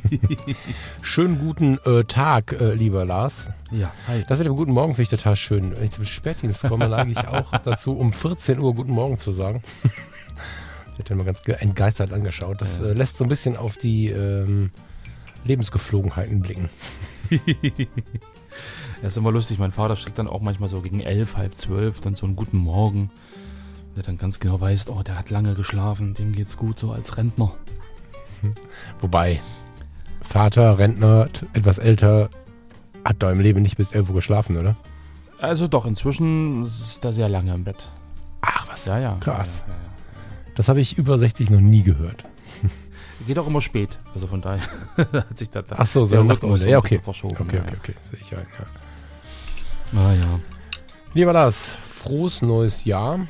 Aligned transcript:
Schönen 1.02 1.38
guten 1.38 1.78
äh, 1.84 2.04
Tag, 2.04 2.52
äh, 2.60 2.74
lieber 2.74 3.04
Lars. 3.04 3.50
Ja, 3.70 3.92
hi. 4.06 4.24
Das 4.28 4.38
mit 4.38 4.46
dem 4.46 4.56
guten 4.56 4.72
Morgen 4.72 4.94
finde 4.94 5.02
ich 5.02 5.08
total 5.10 5.36
schön. 5.36 5.74
Wenn 5.76 5.84
ich 5.84 5.90
zum 5.92 6.04
Spätdienst 6.04 6.62
komme, 6.62 6.88
neige 6.88 7.10
ich 7.12 7.28
auch 7.28 7.50
dazu, 7.64 7.92
um 7.96 8.12
14 8.12 8.58
Uhr 8.58 8.74
guten 8.74 8.92
Morgen 8.92 9.18
zu 9.18 9.32
sagen. 9.32 9.62
Ich 10.92 10.98
hätte 10.98 11.14
mal 11.14 11.24
ganz 11.24 11.40
entgeistert 11.46 12.12
angeschaut. 12.12 12.60
Das 12.60 12.78
Ja. 12.78 12.86
äh, 12.86 12.92
lässt 12.92 13.16
so 13.16 13.24
ein 13.24 13.28
bisschen 13.28 13.56
auf 13.56 13.76
die 13.76 14.08
ähm, 14.08 14.70
Lebensgeflogenheiten 15.44 16.40
blicken. 16.40 16.68
Das 19.00 19.14
ist 19.14 19.16
immer 19.16 19.32
lustig. 19.32 19.58
Mein 19.58 19.72
Vater 19.72 19.96
schickt 19.96 20.18
dann 20.18 20.28
auch 20.28 20.42
manchmal 20.42 20.68
so 20.68 20.80
gegen 20.80 21.00
elf, 21.00 21.36
halb 21.36 21.58
zwölf 21.58 22.00
dann 22.00 22.14
so 22.14 22.24
einen 22.26 22.36
guten 22.36 22.58
Morgen. 22.58 23.10
Der 23.96 24.02
dann 24.04 24.16
ganz 24.16 24.38
genau 24.38 24.60
weiß, 24.60 24.90
oh, 24.90 25.02
der 25.02 25.18
hat 25.18 25.30
lange 25.30 25.54
geschlafen, 25.54 26.14
dem 26.14 26.32
geht's 26.32 26.56
gut, 26.56 26.78
so 26.78 26.92
als 26.92 27.16
Rentner. 27.16 27.52
Wobei, 29.00 29.40
Vater, 30.22 30.78
Rentner, 30.78 31.28
etwas 31.52 31.78
älter, 31.78 32.30
hat 33.04 33.16
da 33.22 33.30
im 33.30 33.40
Leben 33.40 33.62
nicht 33.62 33.76
bis 33.76 33.92
11 33.92 34.08
Uhr 34.08 34.14
geschlafen, 34.16 34.56
oder? 34.56 34.76
Also 35.38 35.66
doch, 35.66 35.86
inzwischen 35.86 36.64
ist 36.64 37.04
er 37.04 37.12
sehr 37.12 37.28
lange 37.28 37.52
im 37.52 37.64
Bett. 37.64 37.90
Ach 38.40 38.68
was. 38.68 38.84
Ja, 38.84 38.98
ja. 38.98 39.16
Krass. 39.20 39.64
Ja, 39.66 39.74
ja, 39.74 39.80
ja. 39.80 39.92
Das 40.54 40.68
habe 40.68 40.80
ich 40.80 40.98
über 40.98 41.18
60 41.18 41.50
noch 41.50 41.60
nie 41.60 41.82
gehört. 41.82 42.24
Geht 43.26 43.38
auch 43.38 43.46
immer 43.46 43.60
spät. 43.60 43.98
Also 44.14 44.26
von 44.26 44.40
daher 44.40 44.62
hat 44.96 45.38
sich 45.38 45.50
da, 45.50 45.62
da 45.62 45.76
Ach 45.78 45.86
so, 45.86 46.04
so 46.04 46.16
der 46.16 46.28
Rhythmus 46.28 46.64
ja, 46.64 46.78
okay. 46.78 47.00
verschoben. 47.02 47.36
Okay, 47.38 47.60
okay, 47.60 47.76
okay. 47.78 47.94
Sehe 48.00 48.18
ich 48.20 48.32
ein, 48.36 48.46
ja. 48.58 48.66
ja. 50.00 50.06
Ah 50.06 50.14
ja. 50.14 50.40
Lieber 51.14 51.32
Lars, 51.32 51.70
frohes 51.88 52.42
neues 52.42 52.84
Jahr. 52.84 53.20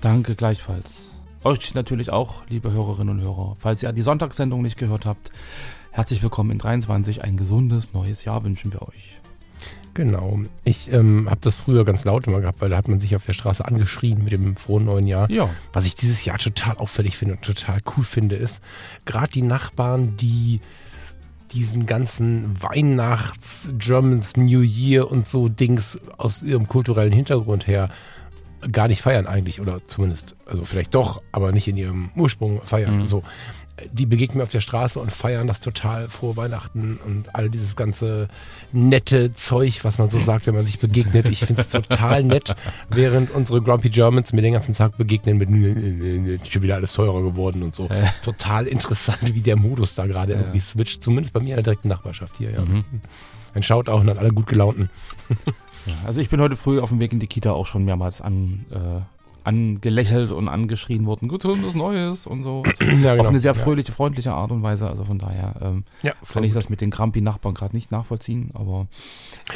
Danke 0.00 0.34
gleichfalls. 0.34 1.10
Euch 1.44 1.74
natürlich 1.74 2.10
auch, 2.10 2.42
liebe 2.48 2.72
Hörerinnen 2.72 3.18
und 3.18 3.24
Hörer. 3.24 3.56
Falls 3.58 3.82
ihr 3.82 3.92
die 3.92 4.02
Sonntagssendung 4.02 4.62
nicht 4.62 4.76
gehört 4.76 5.06
habt, 5.06 5.30
herzlich 5.90 6.22
willkommen 6.22 6.50
in 6.52 6.58
23. 6.58 7.22
Ein 7.22 7.36
gesundes 7.36 7.92
neues 7.92 8.24
Jahr 8.24 8.44
wünschen 8.44 8.72
wir 8.72 8.82
euch. 8.82 9.20
Genau. 9.94 10.40
Ich 10.62 10.92
ähm, 10.92 11.28
habe 11.28 11.40
das 11.40 11.56
früher 11.56 11.84
ganz 11.84 12.04
laut 12.04 12.26
immer 12.26 12.40
gehabt, 12.40 12.60
weil 12.60 12.70
da 12.70 12.76
hat 12.76 12.88
man 12.88 13.00
sich 13.00 13.16
auf 13.16 13.26
der 13.26 13.32
Straße 13.32 13.64
angeschrien 13.64 14.22
mit 14.22 14.32
dem 14.32 14.56
frohen 14.56 14.84
neuen 14.84 15.06
Jahr. 15.06 15.28
Ja. 15.30 15.50
Was 15.72 15.86
ich 15.86 15.96
dieses 15.96 16.24
Jahr 16.24 16.38
total 16.38 16.76
auffällig 16.76 17.16
finde 17.16 17.34
und 17.34 17.42
total 17.42 17.80
cool 17.96 18.04
finde, 18.04 18.36
ist 18.36 18.62
gerade 19.06 19.32
die 19.32 19.42
Nachbarn, 19.42 20.16
die 20.16 20.60
diesen 21.52 21.86
ganzen 21.86 22.62
Weihnachts, 22.62 23.68
Germans 23.78 24.36
New 24.36 24.60
Year 24.60 25.10
und 25.10 25.26
so 25.26 25.48
Dings 25.48 25.98
aus 26.16 26.42
ihrem 26.42 26.68
kulturellen 26.68 27.12
Hintergrund 27.12 27.66
her 27.66 27.88
gar 28.72 28.88
nicht 28.88 29.02
feiern 29.02 29.26
eigentlich 29.26 29.60
oder 29.60 29.84
zumindest, 29.86 30.36
also 30.46 30.64
vielleicht 30.64 30.94
doch, 30.94 31.22
aber 31.32 31.52
nicht 31.52 31.68
in 31.68 31.76
ihrem 31.76 32.10
Ursprung 32.16 32.60
feiern. 32.62 33.00
Mhm. 33.00 33.06
So, 33.06 33.22
die 33.92 34.06
begegnen 34.06 34.38
mir 34.38 34.44
auf 34.44 34.50
der 34.50 34.60
Straße 34.60 34.98
und 34.98 35.12
feiern 35.12 35.46
das 35.46 35.60
total 35.60 36.08
frohe 36.08 36.36
Weihnachten 36.36 36.98
und 37.04 37.34
all 37.34 37.48
dieses 37.50 37.76
ganze 37.76 38.28
nette 38.72 39.32
Zeug, 39.32 39.80
was 39.84 39.98
man 39.98 40.10
so 40.10 40.18
sagt, 40.18 40.46
wenn 40.46 40.54
man 40.54 40.64
sich 40.64 40.78
begegnet. 40.78 41.28
Ich 41.28 41.40
finde 41.44 41.62
es 41.62 41.70
total 41.70 42.22
nett, 42.24 42.54
während 42.90 43.30
unsere 43.30 43.62
Grumpy 43.62 43.88
Germans 43.90 44.32
mir 44.32 44.42
den 44.42 44.52
ganzen 44.54 44.74
Tag 44.74 44.96
begegnen 44.96 45.38
mit 45.38 45.48
"Ist 45.50 46.52
schon 46.52 46.62
wieder 46.62 46.76
alles 46.76 46.92
teurer 46.92 47.22
geworden 47.22 47.62
und 47.62 47.74
so. 47.74 47.88
Äh. 47.88 48.04
Total 48.22 48.66
interessant, 48.66 49.34
wie 49.34 49.40
der 49.40 49.56
Modus 49.56 49.94
da 49.94 50.06
gerade 50.06 50.32
Ja. 50.34 50.40
irgendwie 50.40 50.60
switcht, 50.60 51.02
zumindest 51.02 51.32
bei 51.32 51.40
mir 51.40 51.50
in 51.50 51.56
der 51.56 51.62
direkten 51.64 51.88
Nachbarschaft 51.88 52.38
hier. 52.38 52.50
Ja. 52.52 52.64
Mhm. 52.64 52.84
Ein 53.54 53.62
Shoutout 53.62 53.92
an 53.92 54.08
alle 54.18 54.30
gut 54.30 54.46
gelaunten. 54.46 54.90
ja. 55.86 55.94
Also 56.06 56.20
ich 56.20 56.28
bin 56.28 56.40
heute 56.40 56.56
früh 56.56 56.80
auf 56.80 56.90
dem 56.90 57.00
Weg 57.00 57.12
in 57.12 57.18
die 57.18 57.26
Kita 57.26 57.52
auch 57.52 57.66
schon 57.66 57.84
mehrmals 57.84 58.20
an, 58.20 58.66
äh, 58.70 59.00
angelächelt 59.44 60.32
und 60.32 60.48
angeschrien 60.48 61.06
worden. 61.06 61.28
Gesundes 61.28 61.74
Neues 61.74 62.26
und 62.26 62.42
so. 62.42 62.62
Also 62.66 62.84
Ja, 63.02 63.16
Auf 63.16 63.28
eine 63.28 63.38
sehr 63.38 63.52
Ja. 63.54 63.58
fröhliche, 63.62 63.92
freundliche 63.92 64.32
Art 64.32 64.50
und 64.50 64.62
Weise. 64.62 64.88
Also 64.88 65.04
von 65.04 65.18
daher 65.18 65.54
ähm, 65.60 65.84
Ja, 66.02 66.12
kann 66.32 66.44
ich 66.44 66.52
das 66.52 66.68
mit 66.68 66.80
den 66.80 66.90
Krampi-Nachbarn 66.90 67.54
gerade 67.54 67.74
nicht 67.76 67.90
nachvollziehen. 67.92 68.50
Aber 68.54 68.86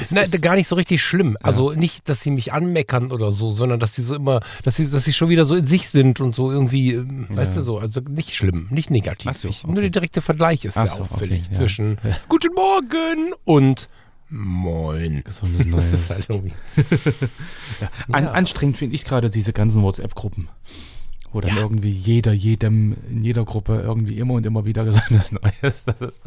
es 0.00 0.12
Nein, 0.12 0.24
ist- 0.24 0.40
gar 0.42 0.54
nicht 0.54 0.68
so 0.68 0.74
richtig 0.76 1.02
schlimm. 1.02 1.36
Also 1.42 1.72
nicht, 1.72 2.08
dass 2.08 2.20
sie 2.20 2.30
mich 2.30 2.52
anmeckern 2.52 3.12
oder 3.12 3.32
so, 3.32 3.50
sondern 3.50 3.80
dass 3.80 3.94
sie 3.94 4.02
so 4.02 4.14
immer, 4.14 4.40
dass 4.64 4.76
sie, 4.76 4.90
dass 4.90 5.04
sie 5.04 5.12
schon 5.12 5.28
wieder 5.28 5.44
so 5.44 5.54
in 5.54 5.66
sich 5.66 5.88
sind 5.88 6.20
und 6.20 6.34
so 6.34 6.50
irgendwie, 6.50 6.92
ähm, 6.94 7.26
weißt 7.30 7.52
Ja. 7.52 7.58
du 7.58 7.62
so, 7.62 7.78
also 7.78 8.00
nicht 8.00 8.34
schlimm, 8.34 8.68
nicht 8.70 8.90
negativ. 8.90 9.36
So, 9.36 9.48
okay. 9.48 9.58
Nur 9.66 9.80
der 9.82 9.90
direkte 9.90 10.20
Vergleich 10.20 10.64
ist 10.64 10.76
Ach 10.76 10.86
sehr 10.86 10.96
so, 10.96 11.02
auffällig 11.02 11.40
okay, 11.42 11.48
ja. 11.52 11.58
zwischen 11.58 11.98
Guten 12.28 12.54
Morgen 12.54 13.34
und 13.44 13.88
Moin. 14.34 15.22
gesundes 15.24 15.66
Das 15.70 15.84
ist 15.84 15.92
Neues. 15.92 16.10
halt 16.10 16.26
irgendwie. 16.30 16.52
An, 18.12 18.24
Ja. 18.24 18.30
Anstrengend 18.32 18.78
finde 18.78 18.94
ich 18.96 19.04
gerade 19.04 19.28
diese 19.30 19.52
ganzen 19.52 19.82
WhatsApp-Gruppen. 19.82 20.48
Wo 21.32 21.40
dann 21.40 21.54
Ja. 21.56 21.62
irgendwie 21.62 21.90
jeder, 21.90 22.32
jedem, 22.32 22.94
in 23.10 23.22
jeder 23.22 23.44
Gruppe 23.44 23.80
irgendwie 23.82 24.18
immer 24.18 24.34
und 24.34 24.44
immer 24.46 24.64
wieder 24.64 24.84
gesundes 24.84 25.32
Neues. 25.62 25.84
Das 25.84 26.00
ist, 26.00 26.20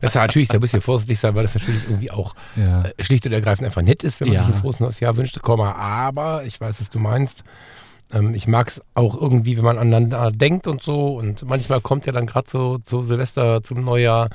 Das 0.00 0.10
ist 0.10 0.14
natürlich 0.14 0.50
ein 0.52 0.60
bisschen 0.60 0.80
vorsichtig 0.80 1.18
sein, 1.18 1.34
weil 1.34 1.42
das 1.42 1.54
natürlich 1.54 1.82
irgendwie 1.84 2.10
auch 2.10 2.34
ja. 2.56 2.82
äh, 2.84 3.02
schlicht 3.02 3.24
und 3.26 3.32
ergreifend 3.32 3.66
einfach 3.66 3.82
nett 3.82 4.02
ist, 4.02 4.20
wenn 4.20 4.28
man 4.28 4.36
Ja. 4.36 4.44
sich 4.44 4.54
ein 4.54 4.60
frohes 4.60 4.80
neues 4.80 5.00
Jahr 5.00 5.16
wünscht, 5.16 5.40
Komma, 5.42 5.72
aber 5.72 6.44
ich 6.44 6.60
weiß, 6.60 6.80
was 6.80 6.90
du 6.90 6.98
meinst. 6.98 7.44
Ähm, 8.12 8.34
ich 8.34 8.46
mag 8.46 8.68
es 8.68 8.82
auch 8.94 9.14
irgendwie, 9.18 9.56
wenn 9.56 9.64
man 9.64 9.78
aneinander 9.78 10.30
denkt 10.32 10.66
und 10.66 10.82
so 10.82 11.16
und 11.16 11.44
manchmal 11.46 11.80
kommt 11.80 12.04
ja 12.06 12.12
dann 12.12 12.26
gerade 12.26 12.50
so 12.50 12.78
zu 12.78 13.02
Silvester, 13.02 13.62
zum 13.62 13.84
Neujahr 13.84 14.28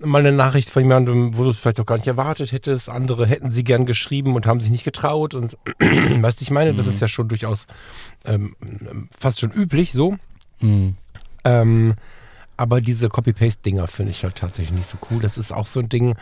mal 0.00 0.18
eine 0.20 0.32
Nachricht 0.32 0.70
von 0.70 0.82
jemandem, 0.82 1.36
wo 1.36 1.44
du 1.44 1.50
es 1.50 1.58
vielleicht 1.58 1.80
auch 1.80 1.86
gar 1.86 1.96
nicht 1.96 2.06
erwartet 2.06 2.52
hättest. 2.52 2.88
Andere 2.88 3.26
hätten 3.26 3.50
sie 3.50 3.64
gern 3.64 3.86
geschrieben 3.86 4.34
und 4.34 4.46
haben 4.46 4.60
sich 4.60 4.70
nicht 4.70 4.84
getraut 4.84 5.34
und 5.34 5.56
weißt 5.78 6.40
du, 6.40 6.42
ich 6.42 6.50
meine, 6.50 6.74
das 6.74 6.86
Mhm. 6.86 6.92
ist 6.92 7.00
ja 7.00 7.08
schon 7.08 7.28
durchaus 7.28 7.66
ähm, 8.24 8.54
fast 9.18 9.40
schon 9.40 9.50
üblich 9.52 9.92
so. 9.92 10.16
Hm. 10.60 10.96
Ähm, 11.44 11.94
aber 12.56 12.80
diese 12.80 13.08
Copy-Paste-Dinger 13.08 13.86
finde 13.88 14.10
ich 14.10 14.22
halt 14.24 14.36
tatsächlich 14.36 14.72
nicht 14.76 14.88
so 14.88 14.98
cool. 15.10 15.22
Das 15.22 15.38
ist 15.38 15.52
auch 15.52 15.66
so 15.66 15.80
ein 15.80 15.88
Ding, 15.88 16.16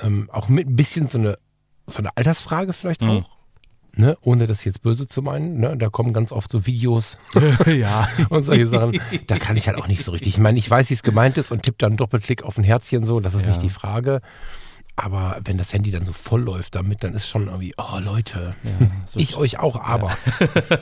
ähm, 0.00 0.28
auch 0.32 0.48
mit 0.48 0.66
ein 0.66 0.76
bisschen 0.76 1.08
so 1.08 1.18
eine, 1.18 1.36
so 1.86 1.98
eine 1.98 2.10
Altersfrage 2.16 2.72
vielleicht 2.72 3.02
Mhm. 3.02 3.10
auch. 3.10 3.35
Ne? 3.98 4.16
Ohne 4.20 4.46
das 4.46 4.62
jetzt 4.64 4.82
böse 4.82 5.08
zu 5.08 5.22
meinen. 5.22 5.58
Ne? 5.58 5.74
Da 5.76 5.88
kommen 5.88 6.12
ganz 6.12 6.30
oft 6.30 6.50
so 6.52 6.66
Videos 6.66 7.16
ja. 7.66 8.06
und 8.28 8.42
solche 8.42 8.66
Sachen. 8.66 9.00
Da 9.26 9.38
kann 9.38 9.56
ich 9.56 9.68
halt 9.68 9.78
auch 9.78 9.88
nicht 9.88 10.04
so 10.04 10.12
richtig. 10.12 10.34
Ich 10.34 10.38
meine, 10.38 10.58
ich 10.58 10.70
weiß, 10.70 10.90
wie 10.90 10.94
es 10.94 11.02
gemeint 11.02 11.38
ist 11.38 11.50
und 11.50 11.62
tippe 11.62 11.78
dann 11.78 11.92
einen 11.92 11.96
Doppelklick 11.96 12.42
auf 12.42 12.58
ein 12.58 12.64
Herzchen 12.64 13.06
so. 13.06 13.20
Das 13.20 13.34
ist 13.34 13.42
Ja. 13.42 13.48
nicht 13.48 13.62
die 13.62 13.70
Frage. 13.70 14.20
Aber 14.98 15.38
wenn 15.44 15.58
das 15.58 15.74
Handy 15.74 15.90
dann 15.90 16.06
so 16.06 16.14
voll 16.14 16.40
läuft 16.40 16.74
damit, 16.74 17.04
dann 17.04 17.12
ist 17.12 17.28
schon 17.28 17.48
irgendwie, 17.48 17.74
oh 17.76 17.98
Leute, 18.00 18.54
ja 18.64 18.86
so 19.06 19.20
ich 19.20 19.36
euch 19.36 19.58
auch, 19.58 19.76
aber. 19.78 20.10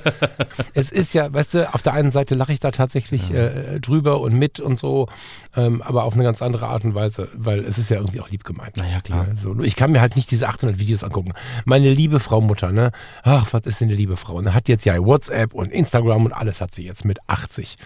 es 0.75 0.93
ist 0.93 1.15
ja, 1.15 1.33
weißt 1.33 1.55
du, 1.55 1.75
auf 1.75 1.83
der 1.83 1.95
einen 1.95 2.13
Seite 2.13 2.37
lache 2.37 2.53
ich 2.53 2.61
da 2.61 2.71
tatsächlich 2.71 3.33
äh, 3.33 3.81
drüber 3.81 4.21
und 4.21 4.35
mit 4.35 4.61
und 4.61 4.79
so, 4.79 5.09
ähm, 5.57 5.83
aber 5.83 6.05
auf 6.05 6.15
eine 6.15 6.23
ganz 6.23 6.43
andere 6.43 6.69
Art 6.69 6.85
und 6.85 6.95
Weise, 6.95 7.29
weil 7.35 7.65
es 7.65 7.77
ist 7.77 7.91
ja 7.91 7.97
irgendwie 7.97 8.21
auch 8.21 8.31
lieb 8.31 8.45
gemeint. 8.45 8.77
Naja, 8.77 9.01
klar. 9.01 9.27
Ja, 9.29 9.37
so, 9.37 9.53
nur 9.53 9.65
ich 9.65 9.75
kann 9.75 9.91
mir 9.91 10.01
halt 10.01 10.15
nicht 10.15 10.31
diese 10.31 10.49
800 10.49 10.79
Videos 10.79 11.03
angucken. 11.03 11.33
Meine 11.65 11.91
liebe 11.91 12.21
Frau 12.21 12.41
Mutter, 12.41 12.71
ne? 12.71 12.93
Ach, 13.25 13.53
was 13.53 13.67
ist 13.67 13.81
denn 13.81 13.89
eine 13.89 13.97
liebe 13.97 14.17
Frau? 14.17 14.41
Ne? 14.41 14.55
Hat 14.55 14.69
jetzt 14.69 14.85
ja 14.85 14.97
WhatsApp 15.05 15.55
und 15.55 15.73
Instagram 15.73 16.25
und 16.27 16.33
alles 16.33 16.61
hat 16.61 16.73
sie 16.73 16.85
jetzt 16.85 17.05
mit 17.05 17.19
80. 17.27 17.77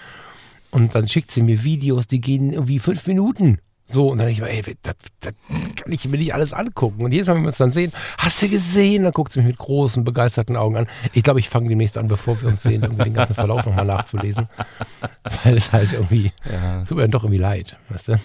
Und 0.71 0.95
dann 0.95 1.09
schickt 1.09 1.31
sie 1.31 1.43
mir 1.43 1.65
Videos, 1.65 2.07
die 2.07 2.21
gehen 2.21 2.53
irgendwie 2.53 2.79
fünf 2.79 3.07
Minuten. 3.07 3.59
So, 3.91 4.11
und 4.11 4.19
dann 4.19 4.27
denke 4.27 4.33
ich 4.47 4.49
mir, 4.65 4.69
ey, 4.69 4.77
das, 4.83 4.97
das 5.21 5.33
kann 5.49 5.91
ich 5.93 6.07
mir 6.07 6.19
nicht 6.19 6.35
alles 6.35 6.53
angucken. 6.53 7.05
Und 7.05 7.13
jedes 7.13 7.27
Mal, 7.27 7.37
wenn 7.37 7.43
wir 7.43 7.49
uns 7.49 7.57
dann 7.57 7.73
sehen, 7.73 7.93
hast 8.19 8.43
du 8.43 8.49
gesehen? 8.49 9.05
Dann 9.05 9.13
guckt 9.13 9.33
sie 9.33 9.41
mich 9.41 9.47
mit 9.49 9.59
großen, 9.59 10.05
begeisterten 10.05 10.57
Augen 10.57 10.77
an. 10.77 10.87
Ich 11.15 11.23
glaube, 11.23 11.41
ich 11.41 11.49
fange 11.49 11.69
demnächst 11.71 11.97
an, 11.97 12.07
bevor 12.09 12.41
wir 12.43 12.49
uns 12.49 12.63
sehen, 12.63 12.83
irgendwie 12.83 13.05
den 13.05 13.15
ganzen 13.15 13.35
Verlauf 13.35 13.65
nochmal 13.65 13.87
nachzulesen. 13.87 14.49
Weil 15.45 15.57
es 15.57 15.73
halt 15.73 15.95
irgendwie, 15.95 16.33
Ja. 16.51 16.85
tut 16.85 16.97
mir 16.99 17.03
dann 17.05 17.11
doch 17.13 17.25
irgendwie 17.25 17.41
leid, 17.41 17.77
weißt 17.89 18.09
du? 18.09 18.21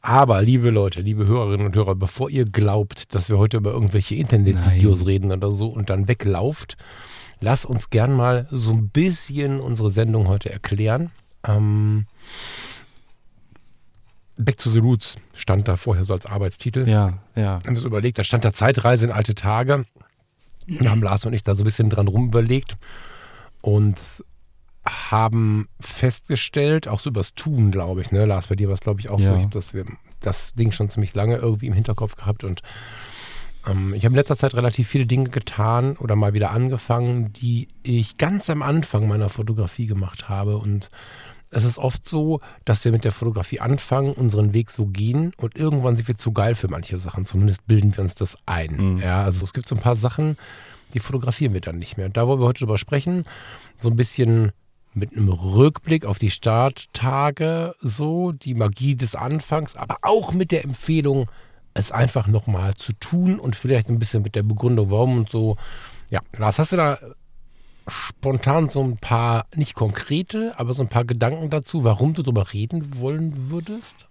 Aber, 0.00 0.42
liebe 0.42 0.70
Leute, 0.70 1.00
liebe 1.00 1.26
Hörerinnen 1.26 1.66
und 1.66 1.76
Hörer, 1.76 1.94
bevor 1.94 2.28
ihr 2.28 2.44
glaubt, 2.44 3.14
dass 3.14 3.28
wir 3.28 3.38
heute 3.38 3.58
über 3.58 3.70
irgendwelche 3.70 4.16
Internetvideos 4.16 5.06
reden 5.06 5.30
oder 5.32 5.52
so 5.52 5.68
und 5.68 5.90
dann 5.90 6.08
weglauft, 6.08 6.76
lasst 7.40 7.66
uns 7.66 7.90
gern 7.90 8.12
mal 8.14 8.48
so 8.50 8.72
ein 8.72 8.88
bisschen 8.88 9.60
unsere 9.60 9.92
Sendung 9.92 10.26
heute 10.26 10.50
erklären. 10.50 11.10
Ähm, 11.46 12.06
Back 14.44 14.56
to 14.58 14.70
the 14.70 14.78
Roots 14.80 15.16
stand 15.34 15.68
da 15.68 15.76
vorher 15.76 16.04
so 16.04 16.12
als 16.14 16.26
Arbeitstitel. 16.26 16.88
Ja, 16.88 17.18
ja. 17.36 17.60
Wir 17.60 17.66
haben 17.66 17.76
uns 17.76 17.82
überlegt, 17.84 18.18
da 18.18 18.24
stand 18.24 18.44
da 18.44 18.52
Zeitreise 18.52 19.06
in 19.06 19.12
alte 19.12 19.34
Tage. 19.34 19.84
Da 20.66 20.90
haben 20.90 21.02
Lars 21.02 21.24
und 21.26 21.32
ich 21.32 21.42
da 21.42 21.54
so 21.54 21.62
ein 21.62 21.64
bisschen 21.64 21.90
dran 21.90 22.06
rumüberlegt 22.08 22.76
und 23.60 23.96
haben 24.86 25.68
festgestellt, 25.80 26.88
auch 26.88 27.00
so 27.00 27.10
übers 27.10 27.34
Tun, 27.34 27.70
glaube 27.70 28.00
ich, 28.00 28.12
ne, 28.12 28.24
Lars, 28.24 28.46
bei 28.46 28.56
dir 28.56 28.68
war 28.68 28.74
es, 28.74 28.80
glaube 28.80 29.00
ich, 29.00 29.10
auch 29.10 29.20
so, 29.20 29.28
Ja. 29.32 29.36
ich 29.36 29.42
habe 29.42 29.52
das 29.52 29.74
wir 29.74 29.84
das 30.20 30.54
Ding 30.54 30.70
schon 30.72 30.88
ziemlich 30.90 31.14
lange 31.14 31.36
irgendwie 31.36 31.66
im 31.66 31.72
Hinterkopf 31.72 32.14
gehabt 32.16 32.44
und 32.44 32.62
ähm, 33.66 33.94
ich 33.94 34.04
habe 34.04 34.12
in 34.12 34.16
letzter 34.16 34.36
Zeit 34.36 34.54
relativ 34.54 34.88
viele 34.88 35.06
Dinge 35.06 35.28
getan 35.30 35.96
oder 35.96 36.16
mal 36.16 36.32
wieder 36.34 36.50
angefangen, 36.50 37.32
die 37.32 37.68
ich 37.82 38.16
ganz 38.16 38.48
am 38.50 38.62
Anfang 38.62 39.06
meiner 39.08 39.28
Fotografie 39.28 39.86
gemacht 39.86 40.28
habe 40.28 40.56
und 40.58 40.88
es 41.50 41.64
ist 41.64 41.78
oft 41.78 42.08
so, 42.08 42.40
dass 42.64 42.84
wir 42.84 42.92
mit 42.92 43.04
der 43.04 43.12
Fotografie 43.12 43.60
anfangen, 43.60 44.12
unseren 44.12 44.52
Weg 44.52 44.70
so 44.70 44.86
gehen 44.86 45.32
und 45.36 45.56
irgendwann 45.56 45.96
sind 45.96 46.08
wir 46.08 46.16
zu 46.16 46.32
geil 46.32 46.54
für 46.54 46.68
manche 46.68 46.98
Sachen. 46.98 47.26
Zumindest 47.26 47.66
bilden 47.66 47.96
wir 47.96 48.04
uns 48.04 48.14
das 48.14 48.36
ein. 48.46 48.94
Mhm. 48.94 48.98
Ja, 48.98 49.24
also 49.24 49.44
es 49.44 49.52
gibt 49.52 49.66
so 49.66 49.74
ein 49.74 49.80
paar 49.80 49.96
Sachen, 49.96 50.36
die 50.94 51.00
fotografieren 51.00 51.52
wir 51.52 51.60
dann 51.60 51.78
nicht 51.78 51.96
mehr. 51.96 52.06
Und 52.06 52.16
da 52.16 52.26
wollen 52.26 52.40
wir 52.40 52.46
heute 52.46 52.60
drüber 52.60 52.78
sprechen, 52.78 53.24
so 53.78 53.90
ein 53.90 53.96
bisschen 53.96 54.52
mit 54.92 55.12
einem 55.12 55.28
Rückblick 55.28 56.04
auf 56.04 56.18
die 56.18 56.30
Starttage, 56.30 57.74
so 57.80 58.32
die 58.32 58.54
Magie 58.54 58.96
des 58.96 59.14
Anfangs, 59.14 59.76
aber 59.76 59.98
auch 60.02 60.32
mit 60.32 60.50
der 60.52 60.64
Empfehlung, 60.64 61.30
es 61.74 61.92
einfach 61.92 62.26
nochmal 62.26 62.74
zu 62.74 62.92
tun 62.94 63.38
und 63.38 63.54
vielleicht 63.54 63.88
ein 63.88 64.00
bisschen 64.00 64.22
mit 64.22 64.34
der 64.34 64.42
Begründung, 64.42 64.90
warum 64.90 65.18
und 65.18 65.30
so. 65.30 65.56
Ja, 66.10 66.20
Lars, 66.36 66.58
hast 66.58 66.72
du 66.72 66.76
da 66.76 66.98
spontan 67.88 68.68
so 68.68 68.82
ein 68.82 68.96
paar, 68.96 69.46
nicht 69.54 69.74
konkrete, 69.74 70.58
aber 70.58 70.74
so 70.74 70.82
ein 70.82 70.88
paar 70.88 71.04
Gedanken 71.04 71.50
dazu, 71.50 71.84
warum 71.84 72.14
du 72.14 72.22
darüber 72.22 72.52
reden 72.52 73.00
wollen 73.00 73.50
würdest? 73.50 74.06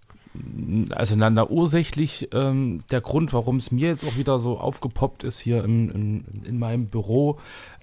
Also 0.90 1.16
na, 1.16 1.28
na 1.28 1.48
ursächlich 1.48 2.28
ähm, 2.32 2.82
der 2.90 3.00
Grund, 3.00 3.32
warum 3.32 3.56
es 3.56 3.72
mir 3.72 3.88
jetzt 3.88 4.04
auch 4.04 4.16
wieder 4.16 4.38
so 4.38 4.58
aufgepoppt 4.58 5.24
ist 5.24 5.40
hier 5.40 5.64
in, 5.64 5.90
in, 5.90 6.44
in 6.44 6.58
meinem 6.58 6.86
Büro, 6.86 7.38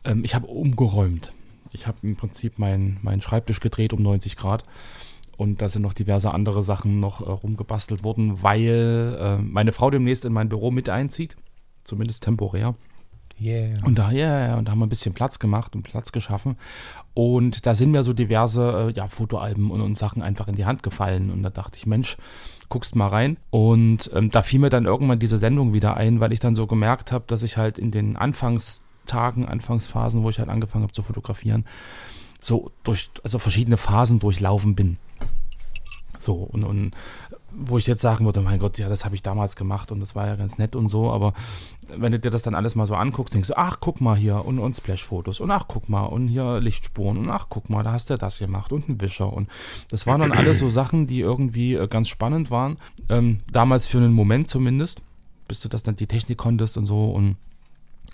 ähm, 0.06 0.24
ich 0.24 0.34
habe 0.34 0.48
umgeräumt. 0.48 1.34
Ich 1.74 1.88
habe 1.88 1.98
im 2.04 2.16
Prinzip 2.16 2.57
meinen 2.60 3.00
mein 3.01 3.19
Schreibtisch 3.19 3.60
gedreht 3.60 3.92
um 3.92 4.01
90 4.01 4.38
Grad 4.38 4.63
und 5.36 5.62
da 5.62 5.68
sind 5.69 5.81
noch 5.81 5.94
diverse 5.94 6.33
andere 6.33 6.63
Sachen 6.63 7.00
noch 7.00 7.22
äh, 7.22 7.30
rumgebastelt 7.30 8.04
worden, 8.04 8.42
weil 8.42 9.18
äh, 9.19 9.38
meine 9.38 9.74
Frau 9.74 9.90
demnächst 9.92 10.24
in 10.24 10.33
mein 10.33 10.50
Büro 10.50 10.72
mit 10.72 10.90
einzieht, 10.90 11.36
zumindest 11.83 12.24
temporär. 12.24 12.75
Yeah. 13.39 13.74
Und 13.86 14.00
da, 14.00 14.12
yeah, 14.12 14.57
und 14.57 14.66
da 14.66 14.72
haben 14.72 14.80
wir 14.80 14.86
ein 14.86 14.89
bisschen 14.89 15.13
Platz 15.13 15.39
gemacht 15.39 15.75
und 15.75 15.84
Platz 15.84 16.12
geschaffen. 16.12 16.57
Und 17.13 17.66
da 17.66 17.75
sind 17.75 17.92
mir 17.92 18.04
so 18.04 18.13
diverse 18.13 18.89
äh, 18.89 18.92
ja, 18.94 19.07
Fotoalben 19.07 19.72
und, 19.72 19.81
und, 19.81 19.98
Sachen 19.98 20.22
einfach 20.22 20.48
in 20.48 20.56
die 20.56 20.66
Hand 20.66 20.84
gefallen. 20.84 21.31
Und 21.31 21.44
da 21.44 21.50
dachte 21.50 21.78
ich, 21.78 21.86
Mensch, 21.86 22.18
guckst 22.69 22.95
mal 22.95 23.07
rein. 23.07 23.38
Und 23.50 24.10
ähm, 24.13 24.30
da 24.30 24.42
fiel 24.42 24.60
mir 24.60 24.69
dann 24.69 24.86
irgendwann 24.86 25.19
diese 25.19 25.38
Sendung 25.38 25.74
wieder 25.74 25.98
ein, 25.98 26.19
weil 26.19 26.34
ich 26.34 26.39
dann 26.39 26.56
so 26.56 26.68
gemerkt 26.68 27.12
habe, 27.12 27.25
dass 27.28 27.44
ich 27.44 27.57
halt 27.57 27.78
in 27.78 27.92
den 27.92 28.18
Anfangstagen, 28.18 29.45
Anfangsphasen, 29.45 30.24
wo 30.24 30.30
ich 30.30 30.40
halt 30.40 30.50
angefangen 30.50 30.83
habe 30.83 30.94
zu 30.94 31.04
fotografieren, 31.04 31.66
so 32.40 32.72
durch, 32.83 33.10
also 33.24 33.40
verschiedene 33.40 33.78
Phasen 33.78 34.19
durchlaufen 34.19 34.75
bin. 34.75 34.98
So, 36.19 36.33
und, 36.33 36.63
und 36.63 36.92
wo 37.59 37.77
ich 37.77 37.88
jetzt 37.88 38.01
sagen 38.01 38.25
würde, 38.25 38.42
mein 38.42 38.59
Gott, 38.59 38.77
ja, 38.77 38.88
das 38.88 39.04
habe 39.04 39.15
ich 39.15 39.24
damals 39.24 39.56
gemacht 39.56 39.92
und 39.92 40.00
das 40.00 40.15
war 40.15 40.27
ja 40.27 40.36
ganz 40.36 40.57
nett 40.57 40.75
und 40.75 40.89
so, 40.89 41.12
aber 41.12 41.33
wenn 41.89 42.12
du 42.12 42.19
dir 42.19 42.30
das 42.30 42.44
dann 42.44 42.54
alles 42.54 42.75
mal 42.75 42.86
so 42.86 42.95
anguckst, 42.95 43.33
denkst 43.33 43.50
du, 43.50 43.57
ach, 43.57 43.77
guck 43.80 44.00
mal 44.00 44.15
hier 44.15 44.45
und, 44.45 44.59
und 44.59 44.75
Splash-Fotos 44.75 45.39
und 45.39 45.50
ach, 45.50 45.65
guck 45.68 45.89
mal 45.89 46.04
und 46.04 46.27
hier 46.27 46.59
Lichtspuren 46.59 47.18
und 47.18 47.30
ach, 47.30 47.48
guck 47.50 47.69
mal, 47.69 47.83
da 47.83 47.94
hast 47.94 48.09
du 48.09 48.18
das 48.18 48.38
gemacht 48.38 48.71
und 48.71 48.88
ein 48.88 49.01
Wischer 49.01 49.33
und 49.33 49.50
das 49.89 50.06
waren 50.06 50.21
dann 50.21 50.31
alles 50.31 50.59
so 50.59 50.69
Sachen, 50.69 51.07
die 51.07 51.19
irgendwie 51.19 51.74
äh, 51.74 51.88
ganz 51.88 52.09
spannend 52.09 52.51
waren, 52.51 52.77
ähm, 53.09 53.39
damals 53.51 53.88
für 53.88 53.98
einen 53.98 54.13
Moment 54.13 54.48
zumindest, 54.48 55.01
bis 55.48 55.59
du 55.59 55.69
das 55.69 55.81
dann 55.81 55.95
die 55.95 56.07
Technik 56.07 56.38
konntest 56.38 56.77
und 56.77 56.86
so 56.86 57.06
und 57.06 57.38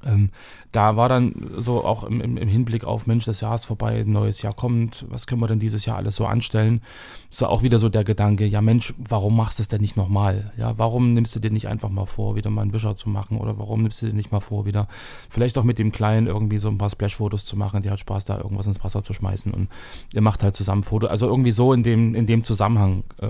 ähm, 0.05 0.29
da 0.71 0.95
war 0.95 1.09
dann 1.09 1.51
so 1.57 1.83
auch 1.83 2.03
im, 2.03 2.19
im, 2.19 2.47
Hinblick 2.47 2.83
auf, 2.83 3.05
Mensch, 3.07 3.25
das 3.25 3.41
Jahr 3.41 3.55
ist 3.55 3.65
vorbei, 3.65 4.01
ein 4.01 4.11
neues 4.11 4.41
Jahr 4.41 4.53
kommt, 4.53 5.05
was 5.09 5.27
können 5.27 5.41
wir 5.41 5.47
denn 5.47 5.59
dieses 5.59 5.85
Jahr 5.85 5.97
alles 5.97 6.15
so 6.15 6.25
anstellen? 6.25 6.81
So 7.29 7.47
auch 7.47 7.63
wieder 7.63 7.79
so 7.79 7.89
der 7.89 8.03
Gedanke, 8.03 8.45
ja 8.45 8.61
Mensch, 8.61 8.93
warum 8.97 9.35
machst 9.35 9.59
du 9.59 9.61
es 9.61 9.67
denn 9.67 9.81
nicht 9.81 9.97
nochmal? 9.97 10.51
Ja, 10.57 10.77
warum 10.77 11.13
nimmst 11.13 11.35
du 11.35 11.39
dir 11.39 11.51
nicht 11.51 11.67
einfach 11.67 11.89
mal 11.89 12.05
vor, 12.05 12.35
wieder 12.35 12.49
mal 12.49 12.63
einen 12.63 12.73
Wischer 12.73 12.95
zu 12.95 13.09
machen? 13.09 13.37
Oder 13.37 13.57
warum 13.59 13.81
nimmst 13.81 14.01
du 14.01 14.07
dir 14.07 14.15
nicht 14.15 14.31
mal 14.31 14.39
vor, 14.39 14.65
wieder 14.65 14.87
vielleicht 15.29 15.57
auch 15.57 15.63
mit 15.63 15.79
dem 15.79 15.91
Kleinen 15.91 16.27
irgendwie 16.27 16.59
so 16.59 16.69
ein 16.69 16.77
paar 16.77 16.89
Splash-Fotos 16.89 17.45
zu 17.45 17.55
machen, 17.55 17.81
die 17.81 17.89
hat 17.89 17.99
Spaß, 17.99 18.25
da 18.25 18.37
irgendwas 18.37 18.67
ins 18.67 18.83
Wasser 18.83 19.03
zu 19.03 19.13
schmeißen 19.13 19.53
und 19.53 19.69
ihr 20.13 20.21
macht 20.21 20.43
halt 20.43 20.55
zusammen 20.55 20.83
Fotos. 20.83 21.09
Also 21.09 21.27
irgendwie 21.27 21.51
so 21.51 21.73
in 21.73 21.83
dem, 21.83 22.15
in 22.15 22.25
dem 22.25 22.43
Zusammenhang 22.43 23.03
äh, 23.19 23.27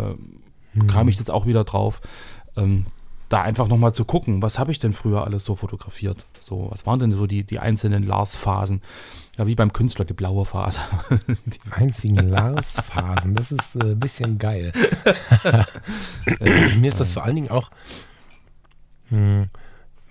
hm. 0.73 0.87
kam 0.87 1.07
ich 1.07 1.17
jetzt 1.17 1.31
auch 1.31 1.45
wieder 1.45 1.63
drauf. 1.63 2.01
Ähm, 2.55 2.85
da 3.33 3.41
einfach 3.41 3.67
nochmal 3.67 3.95
zu 3.95 4.05
gucken, 4.05 4.43
was 4.43 4.59
habe 4.59 4.71
ich 4.71 4.77
denn 4.77 4.93
früher 4.93 5.25
alles 5.25 5.43
so 5.43 5.55
fotografiert? 5.55 6.27
So, 6.39 6.67
was 6.69 6.85
waren 6.85 6.99
denn 6.99 7.11
so 7.11 7.25
die, 7.25 7.43
die 7.43 7.57
einzelnen 7.57 8.03
Lars-Phasen? 8.03 8.83
Ja, 9.39 9.47
wie 9.47 9.55
beim 9.55 9.73
Künstler, 9.73 10.05
die 10.05 10.13
blaue 10.13 10.45
Phase. 10.45 10.81
die 11.47 11.59
einzigen 11.71 12.15
Lars-Phasen, 12.29 13.33
das 13.33 13.51
ist 13.51 13.75
äh, 13.75 13.93
ein 13.93 13.99
bisschen 13.99 14.37
geil. 14.37 14.71
Mir 16.77 16.89
ist 16.89 16.99
das 16.99 17.13
vor 17.13 17.23
allen 17.23 17.35
Dingen 17.35 17.49
auch 17.49 17.71
hm, 19.09 19.47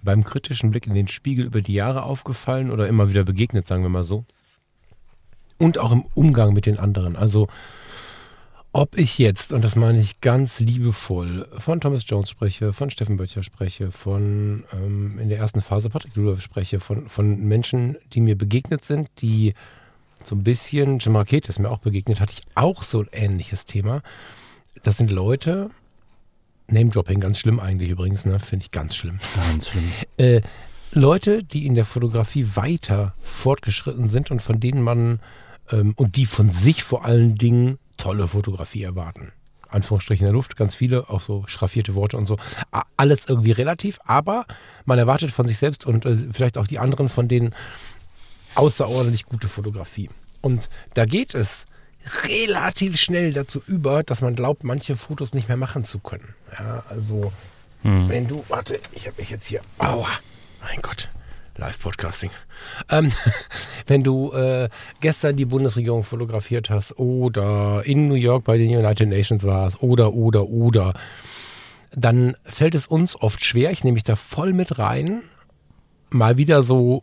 beim 0.03 0.25
kritischen 0.25 0.73
Blick 0.73 0.89
in 0.89 0.95
den 0.95 1.07
Spiegel 1.07 1.47
über 1.47 1.61
die 1.61 1.75
Jahre 1.75 2.03
aufgefallen 2.03 2.73
oder 2.73 2.89
immer 2.89 3.09
wieder 3.09 3.23
begegnet, 3.23 3.69
sagen 3.69 3.85
wir 3.85 3.89
mal 3.89 4.03
so. 4.03 4.25
Und 5.59 5.79
auch 5.79 5.93
im 5.93 6.07
Umgang 6.15 6.55
mit 6.55 6.67
den 6.67 6.81
anderen. 6.81 7.15
Also, 7.15 7.47
ob 8.73 8.97
ich 8.97 9.19
jetzt, 9.19 9.53
und 9.53 9.65
das 9.65 9.77
meine 9.77 10.01
ich 10.01 10.21
ganz 10.21 10.59
liebevoll, 10.59 11.47
von 11.59 11.81
Thomas 11.81 12.05
Jones 12.07 12.31
spreche, 12.31 12.73
von 12.73 12.91
Steffen 12.91 13.19
Böttcher 13.19 13.43
spreche, 13.43 13.93
von 13.93 14.65
ähm, 14.73 15.19
in 15.19 15.29
der 15.29 15.39
ersten 15.39 15.61
Phase 15.61 15.91
Patrick 15.91 16.17
Ludolf 16.17 16.41
spreche, 16.41 16.81
von, 16.81 17.09
von 17.09 17.45
Menschen, 17.45 17.97
die 18.15 18.23
mir 18.23 18.37
begegnet 18.37 18.85
sind, 18.85 19.11
die 19.21 19.55
so 20.23 20.35
ein 20.35 20.43
bisschen, 20.43 20.99
Jim 20.99 21.13
Marquette 21.13 21.51
ist 21.51 21.59
mir 21.59 21.71
auch 21.71 21.81
begegnet, 21.81 22.21
hatte 22.21 22.33
ich 22.33 22.43
auch 22.55 22.83
so 22.83 23.01
ein 23.01 23.09
ähnliches 23.13 23.67
Thema. 23.67 24.03
Das 24.83 24.97
sind 24.97 25.11
Leute, 25.11 25.71
Name-Dropping, 26.69 27.21
ganz 27.21 27.39
schlimm 27.39 27.61
eigentlich 27.61 27.91
übrigens, 27.91 28.25
ne? 28.25 28.41
finde 28.41 28.65
ich 28.65 28.71
ganz 28.71 28.97
schlimm. 28.97 29.19
Ganz 29.37 29.69
schlimm. 29.69 29.93
Äh, 30.17 30.41
Leute, 30.93 31.43
die 31.43 31.67
in 31.67 31.75
der 31.75 31.85
Fotografie 31.85 32.47
weiter 32.55 33.15
fortgeschritten 33.23 34.09
sind 34.09 34.31
und 34.31 34.41
von 34.41 34.61
denen 34.61 34.83
man 34.83 35.21
ähm, 35.71 35.95
und 35.97 36.17
die 36.17 36.27
von 36.27 36.51
sich 36.51 36.83
vor 36.83 37.05
allen 37.05 37.35
Dingen 37.35 37.79
tolle 38.02 38.26
Fotografie 38.26 38.82
erwarten. 38.82 39.32
Anführungsstrichen 39.69 40.26
in 40.26 40.32
der 40.32 40.34
Luft, 40.34 40.56
ganz 40.56 40.75
viele, 40.75 41.08
auch 41.08 41.20
so 41.20 41.44
schraffierte 41.46 41.94
Worte 41.94 42.16
und 42.16 42.26
so. 42.26 42.37
Alles 42.96 43.28
irgendwie 43.28 43.52
relativ, 43.52 44.00
aber 44.04 44.44
man 44.84 44.99
erwartet 44.99 45.31
von 45.31 45.46
sich 45.46 45.58
selbst 45.58 45.87
und 45.87 46.04
äh, 46.04 46.16
vielleicht 46.32 46.58
auch 46.58 46.66
die 46.66 46.78
anderen 46.78 47.08
von 47.08 47.28
denen 47.28 47.54
außerordentlich 48.54 49.26
gute 49.26 49.49
Fotografie. 49.49 50.11
Und 50.42 50.68
da 50.94 51.04
geht 51.04 51.35
es 51.35 51.64
relativ 52.25 52.99
schnell 52.99 53.32
dazu 53.32 53.62
über, 53.66 54.02
dass 54.02 54.21
man 54.21 54.35
glaubt, 54.35 54.64
manche 54.64 54.97
Fotos 54.97 55.32
nicht 55.32 55.47
mehr 55.49 55.56
machen 55.56 55.85
zu 55.85 56.00
können. 56.00 56.35
Ja, 56.59 56.82
also, 56.88 57.32
hm. 57.82 58.09
wenn 58.09 58.26
du, 58.26 58.44
warte, 58.49 58.80
ich 58.92 59.06
habe 59.06 59.21
mich 59.21 59.30
jetzt 59.30 59.47
hier, 59.47 59.62
aua, 59.78 60.09
mein 60.61 60.82
Gott, 60.82 61.09
Live-Podcasting. 61.56 62.30
Ähm, 62.90 63.12
wenn 63.87 64.02
du 64.02 64.32
äh, 64.32 64.68
gestern 65.00 65.37
die 65.37 65.44
Bundesregierung 65.44 66.04
fotografiert 66.04 66.71
hast 66.71 66.99
oder 66.99 67.82
in 67.85 68.09
New 68.09 68.14
York 68.14 68.44
bei 68.44 68.59
den 68.59 68.71
United 68.71 69.09
Nations 69.09 69.44
warst 69.44 69.82
oder, 69.82 70.14
oder, 70.14 70.49
oder, 70.49 70.94
dann 71.94 72.37
fällt 72.44 72.75
es 72.75 72.87
uns 72.87 73.21
oft 73.21 73.44
schwer, 73.44 73.71
ich 73.71 73.85
nehme 73.85 73.94
mich 73.94 74.04
da 74.04 74.16
voll 74.16 74.52
mit 74.52 74.78
rein, 74.78 75.23
mal 76.11 76.37
wieder 76.37 76.62
so 76.62 77.02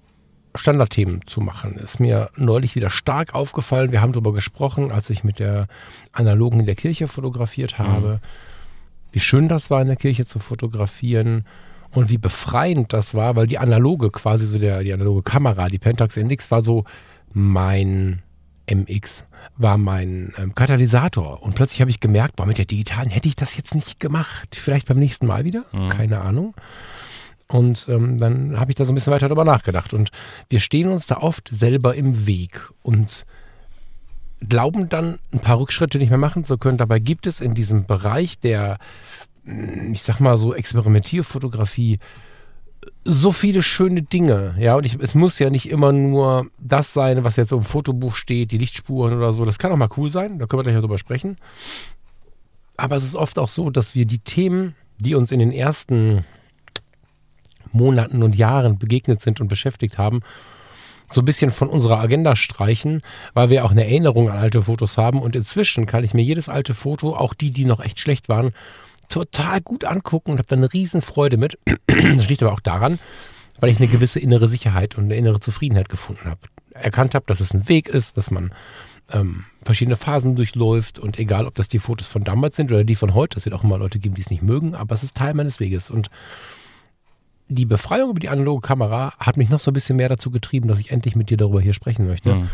Standardthemen 0.55 1.27
zu 1.27 1.41
machen. 1.41 1.75
Ist 1.77 1.99
mir 1.99 2.31
neulich 2.35 2.75
wieder 2.75 2.89
stark 2.89 3.35
aufgefallen. 3.35 3.91
Wir 3.91 4.01
haben 4.01 4.13
darüber 4.13 4.33
gesprochen, 4.33 4.91
als 4.91 5.09
ich 5.09 5.23
mit 5.23 5.39
der 5.39 5.67
Analogen 6.11 6.61
in 6.61 6.65
der 6.65 6.75
Kirche 6.75 7.07
fotografiert 7.07 7.77
habe. 7.77 8.13
Mhm. 8.13 8.19
Wie 9.11 9.19
schön 9.19 9.47
das 9.47 9.69
war, 9.69 9.81
in 9.81 9.87
der 9.87 9.95
Kirche 9.95 10.25
zu 10.25 10.39
fotografieren 10.39 11.45
und 11.91 12.09
wie 12.09 12.17
befreiend 12.17 12.93
das 12.93 13.13
war, 13.13 13.35
weil 13.35 13.47
die 13.47 13.57
analoge, 13.57 14.11
quasi 14.11 14.45
so 14.45 14.59
der, 14.59 14.83
die 14.83 14.93
analoge 14.93 15.23
Kamera, 15.23 15.69
die 15.69 15.79
Pentax 15.79 16.17
NX 16.17 16.51
war 16.51 16.61
so 16.61 16.83
mein 17.33 18.21
MX, 18.69 19.25
war 19.57 19.77
mein 19.77 20.33
ähm, 20.37 20.53
Katalysator. 20.53 21.41
Und 21.41 21.55
plötzlich 21.55 21.81
habe 21.81 21.91
ich 21.91 21.99
gemerkt, 21.99 22.35
boah, 22.35 22.45
mit 22.45 22.57
der 22.57 22.65
digitalen 22.65 23.09
hätte 23.09 23.27
ich 23.27 23.35
das 23.35 23.57
jetzt 23.57 23.75
nicht 23.75 23.99
gemacht. 23.99 24.55
Vielleicht 24.55 24.87
beim 24.87 24.99
nächsten 24.99 25.25
Mal 25.25 25.45
wieder, 25.45 25.65
mhm. 25.71 25.89
keine 25.89 26.21
Ahnung. 26.21 26.53
Und 27.47 27.87
ähm, 27.89 28.19
dann 28.19 28.59
habe 28.59 28.71
ich 28.71 28.75
da 28.75 28.85
so 28.85 28.91
ein 28.91 28.95
bisschen 28.95 29.11
weiter 29.11 29.27
darüber 29.27 29.45
nachgedacht. 29.45 29.93
Und 29.93 30.11
wir 30.49 30.59
stehen 30.59 30.89
uns 30.89 31.07
da 31.07 31.17
oft 31.17 31.49
selber 31.51 31.95
im 31.95 32.27
Weg 32.27 32.69
und 32.83 33.25
glauben 34.47 34.87
dann, 34.87 35.19
ein 35.33 35.39
paar 35.39 35.59
Rückschritte 35.59 35.97
nicht 35.97 36.09
mehr 36.09 36.19
machen 36.19 36.45
zu 36.45 36.57
können. 36.57 36.77
Dabei 36.77 36.99
gibt 36.99 37.27
es 37.27 37.41
in 37.41 37.55
diesem 37.55 37.85
Bereich 37.85 38.39
der 38.39 38.77
ich 39.91 40.03
sag 40.03 40.19
mal 40.19 40.37
so 40.37 40.53
Experimentierfotografie 40.53 41.99
so 43.03 43.31
viele 43.31 43.61
schöne 43.61 44.03
Dinge, 44.03 44.55
ja, 44.57 44.75
und 44.75 44.85
ich, 44.85 44.97
es 44.99 45.15
muss 45.15 45.39
ja 45.39 45.49
nicht 45.49 45.69
immer 45.69 45.91
nur 45.91 46.47
das 46.59 46.93
sein, 46.93 47.23
was 47.23 47.35
jetzt 47.35 47.51
im 47.51 47.63
Fotobuch 47.63 48.15
steht, 48.15 48.51
die 48.51 48.57
Lichtspuren 48.57 49.17
oder 49.17 49.33
so, 49.33 49.45
das 49.45 49.59
kann 49.59 49.71
auch 49.71 49.77
mal 49.77 49.89
cool 49.97 50.09
sein, 50.09 50.39
da 50.39 50.45
können 50.45 50.59
wir 50.59 50.63
gleich 50.63 50.75
darüber 50.75 50.97
sprechen. 50.97 51.37
Aber 52.77 52.95
es 52.95 53.03
ist 53.03 53.15
oft 53.15 53.37
auch 53.39 53.49
so, 53.49 53.69
dass 53.69 53.95
wir 53.95 54.05
die 54.05 54.19
Themen, 54.19 54.75
die 54.97 55.15
uns 55.15 55.31
in 55.31 55.39
den 55.39 55.51
ersten 55.51 56.23
Monaten 57.71 58.23
und 58.23 58.35
Jahren 58.35 58.77
begegnet 58.77 59.21
sind 59.21 59.41
und 59.41 59.47
beschäftigt 59.47 59.97
haben, 59.97 60.21
so 61.11 61.21
ein 61.21 61.25
bisschen 61.25 61.51
von 61.51 61.69
unserer 61.69 61.99
Agenda 61.99 62.35
streichen, 62.35 63.01
weil 63.33 63.49
wir 63.49 63.65
auch 63.65 63.71
eine 63.71 63.83
Erinnerung 63.83 64.29
an 64.29 64.37
alte 64.37 64.63
Fotos 64.63 64.97
haben. 64.97 65.21
Und 65.21 65.35
inzwischen 65.35 65.85
kann 65.85 66.03
ich 66.03 66.13
mir 66.13 66.21
jedes 66.21 66.49
alte 66.49 66.75
Foto, 66.75 67.15
auch 67.15 67.33
die, 67.33 67.51
die 67.51 67.65
noch 67.65 67.79
echt 67.79 67.99
schlecht 67.99 68.29
waren, 68.29 68.51
total 69.09 69.61
gut 69.61 69.83
angucken 69.83 70.31
und 70.31 70.37
habe 70.37 70.47
da 70.47 70.55
eine 70.55 70.71
riesen 70.71 71.01
Freude 71.01 71.37
mit. 71.37 71.57
Das 71.87 72.29
liegt 72.29 72.41
aber 72.43 72.53
auch 72.53 72.59
daran, 72.59 72.99
weil 73.59 73.69
ich 73.69 73.77
eine 73.77 73.87
gewisse 73.87 74.19
innere 74.19 74.47
Sicherheit 74.47 74.97
und 74.97 75.05
eine 75.05 75.15
innere 75.15 75.39
Zufriedenheit 75.39 75.89
gefunden 75.89 76.25
habe. 76.25 76.39
Erkannt 76.71 77.13
habe, 77.13 77.25
dass 77.27 77.41
es 77.41 77.53
ein 77.53 77.67
Weg 77.67 77.89
ist, 77.89 78.15
dass 78.15 78.31
man 78.31 78.53
ähm, 79.11 79.45
verschiedene 79.63 79.97
Phasen 79.97 80.35
durchläuft 80.35 80.99
und 80.99 81.19
egal, 81.19 81.45
ob 81.45 81.55
das 81.55 81.67
die 81.67 81.79
Fotos 81.79 82.07
von 82.07 82.23
damals 82.23 82.55
sind 82.55 82.71
oder 82.71 82.83
die 82.83 82.95
von 82.95 83.13
heute, 83.13 83.37
es 83.37 83.45
wird 83.45 83.55
auch 83.55 83.63
immer 83.63 83.77
Leute 83.77 83.99
geben, 83.99 84.15
die 84.15 84.21
es 84.21 84.29
nicht 84.29 84.43
mögen, 84.43 84.75
aber 84.75 84.95
es 84.95 85.03
ist 85.03 85.17
Teil 85.17 85.33
meines 85.33 85.59
Weges 85.59 85.89
und 85.89 86.09
die 87.49 87.65
Befreiung 87.65 88.11
über 88.11 88.19
die 88.19 88.29
analoge 88.29 88.65
Kamera 88.65 89.13
hat 89.19 89.35
mich 89.35 89.49
noch 89.49 89.59
so 89.59 89.71
ein 89.71 89.73
bisschen 89.73 89.95
mehr 89.95 90.09
dazu 90.09 90.29
getrieben, 90.29 90.67
dass 90.67 90.79
ich 90.79 90.91
endlich 90.91 91.15
mit 91.15 91.31
dir 91.31 91.37
darüber 91.37 91.59
hier 91.59 91.73
sprechen 91.73 92.07
möchte. 92.07 92.35
Mhm. 92.35 92.49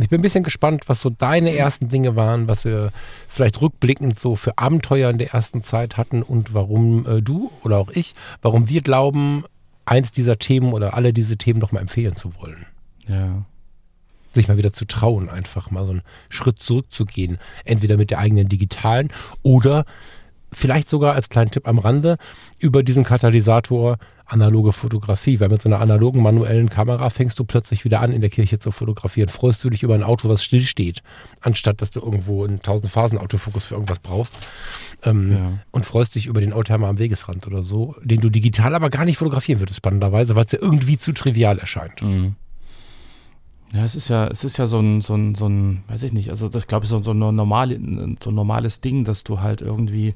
Ich 0.00 0.08
bin 0.08 0.20
ein 0.20 0.22
bisschen 0.22 0.44
gespannt, 0.44 0.84
was 0.88 1.00
so 1.00 1.10
deine 1.10 1.54
ersten 1.54 1.88
Dinge 1.88 2.16
waren, 2.16 2.48
was 2.48 2.64
wir 2.64 2.90
vielleicht 3.28 3.60
rückblickend 3.60 4.18
so 4.18 4.36
für 4.36 4.58
Abenteuer 4.58 5.10
in 5.10 5.18
der 5.18 5.32
ersten 5.32 5.62
Zeit 5.62 5.96
hatten 5.96 6.22
und 6.22 6.54
warum 6.54 7.06
äh, 7.06 7.22
du 7.22 7.50
oder 7.62 7.78
auch 7.78 7.90
ich, 7.90 8.14
warum 8.42 8.68
wir 8.68 8.80
glauben, 8.80 9.44
eins 9.84 10.12
dieser 10.12 10.38
Themen 10.38 10.72
oder 10.72 10.94
alle 10.94 11.12
diese 11.12 11.36
Themen 11.36 11.60
noch 11.60 11.72
mal 11.72 11.80
empfehlen 11.80 12.16
zu 12.16 12.34
wollen. 12.36 12.66
Ja 13.06 13.44
sich 14.32 14.48
mal 14.48 14.56
wieder 14.56 14.72
zu 14.72 14.84
trauen, 14.84 15.28
einfach 15.28 15.70
mal 15.70 15.84
so 15.84 15.92
einen 15.92 16.02
Schritt 16.28 16.62
zurückzugehen. 16.62 17.38
Entweder 17.64 17.96
mit 17.96 18.10
der 18.10 18.18
eigenen 18.18 18.48
digitalen 18.48 19.08
oder 19.42 19.84
vielleicht 20.52 20.88
sogar 20.88 21.14
als 21.14 21.28
kleinen 21.28 21.50
Tipp 21.50 21.68
am 21.68 21.78
Rande 21.78 22.16
über 22.58 22.82
diesen 22.82 23.04
Katalysator 23.04 23.98
analoge 24.26 24.72
Fotografie, 24.72 25.40
weil 25.40 25.48
mit 25.48 25.60
so 25.60 25.68
einer 25.68 25.80
analogen 25.80 26.22
manuellen 26.22 26.68
Kamera 26.68 27.10
fängst 27.10 27.38
du 27.38 27.44
plötzlich 27.44 27.84
wieder 27.84 28.00
an, 28.00 28.12
in 28.12 28.20
der 28.20 28.30
Kirche 28.30 28.58
zu 28.58 28.70
fotografieren. 28.70 29.28
Freust 29.28 29.62
du 29.64 29.70
dich 29.70 29.82
über 29.82 29.94
ein 29.94 30.02
Auto, 30.02 30.28
was 30.28 30.44
stillsteht, 30.44 31.02
anstatt 31.40 31.82
dass 31.82 31.90
du 31.90 32.00
irgendwo 32.00 32.44
einen 32.44 32.56
1000 32.56 32.90
Phasen 32.90 33.18
Autofokus 33.18 33.66
für 33.66 33.74
irgendwas 33.74 33.98
brauchst. 33.98 34.38
Ähm, 35.02 35.32
ja. 35.32 35.52
Und 35.72 35.86
freust 35.86 36.14
dich 36.14 36.26
über 36.26 36.40
den 36.40 36.52
Oldtimer 36.52 36.88
am 36.88 36.98
Wegesrand 36.98 37.46
oder 37.46 37.64
so, 37.64 37.96
den 38.02 38.20
du 38.20 38.30
digital 38.30 38.74
aber 38.74 38.90
gar 38.90 39.04
nicht 39.04 39.18
fotografieren 39.18 39.60
würdest, 39.60 39.78
spannenderweise, 39.78 40.36
weil 40.36 40.44
es 40.44 40.52
ja 40.52 40.58
irgendwie 40.60 40.98
zu 40.98 41.12
trivial 41.12 41.58
erscheint. 41.58 42.02
Mhm. 42.02 42.36
Ja, 43.72 43.84
es 43.84 43.94
ist 43.94 44.08
ja, 44.08 44.26
es 44.26 44.42
ist 44.42 44.56
ja 44.56 44.66
so 44.66 44.80
ein, 44.80 45.00
so 45.00 45.14
ein, 45.14 45.34
so 45.34 45.46
ein, 45.46 45.84
weiß 45.88 46.02
ich 46.02 46.12
nicht, 46.12 46.30
also 46.30 46.48
das 46.48 46.66
glaube 46.66 46.84
ich 46.84 46.90
so, 46.90 47.00
so, 47.02 47.12
eine 47.12 47.32
normale, 47.32 47.78
so 48.20 48.30
ein 48.30 48.34
normales 48.34 48.80
Ding, 48.80 49.04
dass 49.04 49.22
du 49.22 49.40
halt 49.40 49.60
irgendwie 49.60 50.14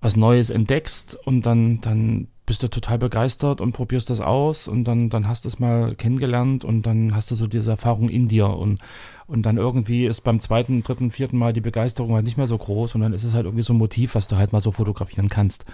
was 0.00 0.16
Neues 0.16 0.50
entdeckst 0.50 1.16
und 1.24 1.46
dann, 1.46 1.80
dann 1.80 2.28
bist 2.46 2.62
du 2.62 2.68
total 2.68 2.98
begeistert 2.98 3.62
und 3.62 3.72
probierst 3.72 4.10
das 4.10 4.20
aus 4.20 4.68
und 4.68 4.84
dann, 4.84 5.08
dann 5.08 5.26
hast 5.26 5.44
du 5.44 5.48
es 5.48 5.58
mal 5.58 5.94
kennengelernt 5.94 6.64
und 6.64 6.82
dann 6.82 7.14
hast 7.14 7.30
du 7.30 7.34
so 7.34 7.46
diese 7.46 7.70
Erfahrung 7.70 8.10
in 8.10 8.28
dir 8.28 8.48
und, 8.48 8.80
und 9.26 9.46
dann 9.46 9.56
irgendwie 9.56 10.04
ist 10.04 10.20
beim 10.22 10.40
zweiten, 10.40 10.82
dritten, 10.82 11.10
vierten 11.10 11.38
Mal 11.38 11.54
die 11.54 11.62
Begeisterung 11.62 12.14
halt 12.14 12.26
nicht 12.26 12.36
mehr 12.36 12.46
so 12.46 12.58
groß 12.58 12.96
und 12.96 13.00
dann 13.00 13.14
ist 13.14 13.24
es 13.24 13.32
halt 13.32 13.46
irgendwie 13.46 13.62
so 13.62 13.72
ein 13.72 13.78
Motiv, 13.78 14.14
was 14.14 14.26
du 14.26 14.36
halt 14.36 14.52
mal 14.52 14.60
so 14.60 14.72
fotografieren 14.72 15.30
kannst. 15.30 15.64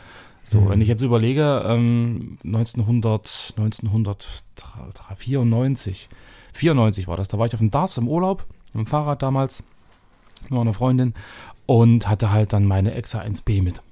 So, 0.45 0.61
mhm. 0.61 0.69
wenn 0.69 0.81
ich 0.81 0.89
jetzt 0.89 1.03
überlege, 1.03 1.65
ähm, 1.67 2.39
1900, 2.45 3.55
1994, 3.57 6.09
94 6.53 7.09
war 7.09 7.17
das. 7.17 7.29
Da 7.29 7.39
war 7.39 7.47
ich 7.47 7.55
auf 7.55 7.61
dem 7.61 7.71
DARS 7.71 7.99
im 7.99 8.09
Urlaub, 8.09 8.47
mit 8.73 8.85
dem 8.85 8.87
Fahrrad 8.87 9.23
damals, 9.23 9.63
mit 10.49 10.59
einer 10.59 10.75
Freundin 10.75 11.15
und 11.67 12.09
hatte 12.09 12.31
halt 12.33 12.53
dann 12.53 12.67
meine 12.67 12.95
Exa 12.95 13.21
1B 13.21 13.63
mit. 13.63 13.83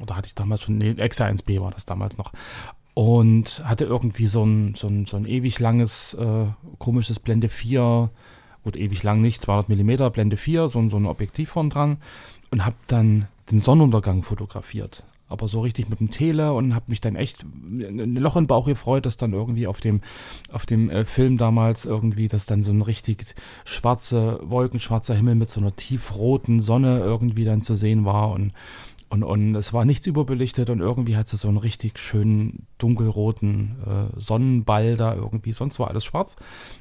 Oder 0.00 0.16
hatte 0.16 0.28
ich 0.28 0.34
damals 0.34 0.62
schon, 0.62 0.78
nee, 0.78 0.92
Exa 0.92 1.26
1B 1.26 1.60
war 1.60 1.70
das 1.70 1.84
damals 1.84 2.16
noch. 2.16 2.32
Und 2.94 3.62
hatte 3.64 3.84
irgendwie 3.84 4.26
so 4.26 4.44
ein, 4.44 4.74
so 4.74 4.88
ein, 4.88 5.06
so 5.06 5.16
ein 5.16 5.26
ewig 5.26 5.58
langes, 5.58 6.14
äh, 6.14 6.46
komisches 6.78 7.20
Blende 7.20 7.48
4, 7.48 8.10
gut, 8.64 8.76
ewig 8.76 9.02
lang 9.02 9.20
nicht, 9.20 9.40
200 9.42 9.68
mm 9.68 10.10
Blende 10.12 10.36
4, 10.36 10.68
so, 10.68 10.88
so 10.88 10.96
ein 10.96 11.06
Objektiv 11.06 11.50
vorn 11.50 11.70
dran 11.70 11.98
und 12.50 12.64
habe 12.64 12.76
dann 12.86 13.28
den 13.50 13.58
Sonnenuntergang 13.58 14.22
fotografiert 14.22 15.04
aber 15.30 15.48
so 15.48 15.60
richtig 15.60 15.88
mit 15.88 16.00
dem 16.00 16.10
Tele 16.10 16.52
und 16.52 16.74
habe 16.74 16.86
mich 16.88 17.00
dann 17.00 17.16
echt 17.16 17.44
ein 17.44 18.16
Loch 18.16 18.36
im 18.36 18.46
Bauch 18.46 18.66
gefreut, 18.66 19.06
dass 19.06 19.16
dann 19.16 19.32
irgendwie 19.32 19.66
auf 19.66 19.80
dem 19.80 20.00
auf 20.52 20.66
dem 20.66 20.90
äh, 20.90 21.04
Film 21.04 21.38
damals 21.38 21.86
irgendwie, 21.86 22.28
dass 22.28 22.46
dann 22.46 22.64
so 22.64 22.72
ein 22.72 22.82
richtig 22.82 23.34
schwarze 23.64 24.40
wolkenschwarzer 24.42 25.14
Himmel 25.14 25.36
mit 25.36 25.48
so 25.48 25.60
einer 25.60 25.74
tiefroten 25.74 26.60
Sonne 26.60 26.98
irgendwie 26.98 27.44
dann 27.44 27.62
zu 27.62 27.74
sehen 27.74 28.04
war 28.04 28.32
und 28.32 28.52
und, 29.10 29.24
und 29.24 29.56
es 29.56 29.72
war 29.72 29.84
nichts 29.84 30.06
überbelichtet 30.06 30.70
und 30.70 30.78
irgendwie 30.78 31.16
hat 31.16 31.32
es 31.32 31.40
so 31.40 31.48
einen 31.48 31.56
richtig 31.56 31.98
schönen 31.98 32.68
dunkelroten 32.78 33.76
äh, 33.84 34.20
Sonnenball 34.20 34.96
da 34.96 35.16
irgendwie. 35.16 35.52
Sonst 35.52 35.80
war 35.80 35.88
alles 35.88 36.04
schwarz. 36.04 36.36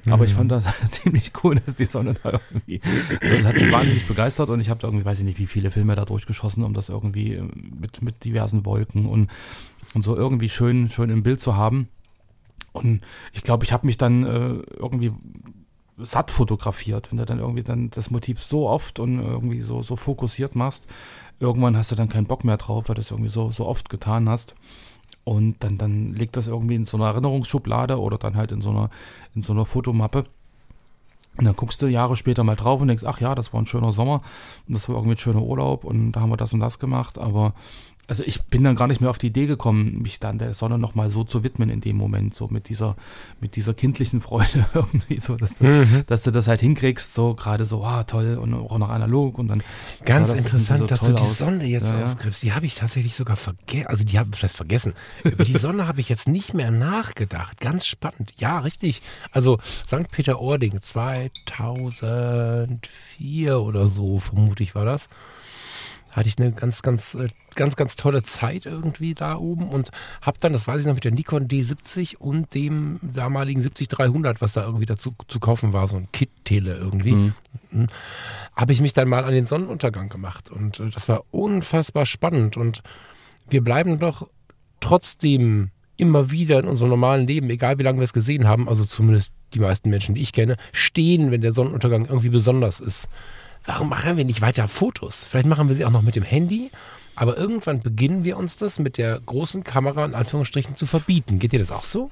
Mhm. 0.05 0.13
Aber 0.13 0.25
ich 0.25 0.35
fand 0.35 0.51
das 0.51 0.65
ziemlich 0.91 1.31
cool, 1.43 1.55
dass 1.55 1.75
die 1.75 1.85
Sonne 1.85 2.13
da 2.21 2.39
irgendwie. 2.51 2.81
So, 3.27 3.35
das 3.35 3.45
hat 3.45 3.55
mich 3.55 3.71
wahnsinnig 3.71 4.07
begeistert 4.07 4.51
und 4.51 4.59
ich 4.59 4.69
habe 4.69 4.79
irgendwie, 4.85 5.05
weiß 5.05 5.17
ich 5.17 5.25
nicht, 5.25 5.39
wie 5.39 5.47
viele 5.47 5.71
Filme 5.71 5.95
da 5.95 6.05
durchgeschossen, 6.05 6.63
um 6.63 6.75
das 6.75 6.89
irgendwie 6.89 7.33
äh, 7.33 7.41
mit, 7.41 8.03
mit 8.03 8.23
diversen 8.23 8.63
Wolken 8.63 9.07
und, 9.07 9.31
und 9.95 10.03
so 10.03 10.15
irgendwie 10.15 10.49
schön, 10.49 10.87
schön 10.91 11.09
im 11.09 11.23
Bild 11.23 11.39
zu 11.39 11.55
haben. 11.55 11.89
Und 12.73 13.01
ich 13.33 13.41
glaube, 13.41 13.65
ich 13.65 13.73
habe 13.73 13.87
mich 13.87 13.97
dann 13.97 14.23
äh, 14.23 14.61
irgendwie 14.77 15.13
satt 15.97 16.29
fotografiert, 16.29 17.09
wenn 17.09 17.17
du 17.17 17.25
dann 17.25 17.39
irgendwie 17.39 17.63
dann 17.63 17.89
das 17.89 18.11
Motiv 18.11 18.39
so 18.39 18.69
oft 18.69 18.99
und 18.99 19.19
irgendwie 19.19 19.61
so, 19.61 19.81
so 19.81 19.95
fokussiert 19.95 20.55
machst 20.55 20.87
irgendwann 21.39 21.77
hast 21.77 21.91
du 21.91 21.95
dann 21.95 22.09
keinen 22.09 22.27
Bock 22.27 22.43
mehr 22.43 22.57
drauf, 22.57 22.87
weil 22.87 22.95
du 22.95 23.01
es 23.01 23.11
irgendwie 23.11 23.29
so, 23.29 23.51
so 23.51 23.65
oft 23.65 23.89
getan 23.89 24.29
hast. 24.29 24.55
Und 25.23 25.63
dann, 25.63 25.77
dann 25.77 26.13
liegt 26.13 26.37
das 26.37 26.47
irgendwie 26.47 26.75
in 26.75 26.85
so 26.85 26.97
einer 26.97 27.07
Erinnerungsschublade 27.07 27.99
oder 27.99 28.17
dann 28.17 28.35
halt 28.35 28.51
in 28.51 28.61
so 28.61 28.69
einer, 28.71 28.89
in 29.35 29.41
so 29.41 29.53
einer 29.53 29.65
Fotomappe. 29.65 30.25
Und 31.37 31.45
dann 31.45 31.55
guckst 31.55 31.81
du 31.81 31.87
Jahre 31.87 32.17
später 32.17 32.43
mal 32.43 32.55
drauf 32.55 32.81
und 32.81 32.89
denkst, 32.89 33.05
ach 33.05 33.21
ja, 33.21 33.33
das 33.33 33.53
war 33.53 33.61
ein 33.61 33.65
schöner 33.65 33.93
Sommer 33.93 34.21
und 34.67 34.73
das 34.73 34.89
war 34.89 34.95
irgendwie 34.95 35.13
ein 35.13 35.17
schöner 35.17 35.43
Urlaub 35.43 35.85
und 35.85 36.11
da 36.11 36.21
haben 36.21 36.31
wir 36.31 36.37
das 36.37 36.53
und 36.53 36.59
das 36.59 36.79
gemacht. 36.79 37.17
Aber 37.17 37.53
also 38.09 38.23
ich 38.25 38.41
bin 38.41 38.63
dann 38.63 38.75
gar 38.75 38.87
nicht 38.87 39.01
mehr 39.01 39.11
auf 39.11 39.19
die 39.19 39.27
Idee 39.27 39.45
gekommen, 39.45 40.01
mich 40.01 40.19
dann 40.19 40.39
der 40.39 40.55
Sonne 40.55 40.79
nochmal 40.79 41.11
so 41.11 41.23
zu 41.23 41.43
widmen 41.43 41.69
in 41.69 41.79
dem 41.79 41.95
Moment, 41.95 42.33
so 42.33 42.47
mit 42.47 42.67
dieser, 42.67 42.95
mit 43.39 43.55
dieser 43.55 43.75
kindlichen 43.75 44.19
Freude 44.19 44.65
irgendwie, 44.73 45.19
so, 45.19 45.35
dass, 45.35 45.53
das, 45.55 45.69
mhm. 45.69 46.03
dass 46.07 46.23
du 46.23 46.31
das 46.31 46.47
halt 46.47 46.61
hinkriegst, 46.61 47.13
so 47.13 47.35
gerade 47.35 47.67
so, 47.67 47.85
ah, 47.85 48.01
toll 48.03 48.39
und 48.41 48.55
auch 48.55 48.79
noch 48.79 48.89
analog 48.89 49.37
und 49.37 49.47
dann. 49.47 49.61
Ganz 50.03 50.31
das 50.31 50.39
interessant, 50.39 50.79
so 50.79 50.87
dass 50.87 51.01
du 51.01 51.13
die 51.13 51.21
aus. 51.21 51.37
Sonne 51.37 51.65
jetzt 51.65 51.87
ja, 51.87 52.03
ausgriffst. 52.03 52.41
Die 52.41 52.53
habe 52.53 52.65
ich 52.65 52.73
tatsächlich 52.75 53.13
sogar 53.15 53.35
vergessen, 53.35 53.85
also 53.87 54.03
die 54.03 54.17
habe 54.17 54.31
ich 54.33 54.39
vielleicht 54.39 54.55
vergessen. 54.55 54.95
Über 55.23 55.43
die 55.43 55.57
Sonne 55.57 55.87
habe 55.87 56.01
ich 56.01 56.09
jetzt 56.09 56.27
nicht 56.27 56.55
mehr 56.55 56.71
nachgedacht. 56.71 57.61
Ganz 57.61 57.85
spannend. 57.85 58.33
Ja, 58.37 58.57
richtig. 58.57 59.03
Also 59.31 59.59
St. 59.85 60.09
Peter-Ording 60.11 60.81
2004 60.81 63.59
oder 63.59 63.87
so, 63.87 64.17
vermute 64.17 64.63
ich, 64.63 64.73
war 64.73 64.85
das 64.85 65.09
hatte 66.11 66.27
ich 66.27 66.37
eine 66.39 66.51
ganz, 66.51 66.81
ganz, 66.81 67.15
äh, 67.15 67.29
ganz, 67.55 67.75
ganz 67.75 67.95
tolle 67.95 68.23
Zeit 68.23 68.65
irgendwie 68.65 69.13
da 69.13 69.37
oben 69.37 69.69
und 69.69 69.89
habe 70.21 70.37
dann, 70.39 70.53
das 70.53 70.67
weiß 70.67 70.81
ich 70.81 70.87
noch, 70.87 70.95
mit 70.95 71.03
der 71.03 71.11
Nikon 71.11 71.47
D70 71.47 72.17
und 72.17 72.53
dem 72.53 72.99
damaligen 73.01 73.61
70300, 73.61 74.41
was 74.41 74.53
da 74.53 74.65
irgendwie 74.65 74.85
dazu 74.85 75.13
zu 75.27 75.39
kaufen 75.39 75.73
war, 75.73 75.87
so 75.87 75.97
ein 75.97 76.07
Kit-Tele 76.11 76.75
irgendwie, 76.75 77.13
mhm. 77.13 77.33
mhm. 77.71 77.87
habe 78.55 78.73
ich 78.73 78.81
mich 78.81 78.93
dann 78.93 79.07
mal 79.07 79.23
an 79.23 79.33
den 79.33 79.45
Sonnenuntergang 79.45 80.09
gemacht 80.09 80.49
und 80.49 80.79
äh, 80.79 80.89
das 80.89 81.07
war 81.07 81.23
unfassbar 81.31 82.05
spannend 82.05 82.57
und 82.57 82.81
wir 83.49 83.63
bleiben 83.63 83.99
doch 83.99 84.27
trotzdem 84.79 85.71
immer 85.97 86.31
wieder 86.31 86.59
in 86.59 86.67
unserem 86.67 86.89
normalen 86.89 87.27
Leben, 87.27 87.49
egal 87.49 87.77
wie 87.77 87.83
lange 87.83 87.99
wir 87.99 88.05
es 88.05 88.13
gesehen 88.13 88.47
haben, 88.47 88.69
also 88.69 88.85
zumindest 88.85 89.33
die 89.53 89.59
meisten 89.59 89.89
Menschen, 89.89 90.15
die 90.15 90.21
ich 90.21 90.31
kenne, 90.31 90.55
stehen, 90.71 91.31
wenn 91.31 91.41
der 91.41 91.53
Sonnenuntergang 91.53 92.05
irgendwie 92.05 92.29
besonders 92.29 92.79
ist 92.79 93.09
warum 93.65 93.89
machen 93.89 94.17
wir 94.17 94.25
nicht 94.25 94.41
weiter 94.41 94.67
Fotos? 94.67 95.25
Vielleicht 95.25 95.47
machen 95.47 95.67
wir 95.67 95.75
sie 95.75 95.85
auch 95.85 95.91
noch 95.91 96.01
mit 96.01 96.15
dem 96.15 96.23
Handy, 96.23 96.71
aber 97.15 97.37
irgendwann 97.37 97.79
beginnen 97.79 98.23
wir 98.23 98.37
uns 98.37 98.57
das 98.57 98.79
mit 98.79 98.97
der 98.97 99.19
großen 99.19 99.63
Kamera 99.63 100.05
in 100.05 100.15
Anführungsstrichen 100.15 100.75
zu 100.75 100.85
verbieten. 100.85 101.39
Geht 101.39 101.51
dir 101.51 101.59
das 101.59 101.71
auch 101.71 101.83
so? 101.83 102.11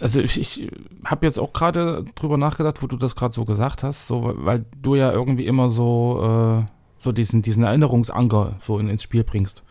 Also 0.00 0.20
ich, 0.20 0.40
ich 0.40 0.70
habe 1.04 1.26
jetzt 1.26 1.38
auch 1.38 1.52
gerade 1.52 2.04
drüber 2.14 2.36
nachgedacht, 2.36 2.82
wo 2.82 2.86
du 2.86 2.96
das 2.96 3.14
gerade 3.16 3.34
so 3.34 3.44
gesagt 3.44 3.82
hast, 3.82 4.06
so, 4.06 4.32
weil 4.36 4.64
du 4.80 4.94
ja 4.94 5.12
irgendwie 5.12 5.46
immer 5.46 5.68
so, 5.68 6.64
äh, 6.64 6.72
so 6.98 7.12
diesen, 7.12 7.42
diesen 7.42 7.62
Erinnerungsanker 7.62 8.56
so 8.60 8.78
in, 8.78 8.88
ins 8.88 9.02
Spiel 9.02 9.24
bringst. 9.24 9.62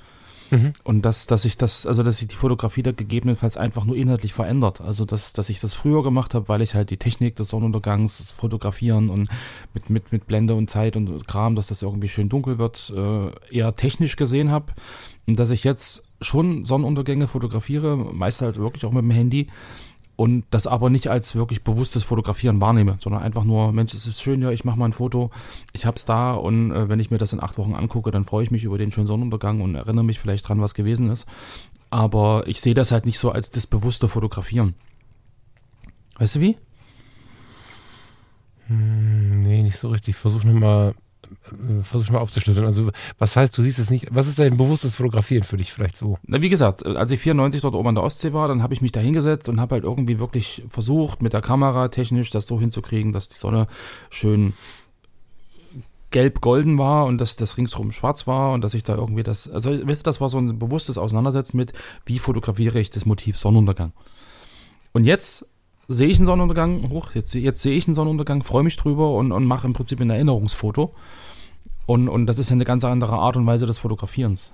Mhm. 0.51 0.73
Und 0.83 1.05
dass, 1.05 1.25
dass 1.27 1.45
ich 1.45 1.57
das, 1.57 1.85
also 1.85 2.03
dass 2.03 2.17
sich 2.17 2.27
die 2.27 2.35
Fotografie 2.35 2.83
da 2.83 2.91
gegebenenfalls 2.91 3.57
einfach 3.57 3.85
nur 3.85 3.95
inhaltlich 3.95 4.33
verändert. 4.33 4.81
Also 4.81 5.05
dass, 5.05 5.33
dass 5.33 5.49
ich 5.49 5.61
das 5.61 5.73
früher 5.73 6.03
gemacht 6.03 6.35
habe, 6.35 6.49
weil 6.49 6.61
ich 6.61 6.75
halt 6.75 6.89
die 6.89 6.97
Technik 6.97 7.37
des 7.37 7.49
Sonnenuntergangs, 7.49 8.21
Fotografieren 8.21 9.09
und 9.09 9.29
mit, 9.73 9.89
mit, 9.89 10.11
mit 10.11 10.27
Blende 10.27 10.53
und 10.53 10.69
Zeit 10.69 10.97
und 10.97 11.27
Kram, 11.27 11.55
dass 11.55 11.67
das 11.67 11.81
irgendwie 11.81 12.09
schön 12.09 12.29
dunkel 12.29 12.59
wird, 12.59 12.93
äh, 12.95 13.55
eher 13.55 13.75
technisch 13.75 14.17
gesehen 14.17 14.51
habe. 14.51 14.73
Und 15.25 15.39
dass 15.39 15.51
ich 15.51 15.63
jetzt 15.63 16.05
schon 16.19 16.65
Sonnenuntergänge 16.65 17.27
fotografiere, 17.27 17.95
meist 17.95 18.41
halt 18.41 18.57
wirklich 18.57 18.85
auch 18.85 18.91
mit 18.91 19.03
dem 19.03 19.11
Handy 19.11 19.47
und 20.21 20.45
das 20.51 20.67
aber 20.67 20.91
nicht 20.91 21.07
als 21.07 21.35
wirklich 21.35 21.63
bewusstes 21.63 22.03
Fotografieren 22.03 22.61
wahrnehme, 22.61 22.97
sondern 22.99 23.23
einfach 23.23 23.43
nur, 23.43 23.71
Mensch, 23.71 23.95
es 23.95 24.05
ist 24.05 24.21
schön, 24.21 24.43
ja, 24.43 24.51
ich 24.51 24.63
mache 24.63 24.77
mal 24.77 24.85
ein 24.85 24.93
Foto, 24.93 25.31
ich 25.73 25.87
hab's 25.87 26.05
da 26.05 26.33
und 26.33 26.71
äh, 26.71 26.89
wenn 26.89 26.99
ich 26.99 27.09
mir 27.09 27.17
das 27.17 27.33
in 27.33 27.41
acht 27.41 27.57
Wochen 27.57 27.73
angucke, 27.73 28.11
dann 28.11 28.23
freue 28.23 28.43
ich 28.43 28.51
mich 28.51 28.63
über 28.63 28.77
den 28.77 28.91
schönen 28.91 29.07
Sonnenuntergang 29.07 29.61
und 29.61 29.73
erinnere 29.73 30.05
mich 30.05 30.19
vielleicht 30.19 30.47
dran, 30.47 30.61
was 30.61 30.75
gewesen 30.75 31.09
ist. 31.09 31.27
Aber 31.89 32.43
ich 32.45 32.61
sehe 32.61 32.75
das 32.75 32.91
halt 32.91 33.07
nicht 33.07 33.17
so 33.17 33.31
als 33.31 33.49
das 33.49 33.65
bewusste 33.65 34.07
Fotografieren. 34.07 34.75
Weißt 36.19 36.35
du 36.35 36.39
wie? 36.41 36.55
Hm, 38.67 39.39
nee, 39.39 39.63
nicht 39.63 39.79
so 39.79 39.89
richtig. 39.89 40.09
Ich 40.09 40.21
versuche 40.21 40.47
nochmal 40.47 40.93
äh, 41.47 41.83
versuche 41.83 42.13
mal 42.13 42.19
aufzuschlüsseln. 42.19 42.65
Also 42.65 42.91
was 43.17 43.35
heißt, 43.35 43.57
du 43.57 43.61
siehst 43.61 43.79
es 43.79 43.89
nicht, 43.89 44.07
was 44.11 44.27
ist 44.27 44.39
dein 44.39 44.57
bewusstes 44.57 44.95
Fotografieren 44.95 45.43
für 45.43 45.57
dich 45.57 45.73
vielleicht 45.73 45.97
so? 45.97 46.17
Na, 46.23 46.41
wie 46.41 46.49
gesagt, 46.49 46.85
als 46.85 47.11
ich 47.11 47.19
94 47.19 47.61
dort 47.61 47.75
oben 47.75 47.89
an 47.89 47.95
der 47.95 48.03
Ostsee 48.03 48.33
war, 48.33 48.47
dann 48.47 48.63
habe 48.63 48.73
ich 48.73 48.81
mich 48.81 48.91
da 48.91 48.99
hingesetzt 48.99 49.49
und 49.49 49.59
habe 49.59 49.75
halt 49.75 49.83
irgendwie 49.83 50.19
wirklich 50.19 50.63
versucht, 50.69 51.21
mit 51.21 51.33
der 51.33 51.41
Kamera 51.41 51.87
technisch 51.87 52.29
das 52.29 52.47
so 52.47 52.59
hinzukriegen, 52.59 53.11
dass 53.11 53.29
die 53.29 53.37
Sonne 53.37 53.65
schön 54.09 54.53
gelb-golden 56.11 56.77
war 56.77 57.05
und 57.05 57.19
dass 57.19 57.37
das 57.37 57.57
ringsrum 57.57 57.91
schwarz 57.91 58.27
war 58.27 58.51
und 58.51 58.63
dass 58.63 58.73
ich 58.73 58.83
da 58.83 58.95
irgendwie 58.95 59.23
das, 59.23 59.49
also 59.49 59.71
weißt 59.71 60.01
du, 60.01 60.03
das 60.03 60.21
war 60.21 60.29
so 60.29 60.37
ein 60.37 60.59
bewusstes 60.59 60.97
Auseinandersetzen 60.97 61.57
mit, 61.57 61.71
wie 62.05 62.19
fotografiere 62.19 62.79
ich 62.79 62.89
das 62.89 63.05
Motiv 63.05 63.37
Sonnenuntergang. 63.37 63.93
Und 64.91 65.05
jetzt 65.05 65.45
sehe 65.87 66.09
ich 66.09 66.17
einen 66.17 66.25
Sonnenuntergang, 66.25 66.89
hoch, 66.89 67.11
jetzt, 67.13 67.33
jetzt 67.33 67.61
sehe 67.61 67.75
ich 67.75 67.87
einen 67.87 67.95
Sonnenuntergang, 67.95 68.43
freue 68.43 68.63
mich 68.63 68.75
drüber 68.77 69.13
und, 69.13 69.31
und 69.31 69.45
mache 69.45 69.67
im 69.67 69.73
Prinzip 69.73 69.99
ein 70.01 70.09
Erinnerungsfoto. 70.09 70.93
Und, 71.91 72.07
und 72.07 72.25
das 72.25 72.39
ist 72.39 72.49
ja 72.49 72.53
eine 72.53 72.63
ganz 72.63 72.85
andere 72.85 73.17
Art 73.17 73.35
und 73.35 73.45
Weise 73.45 73.65
des 73.65 73.79
Fotografierens. 73.79 74.53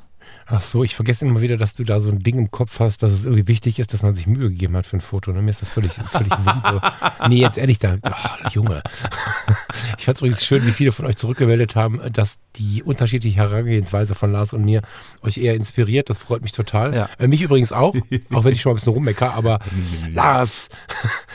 Ach 0.49 0.61
so, 0.61 0.83
ich 0.83 0.95
vergesse 0.95 1.25
immer 1.25 1.41
wieder, 1.41 1.57
dass 1.57 1.73
du 1.73 1.83
da 1.83 1.99
so 1.99 2.09
ein 2.09 2.19
Ding 2.19 2.37
im 2.37 2.51
Kopf 2.51 2.79
hast, 2.79 3.03
dass 3.03 3.11
es 3.11 3.25
irgendwie 3.25 3.49
wichtig 3.49 3.79
ist, 3.79 3.93
dass 3.93 4.01
man 4.01 4.13
sich 4.13 4.27
Mühe 4.27 4.49
gegeben 4.49 4.77
hat 4.77 4.85
für 4.85 4.95
ein 4.95 5.01
Foto. 5.01 5.33
Ne? 5.33 5.41
Mir 5.41 5.51
ist 5.51 5.61
das 5.61 5.67
völlig, 5.67 5.91
völlig 5.91 6.31
wumpe. 6.45 6.81
Nee, 7.27 7.41
jetzt 7.41 7.57
ehrlich, 7.57 7.79
da, 7.79 7.97
oh, 8.01 8.49
Junge. 8.51 8.81
Ich 9.97 10.05
fand 10.05 10.15
es 10.15 10.21
übrigens 10.21 10.45
schön, 10.45 10.65
wie 10.65 10.71
viele 10.71 10.93
von 10.93 11.05
euch 11.05 11.17
zurückgemeldet 11.17 11.75
haben, 11.75 11.99
dass 12.13 12.37
die 12.55 12.81
unterschiedliche 12.81 13.37
Herangehensweise 13.37 14.15
von 14.15 14.31
Lars 14.31 14.53
und 14.53 14.63
mir 14.63 14.81
euch 15.21 15.37
eher 15.37 15.53
inspiriert. 15.55 16.09
Das 16.09 16.17
freut 16.17 16.41
mich 16.41 16.53
total. 16.53 16.95
Ja. 16.95 17.09
Äh, 17.19 17.27
mich 17.27 17.41
übrigens 17.41 17.71
auch, 17.71 17.95
auch 18.33 18.43
wenn 18.43 18.53
ich 18.53 18.61
schon 18.61 18.71
mal 18.71 18.73
ein 18.73 18.77
bisschen 18.77 18.93
rummecker, 18.93 19.33
aber 19.33 19.59
Lars, 20.11 20.69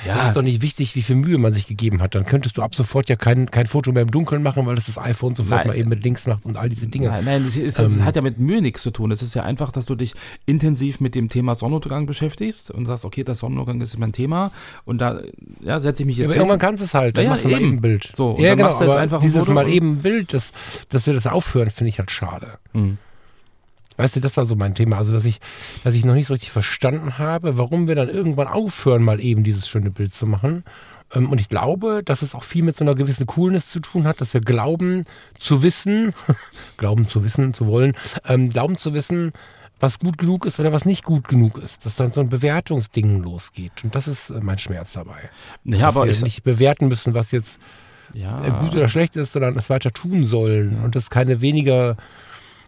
ja. 0.06 0.16
das 0.16 0.28
ist 0.28 0.36
doch 0.36 0.42
nicht 0.42 0.62
wichtig, 0.62 0.96
wie 0.96 1.02
viel 1.02 1.16
Mühe 1.16 1.38
man 1.38 1.52
sich 1.52 1.66
gegeben 1.66 2.00
hat. 2.00 2.14
Dann 2.14 2.24
könntest 2.24 2.56
du 2.56 2.62
ab 2.62 2.74
sofort 2.74 3.08
ja 3.08 3.16
kein, 3.16 3.50
kein 3.50 3.66
Foto 3.66 3.92
mehr 3.92 4.02
im 4.02 4.10
Dunkeln 4.10 4.42
machen, 4.42 4.64
weil 4.66 4.74
das 4.74 4.86
das 4.86 4.98
iPhone 4.98 5.34
sofort 5.34 5.60
nein. 5.60 5.68
mal 5.68 5.76
eben 5.76 5.88
mit 5.88 6.02
links 6.02 6.26
macht 6.26 6.44
und 6.44 6.56
all 6.56 6.68
diese 6.68 6.86
Dinge. 6.86 7.08
Nein, 7.08 7.24
nein, 7.24 7.44
das, 7.44 7.56
ist, 7.56 7.78
das 7.78 7.96
ähm, 7.96 8.04
hat 8.04 8.16
ja 8.16 8.22
mit 8.22 8.38
Mühe 8.38 8.62
nichts 8.62 8.82
zu 8.82 8.90
tun. 8.90 9.01
Es 9.10 9.22
ist 9.22 9.34
ja 9.34 9.42
einfach, 9.42 9.72
dass 9.72 9.86
du 9.86 9.94
dich 9.94 10.14
intensiv 10.46 11.00
mit 11.00 11.14
dem 11.14 11.28
Thema 11.28 11.54
Sonnenuntergang 11.54 12.06
beschäftigst 12.06 12.70
und 12.70 12.86
sagst, 12.86 13.04
okay, 13.04 13.24
das 13.24 13.40
Sonnenuntergang 13.40 13.80
ist 13.80 13.98
mein 13.98 14.12
Thema 14.12 14.50
und 14.84 15.00
da 15.00 15.20
ja, 15.62 15.80
setze 15.80 16.02
ich 16.02 16.06
mich 16.06 16.16
jetzt 16.18 16.30
ja, 16.30 16.36
aber 16.36 16.50
irgendwann 16.50 16.58
kannst 16.58 16.82
du 16.82 16.84
es 16.84 16.94
halt, 16.94 17.16
dann 17.16 17.24
ja, 17.24 17.30
machst 17.30 17.44
du 17.44 17.48
mal 17.48 17.60
eben 17.60 17.72
ein 17.72 17.80
Bild. 17.80 18.10
So, 18.14 18.36
ja, 18.38 18.54
genau, 18.54 18.68
aber 18.68 18.98
einfach 18.98 19.20
dieses 19.20 19.48
Mal 19.48 19.68
eben 19.68 19.92
ein 19.92 20.02
Bild, 20.02 20.32
das, 20.32 20.52
dass 20.90 21.06
wir 21.06 21.14
das 21.14 21.26
aufhören, 21.26 21.70
finde 21.70 21.88
ich 21.88 21.98
halt 21.98 22.10
schade. 22.10 22.58
Mhm. 22.72 22.98
Weißt 23.96 24.16
du, 24.16 24.20
das 24.20 24.36
war 24.36 24.44
so 24.46 24.56
mein 24.56 24.74
Thema. 24.74 24.98
Also, 24.98 25.12
dass 25.12 25.24
ich, 25.24 25.40
dass 25.84 25.94
ich 25.94 26.04
noch 26.04 26.14
nicht 26.14 26.26
so 26.26 26.34
richtig 26.34 26.50
verstanden 26.50 27.18
habe, 27.18 27.58
warum 27.58 27.88
wir 27.88 27.94
dann 27.94 28.08
irgendwann 28.08 28.48
aufhören, 28.48 29.02
mal 29.02 29.20
eben 29.20 29.44
dieses 29.44 29.68
schöne 29.68 29.90
Bild 29.90 30.14
zu 30.14 30.26
machen. 30.26 30.64
Ähm, 31.12 31.30
und 31.30 31.40
ich 31.40 31.48
glaube, 31.48 32.02
dass 32.04 32.22
es 32.22 32.34
auch 32.34 32.44
viel 32.44 32.62
mit 32.62 32.76
so 32.76 32.84
einer 32.84 32.94
gewissen 32.94 33.26
Coolness 33.26 33.68
zu 33.68 33.80
tun 33.80 34.04
hat, 34.04 34.20
dass 34.20 34.34
wir 34.34 34.40
glauben 34.40 35.04
zu 35.38 35.62
wissen, 35.62 36.14
glauben 36.76 37.08
zu 37.08 37.24
wissen, 37.24 37.54
zu 37.54 37.66
wollen, 37.66 37.94
ähm, 38.26 38.48
glauben 38.48 38.76
zu 38.76 38.94
wissen, 38.94 39.32
was 39.80 39.98
gut 39.98 40.16
genug 40.18 40.46
ist 40.46 40.60
oder 40.60 40.72
was 40.72 40.84
nicht 40.84 41.04
gut 41.04 41.26
genug 41.28 41.58
ist. 41.58 41.84
Dass 41.84 41.96
dann 41.96 42.12
so 42.12 42.20
ein 42.20 42.28
Bewertungsding 42.28 43.22
losgeht. 43.22 43.84
Und 43.84 43.94
das 43.94 44.08
ist 44.08 44.30
äh, 44.30 44.40
mein 44.40 44.58
Schmerz 44.58 44.92
dabei. 44.92 45.30
Ja, 45.64 45.78
dass 45.78 45.96
aber 45.96 46.06
wir 46.06 46.22
nicht 46.22 46.44
bewerten 46.44 46.88
müssen, 46.88 47.14
was 47.14 47.32
jetzt 47.32 47.60
ja. 48.14 48.44
Äh, 48.44 48.50
gut 48.60 48.74
oder 48.74 48.88
schlecht 48.88 49.16
ist, 49.16 49.32
sondern 49.32 49.56
es 49.56 49.70
weiter 49.70 49.90
tun 49.92 50.26
sollen. 50.26 50.76
Ja. 50.76 50.84
Und 50.84 50.94
das 50.94 51.10
keine 51.10 51.40
weniger 51.40 51.96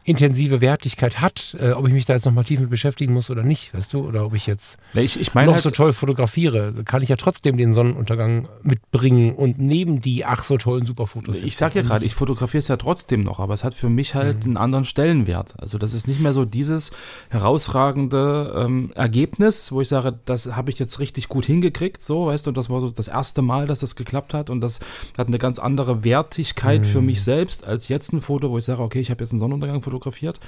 intensive 0.04 0.60
Wertigkeit 0.60 1.22
hat, 1.22 1.56
äh, 1.58 1.72
ob 1.72 1.88
ich 1.88 1.94
mich 1.94 2.04
da 2.04 2.12
jetzt 2.12 2.26
nochmal 2.26 2.44
tief 2.44 2.60
mit 2.60 2.68
beschäftigen 2.68 3.14
muss 3.14 3.30
oder 3.30 3.42
nicht, 3.42 3.72
weißt 3.72 3.92
du, 3.94 4.06
oder 4.06 4.26
ob 4.26 4.34
ich 4.34 4.46
jetzt 4.46 4.76
ich, 4.94 5.18
ich 5.18 5.32
mein 5.32 5.46
noch 5.46 5.54
halt, 5.54 5.62
so 5.62 5.70
toll 5.70 5.94
fotografiere, 5.94 6.74
kann 6.84 7.02
ich 7.02 7.08
ja 7.08 7.16
trotzdem 7.16 7.56
den 7.56 7.72
Sonnenuntergang 7.72 8.48
mitbringen 8.62 9.34
und 9.34 9.58
neben 9.58 10.02
die 10.02 10.26
ach 10.26 10.44
so 10.44 10.58
tollen 10.58 10.84
Superfotos. 10.84 11.40
Ich 11.40 11.56
sag 11.56 11.74
ja 11.74 11.80
gerade, 11.80 12.04
ich 12.04 12.14
fotografiere 12.14 12.58
es 12.58 12.68
ja 12.68 12.76
trotzdem 12.76 13.22
noch, 13.22 13.40
aber 13.40 13.54
es 13.54 13.64
hat 13.64 13.74
für 13.74 13.88
mich 13.88 14.14
halt 14.14 14.40
mhm. 14.40 14.50
einen 14.50 14.56
anderen 14.58 14.84
Stellenwert. 14.84 15.54
Also 15.58 15.78
das 15.78 15.94
ist 15.94 16.06
nicht 16.06 16.20
mehr 16.20 16.34
so 16.34 16.44
dieses 16.44 16.90
herausragende 17.30 18.54
ähm, 18.58 18.92
Ergebnis, 18.94 19.72
wo 19.72 19.80
ich 19.80 19.88
sage, 19.88 20.18
das 20.26 20.54
habe 20.54 20.70
ich 20.70 20.78
jetzt 20.78 21.00
richtig 21.00 21.28
gut 21.28 21.46
hingekriegt, 21.46 22.02
so, 22.02 22.26
weißt 22.26 22.46
du, 22.46 22.50
und 22.50 22.58
das 22.58 22.68
war 22.68 22.82
so 22.82 22.90
das 22.90 23.08
erste 23.08 23.40
Mal, 23.40 23.66
dass 23.66 23.80
das 23.80 23.96
geklappt 23.96 24.34
hat 24.34 24.50
und 24.50 24.60
das 24.60 24.80
hat 25.16 25.28
eine 25.28 25.38
ganz 25.38 25.58
andere 25.58 26.04
Wertigkeit 26.04 26.82
mhm. 26.82 26.84
für 26.84 27.00
mich 27.00 27.22
selbst 27.22 27.66
als 27.66 27.88
jetzt 27.88 28.12
ein 28.12 28.20
Foto, 28.20 28.50
wo 28.50 28.58
ich 28.58 28.64
sage, 28.64 28.82
okay, 28.82 29.00
ich 29.00 29.10
habe 29.10 29.24
jetzt 29.24 29.30
einen 29.30 29.40
Sonnenuntergang 29.40 29.80
fotografiert 29.80 29.93
fotografiert. 29.94 30.40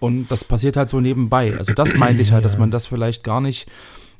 Und 0.00 0.30
das 0.30 0.44
passiert 0.44 0.76
halt 0.76 0.88
so 0.88 1.00
nebenbei. 1.00 1.56
Also 1.56 1.72
das 1.72 1.94
meinte 1.94 2.22
ich 2.22 2.32
halt, 2.32 2.42
ja. 2.42 2.48
dass 2.48 2.58
man 2.58 2.70
das 2.70 2.86
vielleicht 2.86 3.22
gar 3.22 3.40
nicht, 3.40 3.68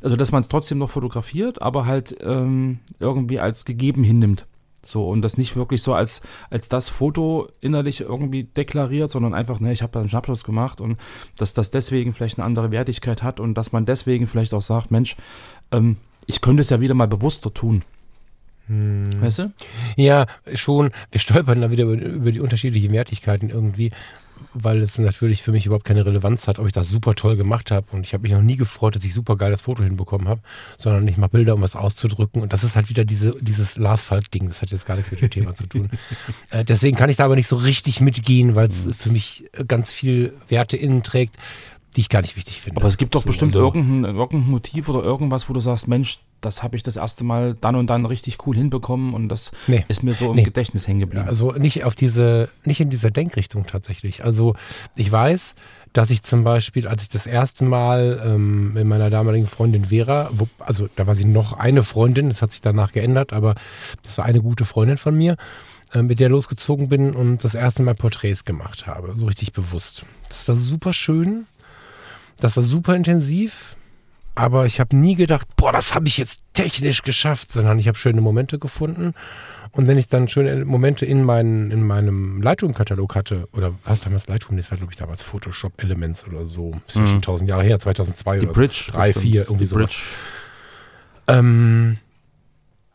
also 0.02 0.16
dass 0.16 0.32
man 0.32 0.40
es 0.40 0.48
trotzdem 0.48 0.78
noch 0.78 0.90
fotografiert, 0.90 1.62
aber 1.62 1.86
halt 1.86 2.16
ähm, 2.20 2.80
irgendwie 3.00 3.40
als 3.40 3.64
gegeben 3.64 4.04
hinnimmt. 4.04 4.46
So, 4.86 5.08
und 5.08 5.22
das 5.22 5.38
nicht 5.38 5.56
wirklich 5.56 5.82
so 5.82 5.94
als, 5.94 6.20
als 6.50 6.68
das 6.68 6.90
Foto 6.90 7.48
innerlich 7.62 8.02
irgendwie 8.02 8.44
deklariert, 8.44 9.10
sondern 9.10 9.32
einfach, 9.32 9.58
ne, 9.58 9.72
ich 9.72 9.80
habe 9.80 9.92
da 9.92 10.00
einen 10.00 10.10
Schnappschuss 10.10 10.44
gemacht 10.44 10.82
und 10.82 10.98
dass 11.38 11.54
das 11.54 11.70
deswegen 11.70 12.12
vielleicht 12.12 12.38
eine 12.38 12.44
andere 12.44 12.70
Wertigkeit 12.70 13.22
hat 13.22 13.40
und 13.40 13.54
dass 13.54 13.72
man 13.72 13.86
deswegen 13.86 14.26
vielleicht 14.26 14.52
auch 14.52 14.60
sagt, 14.60 14.90
Mensch, 14.90 15.16
ähm, 15.72 15.96
ich 16.26 16.42
könnte 16.42 16.60
es 16.60 16.68
ja 16.68 16.80
wieder 16.80 16.92
mal 16.92 17.08
bewusster 17.08 17.54
tun. 17.54 17.82
Hm. 18.66 19.08
Weißt 19.20 19.40
du? 19.40 19.52
Ja, 19.96 20.26
schon. 20.54 20.90
Wir 21.10 21.20
stolpern 21.20 21.60
da 21.60 21.70
wieder 21.70 21.84
über, 21.84 21.94
über 21.94 22.32
die 22.32 22.40
unterschiedlichen 22.40 22.92
Wertigkeiten 22.92 23.50
irgendwie 23.50 23.90
weil 24.52 24.82
es 24.82 24.98
natürlich 24.98 25.42
für 25.42 25.52
mich 25.52 25.66
überhaupt 25.66 25.84
keine 25.84 26.04
Relevanz 26.04 26.46
hat, 26.46 26.58
ob 26.58 26.66
ich 26.66 26.72
das 26.72 26.88
super 26.88 27.14
toll 27.14 27.36
gemacht 27.36 27.70
habe. 27.70 27.86
Und 27.92 28.06
ich 28.06 28.12
habe 28.12 28.22
mich 28.22 28.32
noch 28.32 28.42
nie 28.42 28.56
gefreut, 28.56 28.96
dass 28.96 29.04
ich 29.04 29.14
super 29.14 29.36
geil 29.36 29.50
das 29.50 29.62
Foto 29.62 29.82
hinbekommen 29.82 30.28
habe, 30.28 30.40
sondern 30.76 31.06
ich 31.08 31.16
mache 31.16 31.30
Bilder, 31.30 31.54
um 31.54 31.62
was 31.62 31.76
auszudrücken. 31.76 32.42
Und 32.42 32.52
das 32.52 32.64
ist 32.64 32.76
halt 32.76 32.88
wieder 32.88 33.04
diese, 33.04 33.34
dieses 33.40 33.76
Lars 33.76 34.04
Falk-Ding. 34.04 34.48
Das 34.48 34.62
hat 34.62 34.70
jetzt 34.70 34.86
gar 34.86 34.96
nichts 34.96 35.10
mit 35.10 35.22
dem 35.22 35.30
Thema 35.30 35.54
zu 35.54 35.66
tun. 35.66 35.90
Äh, 36.50 36.64
deswegen 36.64 36.96
kann 36.96 37.10
ich 37.10 37.16
da 37.16 37.24
aber 37.24 37.36
nicht 37.36 37.48
so 37.48 37.56
richtig 37.56 38.00
mitgehen, 38.00 38.54
weil 38.54 38.68
es 38.68 38.96
für 38.96 39.10
mich 39.10 39.44
ganz 39.66 39.92
viel 39.92 40.34
Werte 40.48 40.76
innen 40.76 41.02
trägt 41.02 41.36
die 41.96 42.00
ich 42.00 42.08
gar 42.08 42.22
nicht 42.22 42.36
wichtig 42.36 42.60
finde. 42.60 42.80
Aber 42.80 42.88
es 42.88 42.96
gibt 42.96 43.14
doch 43.14 43.22
so, 43.22 43.26
bestimmt 43.26 43.54
also, 43.54 43.66
irgendein, 43.66 44.16
irgendein 44.16 44.50
Motiv 44.50 44.88
oder 44.88 45.02
irgendwas, 45.02 45.48
wo 45.48 45.52
du 45.52 45.60
sagst, 45.60 45.86
Mensch, 45.86 46.18
das 46.40 46.62
habe 46.62 46.76
ich 46.76 46.82
das 46.82 46.96
erste 46.96 47.24
Mal 47.24 47.56
dann 47.60 47.76
und 47.76 47.88
dann 47.88 48.04
richtig 48.04 48.46
cool 48.46 48.56
hinbekommen 48.56 49.14
und 49.14 49.28
das 49.28 49.52
nee, 49.66 49.84
ist 49.88 50.02
mir 50.02 50.12
so 50.12 50.30
im 50.30 50.36
nee. 50.36 50.42
Gedächtnis 50.42 50.88
hängen 50.88 51.00
geblieben. 51.00 51.26
Also 51.26 51.52
nicht 51.52 51.84
auf 51.84 51.94
diese, 51.94 52.50
nicht 52.64 52.80
in 52.80 52.90
dieser 52.90 53.10
Denkrichtung 53.10 53.66
tatsächlich. 53.66 54.24
Also 54.24 54.54
ich 54.96 55.10
weiß, 55.10 55.54
dass 55.92 56.10
ich 56.10 56.24
zum 56.24 56.42
Beispiel, 56.42 56.88
als 56.88 57.04
ich 57.04 57.08
das 57.08 57.26
erste 57.26 57.64
Mal 57.64 58.20
ähm, 58.24 58.72
mit 58.74 58.84
meiner 58.84 59.10
damaligen 59.10 59.46
Freundin 59.46 59.86
Vera, 59.86 60.30
wo, 60.32 60.48
also 60.58 60.88
da 60.96 61.06
war 61.06 61.14
sie 61.14 61.24
noch 61.24 61.52
eine 61.52 61.84
Freundin, 61.84 62.28
das 62.28 62.42
hat 62.42 62.50
sich 62.50 62.60
danach 62.60 62.92
geändert, 62.92 63.32
aber 63.32 63.54
das 64.02 64.18
war 64.18 64.24
eine 64.24 64.42
gute 64.42 64.64
Freundin 64.64 64.98
von 64.98 65.16
mir, 65.16 65.36
äh, 65.92 66.02
mit 66.02 66.18
der 66.18 66.28
losgezogen 66.28 66.88
bin 66.88 67.12
und 67.12 67.44
das 67.44 67.54
erste 67.54 67.84
Mal 67.84 67.94
Porträts 67.94 68.44
gemacht 68.44 68.88
habe, 68.88 69.14
so 69.16 69.26
richtig 69.26 69.52
bewusst. 69.52 70.04
Das 70.28 70.48
war 70.48 70.56
super 70.56 70.92
schön 70.92 71.46
das 72.44 72.58
war 72.58 72.62
super 72.62 72.94
intensiv, 72.94 73.74
aber 74.34 74.66
ich 74.66 74.78
habe 74.78 74.94
nie 74.94 75.14
gedacht, 75.14 75.48
boah, 75.56 75.72
das 75.72 75.94
habe 75.94 76.08
ich 76.08 76.18
jetzt 76.18 76.42
technisch 76.52 77.02
geschafft, 77.02 77.50
sondern 77.50 77.78
ich 77.78 77.88
habe 77.88 77.96
schöne 77.96 78.20
Momente 78.20 78.58
gefunden. 78.58 79.14
Und 79.72 79.88
wenn 79.88 79.96
ich 79.96 80.08
dann 80.08 80.28
schöne 80.28 80.66
Momente 80.66 81.06
in, 81.06 81.24
mein, 81.24 81.70
in 81.70 81.82
meinem 81.84 82.42
Lightroom-Katalog 82.42 83.14
hatte, 83.14 83.48
oder 83.52 83.72
was 83.84 84.00
damals 84.00 84.28
Lightroom, 84.28 84.58
das 84.58 84.70
war 84.70 84.76
glaube 84.76 84.92
ich 84.92 84.98
damals 84.98 85.22
Photoshop 85.22 85.82
Elements 85.82 86.26
oder 86.26 86.44
so, 86.44 86.72
ist 86.86 86.96
ja 86.96 87.02
mhm. 87.02 87.06
schon 87.06 87.22
tausend 87.22 87.48
Jahre 87.48 87.62
her, 87.62 87.80
2002 87.80 88.38
Die 88.38 88.44
oder 88.44 88.52
Bridge, 88.52 88.84
so, 88.86 88.92
drei, 88.92 89.14
vier, 89.14 89.44
irgendwie 89.44 89.64
so. 89.64 89.82
Ähm, 91.26 91.96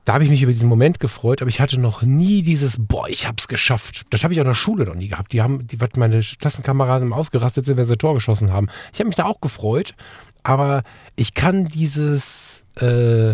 da 0.10 0.16
habe 0.16 0.24
ich 0.24 0.32
mich 0.32 0.42
über 0.42 0.52
diesen 0.52 0.68
Moment 0.68 1.00
gefreut, 1.00 1.40
aber 1.40 1.50
ich 1.50 1.62
hatte 1.62 1.80
noch 1.80 2.02
nie 2.02 2.42
dieses, 2.42 2.78
boah, 2.80 3.08
ich 3.08 3.28
hab's 3.28 3.48
geschafft. 3.48 4.08
Das 4.10 4.24
habe 4.24 4.34
ich 4.34 4.40
auch 4.40 4.44
in 4.44 4.50
der 4.50 4.56
Schule 4.56 4.86
noch 4.86 4.96
nie 4.96 5.10
gehabt. 5.10 5.34
Die 5.34 5.44
haben, 5.44 5.68
die, 5.68 5.80
was 5.80 5.90
meine 5.98 6.22
Klassenkameraden 6.22 7.14
ausgerastet 7.14 7.66
sind, 7.66 7.78
wenn 7.78 7.86
sie 7.86 7.96
Tor 7.96 8.16
geschossen 8.16 8.52
haben. 8.52 8.70
Ich 8.92 9.00
habe 9.00 9.06
mich 9.06 9.18
da 9.18 9.26
auch 9.26 9.40
gefreut, 9.40 9.94
aber 10.42 10.82
ich 11.16 11.36
kann 11.36 11.66
dieses, 11.66 12.64
äh, 12.82 13.34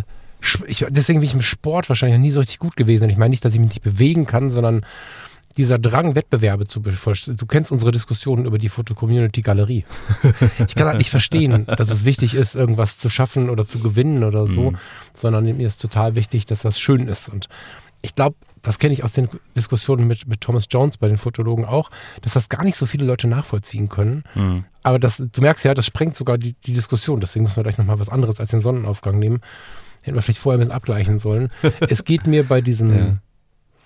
ich, 0.67 0.85
deswegen 0.89 1.21
bin 1.21 1.29
ich 1.29 1.33
im 1.33 1.41
Sport 1.41 1.87
wahrscheinlich 1.87 2.17
noch 2.17 2.23
nie 2.23 2.31
so 2.31 2.41
richtig 2.41 2.59
gut 2.59 2.75
gewesen. 2.75 3.09
Ich 3.09 3.15
meine 3.15 3.29
nicht, 3.29 3.45
dass 3.45 3.53
ich 3.53 3.59
mich 3.61 3.69
nicht 3.69 3.81
bewegen 3.81 4.25
kann, 4.25 4.49
sondern 4.49 4.85
dieser 5.57 5.79
Drang, 5.79 6.15
Wettbewerbe 6.15 6.67
zu 6.67 6.81
befolgen. 6.81 7.37
Du 7.37 7.45
kennst 7.45 7.71
unsere 7.71 7.91
Diskussionen 7.91 8.45
über 8.45 8.57
die 8.57 8.69
Foto-Community-Galerie. 8.69 9.85
Ich 10.67 10.75
kann 10.75 10.87
halt 10.87 10.97
nicht 10.97 11.09
verstehen, 11.09 11.65
dass 11.65 11.89
es 11.89 12.05
wichtig 12.05 12.35
ist, 12.35 12.55
irgendwas 12.55 12.97
zu 12.97 13.09
schaffen 13.09 13.49
oder 13.49 13.67
zu 13.67 13.79
gewinnen 13.79 14.23
oder 14.23 14.47
so, 14.47 14.71
mhm. 14.71 14.77
sondern 15.13 15.45
mir 15.45 15.67
ist 15.67 15.81
total 15.81 16.15
wichtig, 16.15 16.45
dass 16.45 16.61
das 16.61 16.79
schön 16.79 17.07
ist. 17.07 17.29
Und 17.29 17.47
ich 18.01 18.15
glaube, 18.15 18.35
das 18.61 18.79
kenne 18.79 18.93
ich 18.93 19.03
aus 19.03 19.11
den 19.11 19.29
Diskussionen 19.55 20.07
mit, 20.07 20.27
mit 20.27 20.41
Thomas 20.41 20.65
Jones 20.69 20.97
bei 20.97 21.07
den 21.07 21.17
Fotologen 21.17 21.65
auch, 21.65 21.91
dass 22.21 22.33
das 22.33 22.49
gar 22.49 22.63
nicht 22.63 22.77
so 22.77 22.85
viele 22.85 23.05
Leute 23.05 23.27
nachvollziehen 23.27 23.89
können. 23.89 24.23
Mhm. 24.33 24.65
Aber 24.83 24.99
das, 24.99 25.17
du 25.17 25.41
merkst 25.41 25.63
ja, 25.65 25.73
das 25.73 25.85
sprengt 25.85 26.15
sogar 26.15 26.37
die, 26.37 26.53
die 26.53 26.73
Diskussion. 26.73 27.19
Deswegen 27.19 27.43
müssen 27.43 27.57
wir 27.57 27.63
gleich 27.63 27.77
nochmal 27.77 27.99
was 27.99 28.09
anderes 28.09 28.39
als 28.39 28.49
den 28.49 28.61
Sonnenaufgang 28.61 29.19
nehmen. 29.19 29.41
Hätten 30.01 30.15
wir 30.15 30.21
vielleicht 30.21 30.39
vorher 30.39 30.57
ein 30.57 30.61
bisschen 30.61 30.73
abgleichen 30.73 31.19
sollen. 31.19 31.49
es 31.89 32.03
geht 32.03 32.27
mir 32.27 32.43
bei 32.43 32.61
diesem 32.61 32.95
ja. 32.95 33.17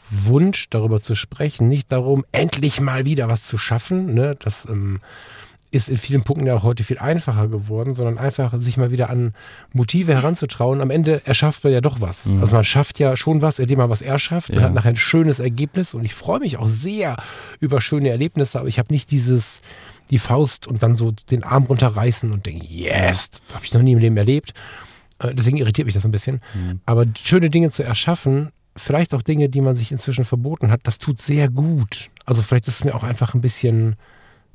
Wunsch, 0.10 0.70
darüber 0.70 1.02
zu 1.02 1.16
sprechen, 1.16 1.68
nicht 1.70 1.92
darum, 1.92 2.26
endlich 2.32 2.82
mal 2.82 3.06
wieder 3.06 3.28
was 3.28 3.46
zu 3.46 3.58
schaffen. 3.58 4.14
Ne? 4.14 4.36
Das 4.40 4.68
ähm, 4.70 5.00
ist 5.72 5.90
in 5.90 5.98
vielen 5.98 6.24
Punkten 6.24 6.48
ja 6.48 6.56
auch 6.56 6.64
heute 6.64 6.84
viel 6.84 6.98
einfacher 6.98 7.48
geworden, 7.48 7.94
sondern 7.94 8.18
einfach 8.18 8.60
sich 8.60 8.78
mal 8.78 8.92
wieder 8.92 9.10
an 9.10 9.34
Motive 9.72 10.14
heranzutrauen. 10.14 10.82
Am 10.82 10.90
Ende 10.90 11.22
erschafft 11.26 11.64
man 11.64 11.74
ja 11.74 11.82
doch 11.82 12.02
was. 12.02 12.26
Mhm. 12.26 12.42
Also 12.42 12.56
man 12.56 12.66
schafft 12.66 12.98
ja 12.98 13.16
schon 13.16 13.42
was, 13.42 13.60
indem 13.60 13.78
man 13.78 13.90
was 13.90 14.02
erschafft. 14.02 14.50
Ja. 14.50 14.56
Man 14.56 14.64
hat 14.66 14.74
nachher 14.74 14.90
ein 14.90 14.96
schönes 14.96 15.40
Ergebnis 15.40 15.94
und 15.94 16.06
ich 16.06 16.16
freue 16.16 16.40
mich 16.40 16.58
auch 16.58 16.68
sehr 16.68 17.18
über 17.60 17.82
schöne 17.82 18.10
Erlebnisse, 18.10 18.60
aber 18.60 18.68
ich 18.68 18.80
habe 18.80 18.92
nicht 18.92 19.12
dieses, 19.12 19.62
die 20.10 20.18
Faust 20.18 20.68
und 20.68 20.82
dann 20.82 20.96
so 20.96 21.12
den 21.12 21.44
Arm 21.44 21.66
runterreißen 21.66 22.32
und 22.32 22.48
denke, 22.48 22.66
yes, 22.66 23.30
das 23.30 23.42
habe 23.54 23.66
ich 23.66 23.74
noch 23.74 23.82
nie 23.84 23.92
im 23.92 24.00
Leben 24.00 24.18
erlebt. 24.18 24.54
Äh, 25.20 25.36
deswegen 25.36 25.58
irritiert 25.58 25.86
mich 25.86 25.94
das 25.94 26.06
ein 26.06 26.12
bisschen. 26.12 26.42
Mhm. 26.56 26.82
Aber 26.86 27.06
schöne 27.22 27.52
Dinge 27.52 27.70
zu 27.70 27.84
erschaffen, 27.84 28.50
vielleicht 28.80 29.14
auch 29.14 29.22
Dinge, 29.22 29.50
die 29.50 29.62
man 29.62 29.76
sich 29.76 29.92
inzwischen 29.92 30.26
verboten 30.26 30.72
hat, 30.72 30.82
das 30.84 30.98
tut 30.98 31.22
sehr 31.22 31.50
gut. 31.50 32.10
Also 32.26 32.42
vielleicht 32.42 32.68
ist 32.68 32.76
es 32.76 32.84
mir 32.84 32.96
auch 32.96 33.04
einfach 33.04 33.34
ein 33.34 33.42
bisschen 33.42 33.96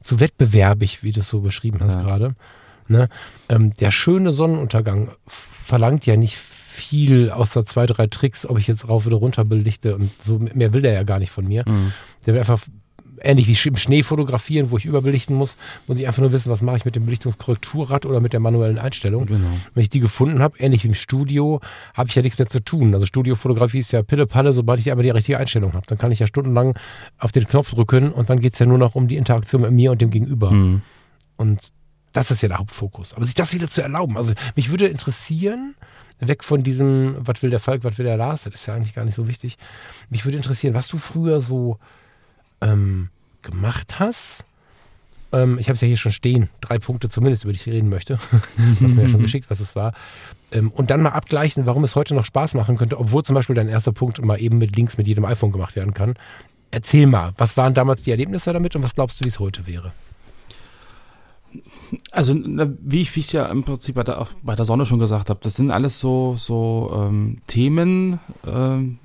zu 0.03 0.21
wettbewerbig, 0.21 1.03
wie 1.03 1.13
du 1.13 1.21
es 1.21 1.29
so 1.29 1.41
beschrieben 1.41 1.81
hast 1.81 1.95
ja. 1.95 2.03
gerade. 2.03 2.35
Ne? 2.89 3.09
Ähm, 3.49 3.73
der 3.75 3.91
schöne 3.91 4.33
Sonnenuntergang 4.33 5.11
verlangt 5.27 6.07
ja 6.07 6.17
nicht 6.17 6.37
viel 6.37 7.31
außer 7.31 7.65
zwei, 7.65 7.87
drei 7.87 8.09
Tricks, 8.09 8.45
ob 8.45 8.59
ich 8.59 8.67
jetzt 8.67 8.89
rauf 8.89 9.07
oder 9.07 9.17
runter 9.17 9.45
belichte 9.45 9.97
und 9.97 10.11
so 10.21 10.39
mehr 10.39 10.73
will 10.73 10.83
der 10.83 10.93
ja 10.93 11.05
gar 11.05 11.19
nicht 11.19 11.31
von 11.31 11.47
mir. 11.47 11.65
Mhm. 11.67 11.93
Der 12.27 12.35
will 12.35 12.41
einfach 12.41 12.61
ähnlich 13.25 13.49
wie 13.49 13.69
im 13.69 13.77
Schnee 13.77 14.03
fotografieren, 14.03 14.71
wo 14.71 14.77
ich 14.77 14.85
überbelichten 14.85 15.35
muss, 15.37 15.57
muss 15.87 15.99
ich 15.99 16.07
einfach 16.07 16.23
nur 16.23 16.33
wissen, 16.33 16.51
was 16.51 16.63
mache 16.63 16.77
ich 16.77 16.85
mit 16.85 16.97
dem 16.97 17.05
Belichtungskorrekturrad 17.05 18.07
oder 18.07 18.21
mit 18.21 18.33
der 18.33 18.41
manuellen 18.41 18.79
Einstellung. 18.79 19.27
Genau. 19.27 19.49
Wenn 19.75 19.83
ich 19.83 19.89
die 19.89 20.01
gefunden 20.01 20.43
habe, 20.43 20.59
ähnlich 20.59 20.85
wie 20.85 20.89
im 20.89 20.95
Studio, 20.95 21.61
habe 21.95 22.09
ich 22.09 22.15
ja 22.15 22.23
nichts 22.23 22.39
mehr 22.39 22.49
zu 22.49 22.61
tun. 22.61 22.95
Also 22.95 23.07
Studiofotografie 23.07 23.81
ist 23.81 23.93
ja 23.93 24.03
Pille-Palle, 24.03 24.53
sobald 24.53 24.81
ich 24.81 24.93
aber 24.93 25.03
die 25.03 25.11
richtige 25.11 25.39
Einstellung 25.39 25.73
habe. 25.73 25.87
Dann 25.87 25.99
kann 25.99 26.13
ich 26.13 26.19
ja 26.19 26.27
stundenlang 26.27 26.77
auf 27.19 27.33
den 27.33 27.47
Knopf 27.47 27.71
drücken 27.71 28.13
und 28.13 28.31
dann 28.31 28.41
geht 28.41 28.55
es 28.55 28.59
ja 28.59 28.67
nur 28.67 28.79
noch 28.79 28.95
um 28.95 29.09
die 29.09 29.17
Interaktion 29.17 29.63
mit 29.63 29.73
mir 29.73 29.91
und 29.91 30.01
dem 30.01 30.11
Gegenüber. 30.11 30.51
Mhm. 30.51 30.83
Und 31.37 31.73
das 32.13 32.31
ist 32.31 32.43
ja 32.43 32.49
der 32.49 32.59
Hauptfokus. 32.59 33.15
Aber 33.15 33.25
sich 33.25 33.35
das 33.35 33.53
wieder 33.53 33.69
zu 33.69 33.83
erlauben. 33.83 34.17
Also 34.17 34.35
mich 34.55 34.71
würde 34.71 34.87
interessieren, 34.87 35.75
weg 36.21 36.45
von 36.45 36.63
diesem, 36.63 37.17
was 37.19 37.43
will 37.43 37.51
der 37.51 37.61
Falk, 37.61 37.85
was 37.85 37.99
will 37.99 38.07
der 38.07 38.17
Lars, 38.17 38.45
das 38.45 38.55
ist 38.55 38.67
ja 38.67 38.75
eigentlich 38.75 38.95
gar 38.95 39.05
nicht 39.05 39.15
so 39.15 39.29
wichtig. 39.29 39.59
Mich 40.11 40.25
würde 40.25 40.37
interessieren, 40.37 40.75
was 40.75 40.89
du 40.89 40.97
früher 40.97 41.41
so 41.41 41.79
ähm, 42.65 43.09
gemacht 43.43 43.99
hast. 43.99 44.45
Ähm, 45.33 45.59
ich 45.59 45.69
habe 45.69 45.75
es 45.75 45.81
ja 45.81 45.89
hier 45.89 45.97
schon 45.97 46.13
stehen, 46.13 46.49
drei 46.61 46.79
Punkte 46.79 47.09
zumindest, 47.09 47.45
über 47.45 47.53
die 47.53 47.59
ich 47.59 47.67
reden 47.67 47.89
möchte. 47.89 48.19
du 48.57 48.81
hast 48.85 48.95
mir 48.95 49.03
ja 49.03 49.09
schon 49.09 49.23
geschickt, 49.23 49.51
was 49.51 49.61
es 49.61 49.77
war. 49.77 49.93
Ähm, 50.53 50.71
und 50.71 50.91
dann 50.91 51.03
mal 51.03 51.11
abgleichen, 51.11 51.67
warum 51.67 51.85
es 51.85 51.97
heute 51.97 52.15
noch 52.15 52.25
Spaß 52.25 52.55
machen 52.55 52.77
könnte, 52.77 52.99
obwohl 52.99 53.23
zum 53.23 53.35
Beispiel 53.35 53.57
dein 53.57 53.69
erster 53.69 53.93
Punkt 53.93 54.25
mal 54.25 54.41
eben 54.41 54.59
mit 54.59 54.77
Links 54.77 54.97
mit 54.97 55.07
jedem 55.07 55.25
iPhone 55.25 55.53
gemacht 55.53 55.77
werden 55.77 55.95
kann. 55.95 56.15
Erzähl 56.71 57.07
mal, 57.07 57.33
was 57.37 57.57
waren 57.57 57.75
damals 57.75 58.03
die 58.03 58.11
Erlebnisse 58.11 58.53
damit 58.53 58.75
und 58.75 58.83
was 58.83 58.95
glaubst 58.95 59.21
du, 59.21 59.25
wie 59.25 59.29
es 59.29 59.39
heute 59.39 59.67
wäre? 59.67 59.93
Also, 62.11 62.35
wie 62.35 63.03
ich, 63.03 63.15
wie 63.15 63.21
ich 63.21 63.33
ja 63.33 63.47
im 63.47 63.63
Prinzip 63.63 63.95
bei 63.95 64.03
der, 64.03 64.27
bei 64.43 64.57
der 64.57 64.65
Sonne 64.65 64.85
schon 64.85 64.99
gesagt 64.99 65.31
habe, 65.31 65.39
das 65.43 65.55
sind 65.55 65.71
alles 65.71 66.01
so, 66.01 66.35
so 66.37 67.07
ähm, 67.07 67.39
Themen, 67.47 68.19
ähm, 68.45 68.99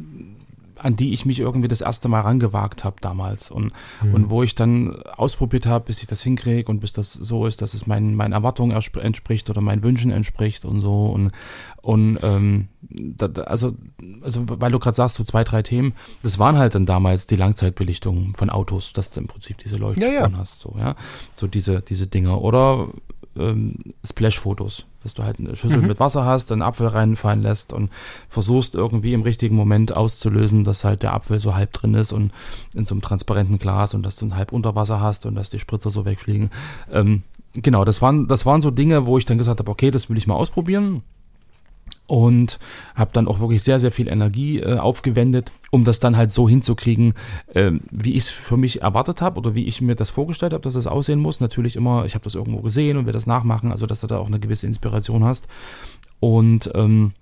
an 0.79 0.95
die 0.95 1.13
ich 1.13 1.25
mich 1.25 1.39
irgendwie 1.39 1.67
das 1.67 1.81
erste 1.81 2.07
Mal 2.07 2.21
rangewagt 2.21 2.83
habe 2.83 2.97
damals. 3.01 3.51
Und, 3.51 3.73
mhm. 4.01 4.13
und 4.13 4.29
wo 4.29 4.43
ich 4.43 4.55
dann 4.55 5.01
ausprobiert 5.03 5.65
habe, 5.65 5.85
bis 5.85 6.01
ich 6.01 6.07
das 6.07 6.23
hinkriege 6.23 6.69
und 6.69 6.79
bis 6.79 6.93
das 6.93 7.13
so 7.13 7.45
ist, 7.45 7.61
dass 7.61 7.73
es 7.73 7.87
meinen, 7.87 8.15
meinen 8.15 8.33
Erwartungen 8.33 8.71
entspricht 8.71 9.49
oder 9.49 9.61
meinen 9.61 9.83
Wünschen 9.83 10.11
entspricht 10.11 10.65
und 10.65 10.81
so. 10.81 11.07
Und, 11.07 11.31
und 11.81 12.19
ähm, 12.23 12.67
da, 12.81 13.27
also, 13.43 13.75
also 14.21 14.43
weil 14.47 14.71
du 14.71 14.79
gerade 14.79 14.95
sagst, 14.95 15.17
so 15.17 15.23
zwei, 15.23 15.43
drei 15.43 15.61
Themen, 15.61 15.93
das 16.23 16.39
waren 16.39 16.57
halt 16.57 16.75
dann 16.75 16.85
damals 16.85 17.27
die 17.27 17.35
Langzeitbelichtungen 17.35 18.33
von 18.35 18.49
Autos, 18.49 18.93
dass 18.93 19.11
du 19.11 19.21
im 19.21 19.27
Prinzip 19.27 19.57
diese 19.57 19.77
Leuchtspuren 19.77 20.13
ja, 20.13 20.27
ja. 20.29 20.37
hast, 20.37 20.61
so, 20.61 20.75
ja, 20.77 20.95
so 21.31 21.47
diese, 21.47 21.81
diese 21.81 22.07
Dinge 22.07 22.37
oder 22.37 22.89
ähm, 23.37 23.75
Splash-Fotos, 24.05 24.85
dass 25.03 25.13
du 25.13 25.23
halt 25.23 25.39
eine 25.39 25.55
Schüssel 25.55 25.79
mhm. 25.79 25.87
mit 25.87 25.99
Wasser 25.99 26.25
hast, 26.25 26.51
einen 26.51 26.61
Apfel 26.61 26.87
reinfallen 26.87 27.41
lässt 27.41 27.73
und 27.73 27.89
versuchst 28.27 28.75
irgendwie 28.75 29.13
im 29.13 29.21
richtigen 29.21 29.55
Moment 29.55 29.95
auszulösen, 29.95 30.63
dass 30.63 30.83
halt 30.83 31.03
der 31.03 31.13
Apfel 31.13 31.39
so 31.39 31.55
halb 31.55 31.73
drin 31.73 31.93
ist 31.93 32.11
und 32.11 32.31
in 32.75 32.85
so 32.85 32.95
einem 32.95 33.01
transparenten 33.01 33.59
Glas 33.59 33.93
und 33.93 34.05
dass 34.05 34.15
du 34.15 34.25
ihn 34.25 34.35
halb 34.35 34.51
unter 34.51 34.75
Wasser 34.75 34.99
hast 35.01 35.25
und 35.25 35.35
dass 35.35 35.49
die 35.49 35.59
Spritzer 35.59 35.89
so 35.89 36.05
wegfliegen. 36.05 36.49
Ähm, 36.91 37.23
genau, 37.53 37.85
das 37.85 38.01
waren, 38.01 38.27
das 38.27 38.45
waren 38.45 38.61
so 38.61 38.71
Dinge, 38.71 39.05
wo 39.05 39.17
ich 39.17 39.25
dann 39.25 39.37
gesagt 39.37 39.59
habe, 39.59 39.71
okay, 39.71 39.91
das 39.91 40.09
will 40.09 40.17
ich 40.17 40.27
mal 40.27 40.35
ausprobieren 40.35 41.03
und 42.09 42.57
habe 42.95 43.11
dann 43.13 43.27
auch 43.27 43.39
wirklich 43.39 43.61
sehr, 43.61 43.79
sehr 43.79 43.91
viel 43.91 44.07
Energie 44.07 44.59
äh, 44.59 44.79
aufgewendet, 44.79 45.51
um 45.69 45.83
das 45.83 45.99
dann 45.99 46.17
halt 46.17 46.31
so 46.31 46.49
hinzukriegen, 46.49 47.13
äh, 47.53 47.71
wie 47.91 48.13
ich 48.13 48.23
es 48.23 48.29
für 48.31 48.57
mich 48.57 48.81
erwartet 48.81 49.21
habe 49.21 49.37
oder 49.37 49.53
wie 49.53 49.65
ich 49.65 49.79
mir 49.79 49.93
das 49.93 50.09
vorgestellt 50.09 50.53
habe, 50.53 50.63
dass 50.63 50.73
es 50.73 50.87
aussehen 50.87 51.19
muss. 51.19 51.39
Natürlich 51.39 51.75
immer, 51.75 52.05
ich 52.05 52.15
habe 52.15 52.23
das 52.23 52.33
irgendwo 52.33 52.61
gesehen 52.61 52.97
und 52.97 53.05
will 53.05 53.13
das 53.13 53.27
nachmachen, 53.27 53.71
also 53.71 53.85
dass 53.85 54.01
du 54.01 54.07
da 54.07 54.17
auch 54.17 54.25
eine 54.25 54.39
gewisse 54.39 54.65
Inspiration 54.65 55.23
hast. 55.23 55.47
Und 56.19 56.71
ähm, 56.73 57.13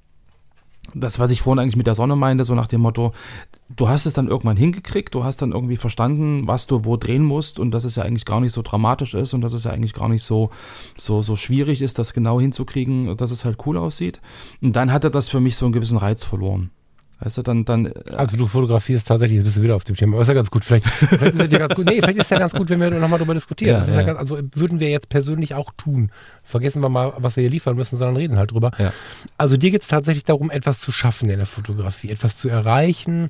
das, 0.94 1.20
was 1.20 1.32
ich 1.32 1.42
vorhin 1.42 1.60
eigentlich 1.60 1.76
mit 1.76 1.88
der 1.88 1.96
Sonne 1.96 2.16
meinte, 2.16 2.44
so 2.44 2.56
nach 2.56 2.68
dem 2.68 2.82
Motto, 2.82 3.14
du 3.70 3.88
hast 3.88 4.06
es 4.06 4.14
dann 4.14 4.28
irgendwann 4.28 4.58
hingekriegt, 4.58 5.14
du 5.14 5.24
hast 5.24 5.42
dann 5.42 5.52
irgendwie 5.52 5.78
verstanden, 5.78 6.48
was 6.48 6.68
du 6.68 6.86
wo 6.86 6.98
drehen 6.98 7.24
musst 7.24 7.60
und 7.60 7.72
dass 7.72 7.84
es 7.84 7.96
ja 7.96 8.04
eigentlich 8.04 8.26
gar 8.26 8.40
nicht 8.40 8.54
so 8.54 8.62
dramatisch 8.62 9.14
ist 9.14 9.34
und 9.34 9.42
dass 9.42 9.54
es 9.54 9.66
ja 9.66 9.72
eigentlich 9.72 9.94
gar 9.94 10.10
nicht 10.10 10.24
so, 10.24 10.50
so, 10.96 11.22
so 11.22 11.36
schwierig 11.36 11.82
ist, 11.82 12.00
das 12.00 12.14
genau 12.14 12.40
hinzukriegen, 12.40 13.18
dass 13.18 13.32
es 13.32 13.46
halt 13.46 13.58
cool 13.66 13.78
aussieht. 13.78 14.22
Und 14.62 14.76
dann 14.76 14.92
hatte 14.92 15.12
das 15.12 15.30
für 15.30 15.40
mich 15.40 15.56
so 15.56 15.66
einen 15.66 15.74
gewissen 15.74 15.98
Reiz 15.98 16.24
verloren. 16.24 16.72
Weißt 17.20 17.40
du, 17.40 17.42
dann, 17.42 17.66
dann. 17.66 17.88
Äh, 17.88 17.94
also 18.16 18.38
du 18.38 18.46
fotografierst 18.46 19.08
tatsächlich, 19.08 19.38
jetzt 19.38 19.46
bist 19.46 19.58
du 19.58 19.64
wieder 19.64 19.76
auf 19.76 19.84
dem 19.84 19.96
Thema, 19.96 20.14
aber 20.14 20.22
ist 20.22 20.28
ja 20.28 20.36
ganz 20.36 20.52
gut. 20.52 20.64
Vielleicht, 20.64 20.86
vielleicht 20.86 21.34
ist 21.36 21.46
es 21.46 21.52
ja 21.52 21.60
ganz 21.60 21.74
gut. 21.74 21.86
Nee, 21.88 22.00
vielleicht 22.00 22.20
ist 22.20 22.30
ja 22.32 22.38
ganz 22.38 22.54
gut, 22.54 22.70
wenn 22.70 22.80
wir 22.80 22.92
nochmal 22.92 23.18
darüber 23.18 23.34
diskutieren. 23.34 23.84
Ja, 23.88 23.88
ja. 23.88 24.00
Ja 24.02 24.04
ganz, 24.04 24.20
also 24.20 24.38
würden 24.54 24.80
wir 24.80 24.90
jetzt 24.90 25.10
persönlich 25.10 25.56
auch 25.56 25.72
tun. 25.78 26.12
Vergessen 26.48 26.82
wir 26.82 26.90
mal, 26.90 27.14
was 27.18 27.36
wir 27.36 27.42
hier 27.42 27.50
liefern 27.50 27.76
müssen, 27.76 27.98
sondern 27.98 28.16
reden 28.16 28.38
halt 28.38 28.52
drüber. 28.52 28.72
Also 29.38 29.58
dir 29.58 29.70
geht 29.70 29.82
es 29.82 29.90
tatsächlich 29.90 30.24
darum, 30.24 30.50
etwas 30.50 30.80
zu 30.80 30.92
schaffen 30.94 31.30
in 31.30 31.38
der 31.38 31.46
Fotografie, 31.46 32.10
etwas 32.10 32.38
zu 32.38 32.48
erreichen. 32.48 33.28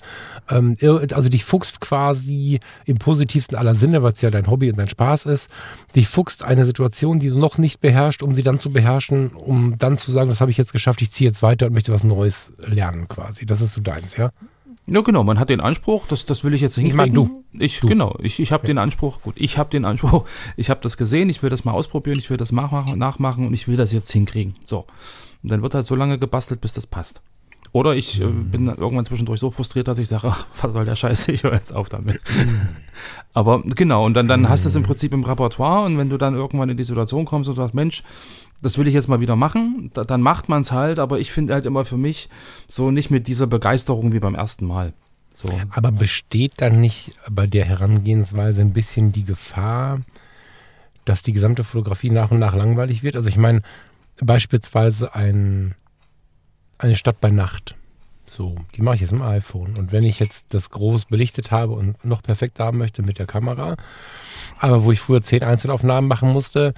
Ähm, 0.49 0.77
also 1.11 1.27
dich 1.27 1.43
fuchst 1.43 1.81
quasi 1.81 2.59
im 2.85 2.99
positivsten 2.99 3.57
aller 3.57 3.73
Sinne, 3.73 4.03
was 4.03 4.21
ja 4.21 4.29
dein 4.29 4.47
Hobby 4.47 4.69
und 4.69 4.77
dein 4.77 4.87
Spaß 4.87 5.25
ist, 5.25 5.49
dich 5.95 6.07
fuchst 6.07 6.43
eine 6.43 6.65
Situation, 6.65 7.19
die 7.19 7.29
du 7.29 7.37
noch 7.39 7.57
nicht 7.57 7.81
beherrschst, 7.81 8.21
um 8.21 8.35
sie 8.35 8.43
dann 8.43 8.59
zu 8.59 8.71
beherrschen, 8.71 9.29
um 9.29 9.77
dann 9.79 9.97
zu 9.97 10.11
sagen, 10.11 10.29
das 10.29 10.39
habe 10.39 10.51
ich 10.51 10.57
jetzt 10.57 10.71
geschafft, 10.71 11.01
ich 11.01 11.11
ziehe 11.11 11.29
jetzt 11.29 11.41
weiter 11.41 11.65
und 11.65 11.73
möchte 11.73 11.91
was 11.91 12.03
Neues 12.03 12.53
lernen 12.59 13.07
quasi. 13.07 13.45
Das 13.47 13.61
ist 13.61 13.73
so 13.73 13.81
deins, 13.81 14.15
ja? 14.15 14.31
Ja, 14.89 15.01
genau, 15.01 15.23
man 15.23 15.37
hat 15.37 15.49
den 15.49 15.59
Anspruch, 15.59 16.07
das, 16.07 16.25
das 16.25 16.45
will 16.45 16.53
ich 16.53 16.61
jetzt 16.61 16.75
hinkriegen. 16.75 16.99
Ich 16.99 17.13
meine, 17.13 17.13
du. 17.13 17.43
Ich, 17.51 17.81
du. 17.81 17.87
genau, 17.87 18.15
ich, 18.21 18.39
ich 18.39 18.53
habe 18.53 18.63
ja. 18.63 18.67
den 18.67 18.77
Anspruch, 18.77 19.21
gut, 19.21 19.35
ich 19.37 19.57
habe 19.57 19.69
den 19.69 19.83
Anspruch, 19.83 20.25
ich 20.55 20.69
habe 20.69 20.79
das 20.81 20.95
gesehen, 20.95 21.29
ich 21.29 21.43
will 21.43 21.49
das 21.49 21.65
mal 21.65 21.73
ausprobieren, 21.73 22.17
ich 22.17 22.29
will 22.29 22.37
das 22.37 22.53
nachmachen, 22.53 22.97
nachmachen 22.97 23.45
und 23.45 23.53
ich 23.53 23.67
will 23.67 23.75
das 23.75 23.91
jetzt 23.91 24.11
hinkriegen. 24.11 24.55
So. 24.65 24.85
Und 25.43 25.51
dann 25.51 25.61
wird 25.61 25.75
halt 25.75 25.85
so 25.85 25.95
lange 25.95 26.17
gebastelt, 26.17 26.61
bis 26.61 26.73
das 26.73 26.87
passt. 26.87 27.21
Oder 27.77 27.95
ich 27.95 28.19
äh, 28.19 28.25
mhm. 28.25 28.49
bin 28.49 28.67
irgendwann 28.67 29.05
zwischendurch 29.05 29.39
so 29.39 29.51
frustriert, 29.51 29.87
dass 29.87 29.99
ich 29.99 30.07
sage, 30.07 30.27
ach, 30.31 30.47
was 30.59 30.73
soll 30.73 30.85
der 30.85 30.95
Scheiße, 30.95 31.31
ich 31.31 31.43
höre 31.43 31.53
jetzt 31.53 31.71
auf 31.71 31.89
damit. 31.89 32.19
Mhm. 32.35 32.69
Aber 33.33 33.61
genau, 33.61 34.03
und 34.03 34.15
dann, 34.15 34.27
dann 34.27 34.41
mhm. 34.41 34.49
hast 34.49 34.65
du 34.65 34.69
es 34.69 34.75
im 34.75 34.81
Prinzip 34.81 35.13
im 35.13 35.23
Repertoire 35.23 35.85
und 35.85 35.95
wenn 35.99 36.09
du 36.09 36.17
dann 36.17 36.33
irgendwann 36.33 36.69
in 36.69 36.77
die 36.77 36.83
Situation 36.83 37.25
kommst 37.25 37.47
und 37.49 37.55
sagst, 37.55 37.75
Mensch, 37.75 38.01
das 38.63 38.79
will 38.79 38.87
ich 38.87 38.95
jetzt 38.95 39.07
mal 39.07 39.21
wieder 39.21 39.35
machen, 39.35 39.91
da, 39.93 40.03
dann 40.03 40.21
macht 40.21 40.49
man 40.49 40.63
es 40.63 40.71
halt, 40.71 40.97
aber 40.97 41.19
ich 41.19 41.31
finde 41.31 41.53
halt 41.53 41.67
immer 41.67 41.85
für 41.85 41.97
mich 41.97 42.29
so 42.67 42.89
nicht 42.89 43.11
mit 43.11 43.27
dieser 43.27 43.45
Begeisterung 43.45 44.11
wie 44.11 44.19
beim 44.19 44.33
ersten 44.33 44.65
Mal. 44.65 44.93
So. 45.31 45.47
Aber 45.69 45.91
besteht 45.91 46.53
dann 46.57 46.81
nicht 46.81 47.11
bei 47.29 47.45
der 47.45 47.65
Herangehensweise 47.65 48.61
ein 48.61 48.73
bisschen 48.73 49.11
die 49.11 49.23
Gefahr, 49.23 50.01
dass 51.05 51.21
die 51.21 51.31
gesamte 51.31 51.63
Fotografie 51.63 52.09
nach 52.09 52.31
und 52.31 52.39
nach 52.39 52.55
langweilig 52.55 53.03
wird? 53.03 53.15
Also 53.15 53.29
ich 53.29 53.37
meine, 53.37 53.61
beispielsweise 54.19 55.13
ein, 55.13 55.75
eine 56.77 56.95
Stadt 56.95 57.21
bei 57.21 57.29
Nacht. 57.29 57.75
So, 58.25 58.55
die 58.75 58.81
mache 58.81 58.95
ich 58.95 59.01
jetzt 59.01 59.13
im 59.13 59.21
iPhone. 59.21 59.75
Und 59.77 59.91
wenn 59.91 60.03
ich 60.03 60.19
jetzt 60.19 60.53
das 60.53 60.69
groß 60.69 61.05
belichtet 61.05 61.51
habe 61.51 61.73
und 61.73 62.03
noch 62.03 62.21
perfekter 62.21 62.65
haben 62.65 62.77
möchte 62.77 63.01
mit 63.01 63.19
der 63.19 63.25
Kamera, 63.25 63.77
aber 64.59 64.83
wo 64.83 64.91
ich 64.91 64.99
früher 64.99 65.21
zehn 65.21 65.43
Einzelaufnahmen 65.43 66.07
machen 66.07 66.29
musste, 66.29 66.73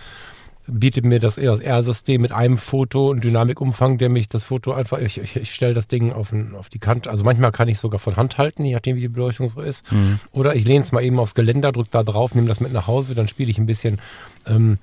bietet 0.72 1.06
mir 1.06 1.20
das 1.20 1.38
EOS-R-System 1.38 2.22
mit 2.22 2.32
einem 2.32 2.58
Foto 2.58 3.10
und 3.10 3.24
Dynamikumfang, 3.24 3.98
der 3.98 4.10
mich 4.10 4.28
das 4.28 4.44
Foto 4.44 4.74
einfach, 4.74 5.00
ich, 5.00 5.18
ich, 5.18 5.36
ich 5.36 5.54
stelle 5.54 5.74
das 5.74 5.88
Ding 5.88 6.12
auf, 6.12 6.32
ein, 6.32 6.56
auf 6.56 6.70
die 6.70 6.80
Kante, 6.80 7.10
also 7.10 7.24
manchmal 7.24 7.52
kann 7.52 7.68
ich 7.68 7.80
sogar 7.80 8.00
von 8.00 8.16
Hand 8.16 8.38
halten, 8.38 8.64
je 8.66 8.74
nachdem 8.74 8.96
wie 8.96 9.02
die 9.02 9.08
Beleuchtung 9.08 9.50
so 9.50 9.62
ist. 9.62 9.92
Mhm. 9.92 10.20
Oder 10.32 10.56
ich 10.56 10.66
lehne 10.66 10.84
es 10.84 10.92
mal 10.92 11.04
eben 11.04 11.20
aufs 11.20 11.34
Geländer, 11.34 11.72
drücke 11.72 11.90
da 11.92 12.04
drauf, 12.04 12.36
nehme 12.36 12.48
das 12.48 12.60
mit 12.60 12.72
nach 12.72 12.88
Hause, 12.88 13.16
dann 13.16 13.28
spiele 13.28 13.50
ich 13.50 13.58
ein 13.58 13.66
bisschen 13.66 14.00
ähm, 14.46 14.78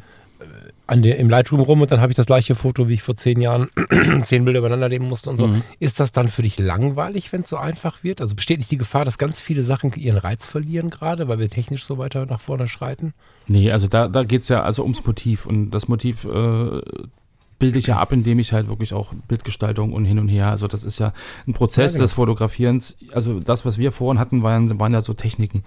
an 0.87 1.03
der, 1.03 1.19
im 1.19 1.29
Lightroom 1.29 1.61
rum 1.61 1.81
und 1.81 1.91
dann 1.91 2.01
habe 2.01 2.13
ich 2.13 2.17
das 2.17 2.27
gleiche 2.27 2.55
Foto, 2.55 2.89
wie 2.89 2.95
ich 2.95 3.03
vor 3.03 3.17
zehn 3.17 3.41
Jahren 3.41 3.71
zehn 4.23 4.45
Bilder 4.45 4.61
übereinander 4.61 4.89
nehmen 4.89 5.09
musste 5.09 5.31
und 5.31 5.39
so. 5.39 5.49
Mhm. 5.49 5.63
Ist 5.81 5.99
das 5.99 6.13
dann 6.13 6.29
für 6.29 6.43
dich 6.43 6.59
langweilig, 6.59 7.33
wenn 7.33 7.41
es 7.41 7.49
so 7.49 7.57
einfach 7.57 8.05
wird? 8.05 8.21
Also 8.21 8.37
besteht 8.37 8.59
nicht 8.59 8.71
die 8.71 8.77
Gefahr, 8.77 9.05
dass 9.05 9.19
ganz 9.19 9.41
viele 9.41 9.65
Sachen 9.65 9.93
ihren 9.95 10.19
Reiz 10.19 10.47
verlieren 10.47 10.91
gerade, 10.91 11.27
weil 11.29 11.39
wir 11.39 11.49
technisch 11.49 11.85
so 11.85 11.99
weiter 11.99 12.27
nach 12.27 12.41
vorne 12.41 12.69
schreiten? 12.69 13.15
Nee, 13.47 13.73
also 13.73 13.89
da, 13.89 14.09
da 14.09 14.23
geht 14.23 14.43
es 14.43 14.49
ja 14.49 14.63
also 14.63 14.83
ums 14.83 15.05
Motiv 15.05 15.47
und 15.47 15.71
das 15.71 15.89
Motiv 15.89 16.25
äh, 16.25 16.81
bilde 17.59 17.79
ich 17.79 17.87
ja 17.87 17.99
ab, 17.99 18.13
indem 18.13 18.39
ich 18.39 18.53
halt 18.53 18.69
wirklich 18.69 18.93
auch 18.93 19.13
Bildgestaltung 19.29 19.93
und 19.93 20.05
hin 20.05 20.19
und 20.19 20.29
her, 20.29 20.51
also 20.51 20.69
das 20.69 20.85
ist 20.85 21.01
ja 21.01 21.13
ein 21.47 21.53
Prozess 21.53 21.95
ja, 21.95 21.99
genau. 21.99 22.05
des 22.05 22.13
Fotografierens. 22.13 22.97
Also 23.13 23.41
das, 23.41 23.65
was 23.65 23.79
wir 23.79 23.93
vorhin 23.93 24.21
hatten, 24.21 24.43
waren, 24.43 24.79
waren 24.79 24.93
ja 24.93 25.01
so 25.01 25.15
Techniken. 25.15 25.65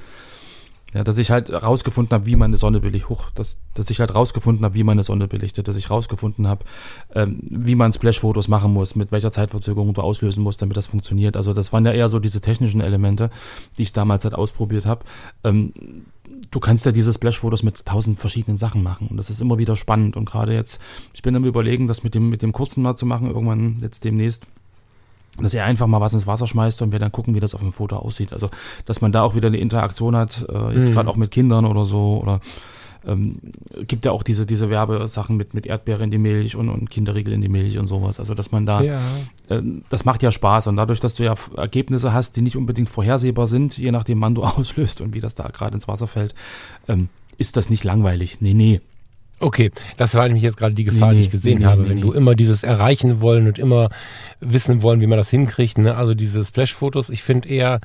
Ja, 0.93 1.04
dass 1.04 1.19
ich 1.19 1.30
halt 1.30 1.52
rausgefunden 1.52 2.13
habe, 2.15 2.25
wie 2.25 2.36
man 2.36 2.49
eine 2.49 2.58
Sonne 2.58 2.80
belichtet, 2.80 3.10
hoch, 3.10 3.30
dass, 3.36 3.58
dass 3.75 3.91
ich 3.91 3.99
halt 3.99 4.15
rausgefunden 4.15 4.65
habe, 4.65 4.73
wie 4.73 4.84
man 4.84 4.93
eine 4.93 5.04
Sonne 5.04 5.28
belichtet, 5.28 5.67
dass 5.67 5.75
ich 5.75 5.91
rausgefunden 5.91 6.47
habe, 6.47 6.65
ähm, 7.13 7.41
wie 7.43 7.75
man 7.75 7.93
Splash-Fotos 7.93 8.47
machen 8.47 8.73
muss, 8.73 8.95
mit 8.95 9.12
welcher 9.12 9.32
Zeitverzögerung 9.32 9.93
du 9.93 10.02
auslösen 10.02 10.43
musst, 10.43 10.62
damit 10.63 10.78
das 10.78 10.88
funktioniert. 10.88 11.38
Also 11.38 11.54
das 11.54 11.71
waren 11.73 11.86
ja 11.86 11.91
eher 11.91 12.10
so 12.10 12.19
diese 12.19 12.41
technischen 12.41 12.82
Elemente, 12.82 13.30
die 13.78 13.84
ich 13.84 13.93
damals 13.93 14.23
halt 14.23 14.34
ausprobiert 14.34 14.88
habe. 14.88 15.06
Ähm, 15.43 15.73
du 16.49 16.60
kannst 16.60 16.86
ja 16.88 16.91
diese 16.91 17.13
Splash-Fotos 17.13 17.62
mit 17.62 17.86
tausend 17.86 18.19
verschiedenen 18.19 18.58
Sachen 18.58 18.82
machen 18.82 19.08
und 19.10 19.17
das 19.17 19.30
ist 19.30 19.41
immer 19.41 19.58
wieder 19.58 19.75
spannend 19.75 20.17
und 20.17 20.25
gerade 20.25 20.54
jetzt, 20.54 20.82
ich 21.13 21.21
bin 21.21 21.36
am 21.36 21.45
überlegen, 21.45 21.88
das 21.88 22.04
mit 22.04 22.15
dem, 22.15 22.30
mit 22.30 22.41
dem 22.41 22.52
kurzen 22.52 22.82
mal 22.82 22.95
zu 22.95 23.06
machen, 23.06 23.28
irgendwann 23.28 23.78
jetzt 23.82 24.04
demnächst, 24.06 24.47
dass 25.38 25.54
er 25.54 25.65
einfach 25.65 25.88
mal 25.88 26.02
was 26.02 26.13
ins 26.13 26.28
Wasser 26.28 26.48
schmeißt 26.48 26.82
und 26.82 26.92
wir 26.92 27.00
dann 27.00 27.12
gucken, 27.12 27.36
wie 27.36 27.39
das 27.39 27.56
auf 27.56 27.62
dem 27.62 27.72
Foto 27.72 27.98
aussieht. 27.98 28.34
Also, 28.34 28.50
dass 28.86 29.02
man 29.02 29.12
da 29.12 29.24
auch 29.24 29.36
wieder 29.36 29.48
eine 29.48 29.58
Interaktion 29.58 30.15
hat, 30.15 30.46
äh, 30.50 30.78
jetzt 30.78 30.89
mhm. 30.89 30.94
gerade 30.94 31.10
auch 31.10 31.15
mit 31.15 31.32
Kindern 31.32 31.65
oder 31.65 31.86
so 31.86 32.20
oder 32.22 32.42
ähm, 33.08 33.39
gibt 33.88 34.06
ja 34.06 34.12
auch 34.12 34.24
diese, 34.24 34.46
diese 34.46 34.70
Werbesachen 34.70 35.38
mit, 35.38 35.54
mit 35.54 35.65
Erdbeere 35.65 36.04
in 36.04 36.12
die 36.12 36.18
Milch 36.18 36.56
und, 36.56 36.70
und 36.70 36.89
Kinderriegel 36.89 37.34
in 37.34 37.42
die 37.42 37.50
Milch 37.50 37.78
und 37.78 37.88
sowas. 37.88 38.20
Also, 38.20 38.34
dass 38.34 38.52
man 38.52 38.65
da, 38.65 38.82
ja. 38.82 39.00
äh, 39.48 39.62
das 39.89 40.06
macht 40.06 40.22
ja 40.24 40.32
Spaß. 40.32 40.68
Und 40.68 40.78
dadurch, 40.78 41.00
dass 41.00 41.15
du 41.15 41.24
ja 41.24 41.36
Ergebnisse 41.56 42.13
hast, 42.13 42.36
die 42.36 42.42
nicht 42.42 42.58
unbedingt 42.58 42.89
vorhersehbar 42.89 43.48
sind, 43.48 43.78
je 43.78 43.92
nachdem, 43.92 44.22
wann 44.22 44.36
du 44.36 44.44
auslöst 44.44 45.02
und 45.02 45.13
wie 45.13 45.22
das 45.22 45.36
da 45.36 45.48
gerade 45.48 45.76
ins 45.76 45.88
Wasser 45.88 46.08
fällt, 46.08 46.34
ähm, 46.88 47.10
ist 47.38 47.56
das 47.56 47.70
nicht 47.70 47.84
langweilig. 47.84 48.42
Nee, 48.42 48.54
nee. 48.54 48.82
Okay, 49.39 49.71
das 49.97 50.15
war 50.15 50.25
nämlich 50.25 50.43
jetzt 50.43 50.58
gerade 50.58 50.73
die 50.73 50.84
Gefahr, 50.84 51.12
nee, 51.12 51.19
die 51.19 51.23
ich 51.23 51.30
gesehen 51.30 51.60
nee, 51.60 51.65
habe. 51.65 51.84
Nee, 51.84 51.89
Wenn 51.89 52.02
du 52.02 52.12
immer 52.12 52.36
dieses 52.36 52.63
erreichen 52.63 53.21
wollen 53.21 53.47
und 53.47 53.58
immer 53.58 53.89
wissen 54.39 54.82
wollen, 54.82 55.02
wie 55.02 55.08
man 55.08 55.17
das 55.17 55.30
hinkriegt, 55.30 55.78
ne? 55.78 55.95
also 55.95 56.13
diese 56.13 56.43
Splash-Fotos, 56.43 57.10
ich 57.10 57.23
finde 57.23 57.47
eher 57.47 57.80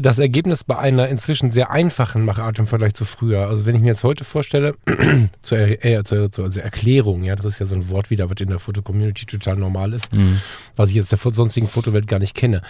das 0.00 0.18
Ergebnis 0.18 0.64
bei 0.64 0.78
einer 0.78 1.08
inzwischen 1.08 1.50
sehr 1.50 1.70
einfachen 1.70 2.24
Machart 2.24 2.58
im 2.58 2.66
Vergleich 2.66 2.94
zu 2.94 3.04
früher. 3.04 3.48
Also 3.48 3.66
wenn 3.66 3.74
ich 3.74 3.80
mir 3.80 3.88
jetzt 3.88 4.04
heute 4.04 4.24
vorstelle, 4.24 4.74
zur, 5.40 5.58
äh, 5.58 6.02
zur, 6.04 6.30
zur, 6.30 6.50
zur, 6.50 6.62
Erklärung, 6.62 7.24
ja, 7.24 7.34
das 7.34 7.46
ist 7.46 7.58
ja 7.58 7.66
so 7.66 7.74
ein 7.74 7.88
Wort 7.88 8.10
wieder, 8.10 8.30
was 8.30 8.40
in 8.40 8.48
der 8.48 8.58
Foto-Community 8.58 9.26
total 9.26 9.56
normal 9.56 9.92
ist, 9.92 10.12
mhm. 10.12 10.40
was 10.76 10.90
ich 10.90 10.96
jetzt 10.96 11.12
der 11.12 11.18
sonstigen 11.18 11.68
Fotowelt 11.68 12.06
gar 12.06 12.18
nicht 12.20 12.34
kenne. 12.34 12.62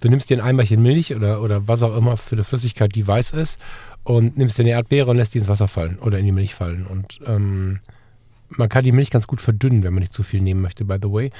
Du 0.00 0.08
nimmst 0.08 0.30
dir 0.30 0.36
ein 0.36 0.44
Eimerchen 0.44 0.80
Milch 0.80 1.14
oder, 1.14 1.42
oder 1.42 1.66
was 1.66 1.82
auch 1.82 1.96
immer 1.96 2.16
für 2.16 2.36
eine 2.36 2.44
Flüssigkeit, 2.44 2.94
die 2.94 3.06
weiß 3.06 3.32
ist 3.32 3.58
und 4.08 4.38
nimmst 4.38 4.56
dir 4.56 4.62
eine 4.62 4.70
Erdbeere 4.70 5.10
und 5.10 5.18
lässt 5.18 5.34
die 5.34 5.38
ins 5.38 5.48
Wasser 5.48 5.68
fallen 5.68 5.98
oder 5.98 6.18
in 6.18 6.24
die 6.24 6.32
Milch 6.32 6.54
fallen. 6.54 6.86
Und 6.86 7.20
ähm, 7.26 7.80
man 8.48 8.70
kann 8.70 8.82
die 8.82 8.92
Milch 8.92 9.10
ganz 9.10 9.26
gut 9.26 9.42
verdünnen, 9.42 9.82
wenn 9.82 9.92
man 9.92 10.00
nicht 10.00 10.14
zu 10.14 10.22
viel 10.22 10.40
nehmen 10.40 10.62
möchte, 10.62 10.86
by 10.86 10.96
the 11.00 11.12
way. 11.12 11.30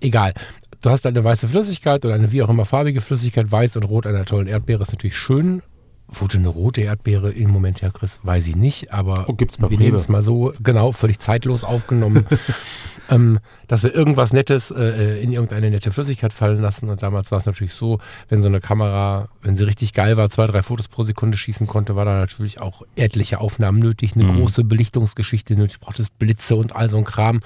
Egal. 0.00 0.34
Du 0.80 0.90
hast 0.90 1.06
eine 1.06 1.22
weiße 1.22 1.46
Flüssigkeit 1.46 2.04
oder 2.04 2.14
eine 2.14 2.32
wie 2.32 2.42
auch 2.42 2.48
immer 2.48 2.66
farbige 2.66 3.00
Flüssigkeit, 3.00 3.50
weiß 3.50 3.76
und 3.76 3.84
rot 3.84 4.06
einer 4.06 4.24
tollen 4.24 4.48
Erdbeere 4.48 4.82
ist 4.82 4.90
natürlich 4.92 5.16
schön. 5.16 5.62
Wurde 6.08 6.38
eine 6.38 6.48
rote 6.48 6.80
Erdbeere 6.80 7.30
im 7.30 7.50
Moment 7.50 7.82
her, 7.82 7.92
Chris? 7.92 8.18
Weiß 8.24 8.46
ich 8.48 8.56
nicht, 8.56 8.92
aber 8.92 9.26
oh, 9.28 9.34
gibt's 9.34 9.58
bei 9.58 9.70
wir 9.70 9.78
nehmen 9.78 9.96
es 9.96 10.08
mal 10.08 10.22
so, 10.22 10.52
genau, 10.60 10.90
völlig 10.90 11.20
zeitlos 11.20 11.62
aufgenommen. 11.62 12.26
ähm, 13.10 13.38
dass 13.68 13.82
wir 13.82 13.94
irgendwas 13.94 14.32
Nettes 14.32 14.70
äh, 14.70 15.18
äh, 15.18 15.22
in 15.22 15.32
irgendeine 15.32 15.70
nette 15.70 15.90
Flüssigkeit 15.90 16.32
fallen 16.32 16.60
lassen. 16.60 16.88
Und 16.88 17.02
damals 17.02 17.30
war 17.30 17.38
es 17.38 17.46
natürlich 17.46 17.74
so, 17.74 17.98
wenn 18.28 18.42
so 18.42 18.48
eine 18.48 18.60
Kamera, 18.60 19.28
wenn 19.42 19.56
sie 19.56 19.64
richtig 19.64 19.92
geil 19.92 20.16
war, 20.16 20.30
zwei, 20.30 20.46
drei 20.46 20.62
Fotos 20.62 20.88
pro 20.88 21.02
Sekunde 21.02 21.36
schießen 21.36 21.66
konnte, 21.66 21.96
war 21.96 22.04
da 22.04 22.18
natürlich 22.18 22.60
auch 22.60 22.82
etliche 22.96 23.40
Aufnahmen 23.40 23.78
nötig, 23.78 24.14
eine 24.14 24.24
mhm. 24.24 24.38
große 24.38 24.64
Belichtungsgeschichte 24.64 25.56
nötig, 25.56 25.80
braucht 25.80 26.00
es 26.00 26.10
Blitze 26.10 26.56
und 26.56 26.74
all 26.74 26.90
so 26.90 26.96
ein 26.96 27.04
Kram. 27.04 27.40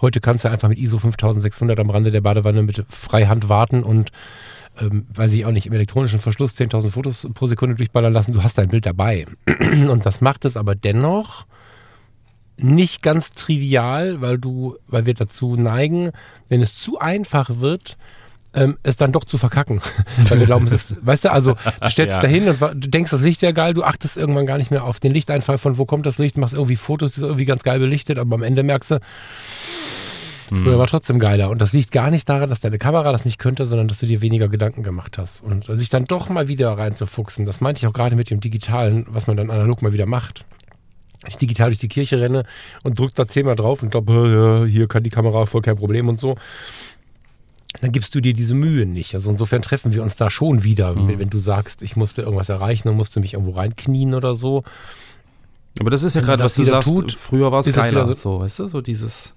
Heute 0.00 0.20
kannst 0.20 0.44
du 0.44 0.50
einfach 0.50 0.68
mit 0.68 0.78
ISO 0.78 0.98
5600 0.98 1.78
am 1.78 1.90
Rande 1.90 2.10
der 2.10 2.22
Badewanne 2.22 2.62
mit 2.62 2.84
Freihand 2.88 3.48
warten 3.48 3.84
und 3.84 4.10
ähm, 4.80 5.06
weiß 5.14 5.32
ich 5.32 5.44
auch 5.44 5.52
nicht, 5.52 5.66
im 5.66 5.72
elektronischen 5.74 6.18
Verschluss 6.18 6.56
10.000 6.56 6.90
Fotos 6.90 7.28
pro 7.34 7.46
Sekunde 7.46 7.76
durchballern 7.76 8.12
lassen. 8.12 8.32
Du 8.32 8.42
hast 8.42 8.56
dein 8.58 8.68
Bild 8.68 8.86
dabei. 8.86 9.26
Und 9.88 10.06
das 10.06 10.20
macht 10.22 10.46
es 10.46 10.56
aber 10.56 10.74
dennoch 10.74 11.44
nicht 12.62 13.02
ganz 13.02 13.32
trivial, 13.32 14.20
weil 14.20 14.38
du, 14.38 14.76
weil 14.86 15.06
wir 15.06 15.14
dazu 15.14 15.56
neigen, 15.56 16.10
wenn 16.48 16.62
es 16.62 16.78
zu 16.78 16.98
einfach 16.98 17.60
wird, 17.60 17.96
ähm, 18.54 18.76
es 18.82 18.96
dann 18.96 19.12
doch 19.12 19.24
zu 19.24 19.38
verkacken. 19.38 19.80
weil 20.28 20.40
wir 20.40 20.46
glauben, 20.46 20.66
es 20.66 20.72
ist, 20.72 21.06
weißt 21.06 21.24
du, 21.24 21.32
also 21.32 21.54
du 21.54 21.90
stellst 21.90 22.16
ja. 22.16 22.22
dahin 22.22 22.48
und 22.48 22.60
du 22.60 22.88
denkst, 22.88 23.10
das 23.10 23.22
Licht 23.22 23.42
wäre 23.42 23.54
geil, 23.54 23.74
du 23.74 23.82
achtest 23.82 24.16
irgendwann 24.16 24.46
gar 24.46 24.58
nicht 24.58 24.70
mehr 24.70 24.84
auf 24.84 25.00
den 25.00 25.12
Lichteinfall 25.12 25.58
von 25.58 25.78
wo 25.78 25.84
kommt 25.84 26.06
das 26.06 26.18
Licht, 26.18 26.36
machst 26.36 26.54
irgendwie 26.54 26.76
Fotos, 26.76 27.12
die 27.14 27.20
sind 27.20 27.28
irgendwie 27.28 27.46
ganz 27.46 27.62
geil 27.62 27.78
belichtet, 27.78 28.18
aber 28.18 28.34
am 28.34 28.42
Ende 28.42 28.62
merkst 28.62 28.92
du, 28.92 28.98
Früher 30.48 30.72
hm. 30.72 30.80
war 30.80 30.86
trotzdem 30.86 31.18
geiler. 31.18 31.48
Und 31.48 31.62
das 31.62 31.72
liegt 31.72 31.92
gar 31.92 32.10
nicht 32.10 32.28
daran, 32.28 32.50
dass 32.50 32.60
deine 32.60 32.76
Kamera 32.76 33.10
das 33.10 33.24
nicht 33.24 33.38
könnte, 33.38 33.64
sondern 33.64 33.88
dass 33.88 34.00
du 34.00 34.06
dir 34.06 34.20
weniger 34.20 34.48
Gedanken 34.48 34.82
gemacht 34.82 35.16
hast. 35.16 35.42
Und 35.42 35.64
sich 35.64 35.88
dann 35.88 36.04
doch 36.04 36.28
mal 36.28 36.46
wieder 36.46 36.76
reinzufuchsen, 36.76 37.46
das 37.46 37.62
meinte 37.62 37.78
ich 37.78 37.86
auch 37.86 37.94
gerade 37.94 38.16
mit 38.16 38.28
dem 38.28 38.40
Digitalen, 38.40 39.06
was 39.08 39.26
man 39.26 39.38
dann 39.38 39.50
analog 39.50 39.80
mal 39.80 39.94
wieder 39.94 40.04
macht 40.04 40.44
ich 41.28 41.36
digital 41.36 41.70
durch 41.70 41.78
die 41.78 41.88
Kirche 41.88 42.20
renne 42.20 42.44
und 42.82 42.98
drückst 42.98 43.18
da 43.18 43.26
zehnmal 43.26 43.56
drauf 43.56 43.82
und 43.82 43.90
glaube, 43.90 44.66
hier 44.68 44.88
kann 44.88 45.02
die 45.02 45.10
Kamera 45.10 45.46
voll 45.46 45.62
kein 45.62 45.76
Problem 45.76 46.08
und 46.08 46.20
so, 46.20 46.36
dann 47.80 47.92
gibst 47.92 48.14
du 48.14 48.20
dir 48.20 48.34
diese 48.34 48.54
Mühe 48.54 48.86
nicht. 48.86 49.14
Also 49.14 49.30
insofern 49.30 49.62
treffen 49.62 49.92
wir 49.92 50.02
uns 50.02 50.16
da 50.16 50.30
schon 50.30 50.64
wieder, 50.64 50.94
mhm. 50.94 51.18
wenn 51.18 51.30
du 51.30 51.38
sagst, 51.38 51.82
ich 51.82 51.96
musste 51.96 52.22
irgendwas 52.22 52.48
erreichen 52.48 52.88
und 52.88 52.96
musste 52.96 53.20
mich 53.20 53.34
irgendwo 53.34 53.52
reinknien 53.52 54.14
oder 54.14 54.34
so. 54.34 54.62
Aber 55.80 55.90
das 55.90 56.02
ist 56.02 56.14
ja 56.14 56.20
gerade, 56.20 56.44
was 56.44 56.54
du 56.54 56.64
sagst, 56.64 56.88
tut, 56.88 57.12
früher 57.12 57.50
war 57.50 57.60
es 57.60 57.74
geiler, 57.74 58.04
so, 58.04 58.14
so, 58.14 58.40
weißt 58.40 58.58
du, 58.58 58.66
so 58.68 58.80
dieses 58.82 59.34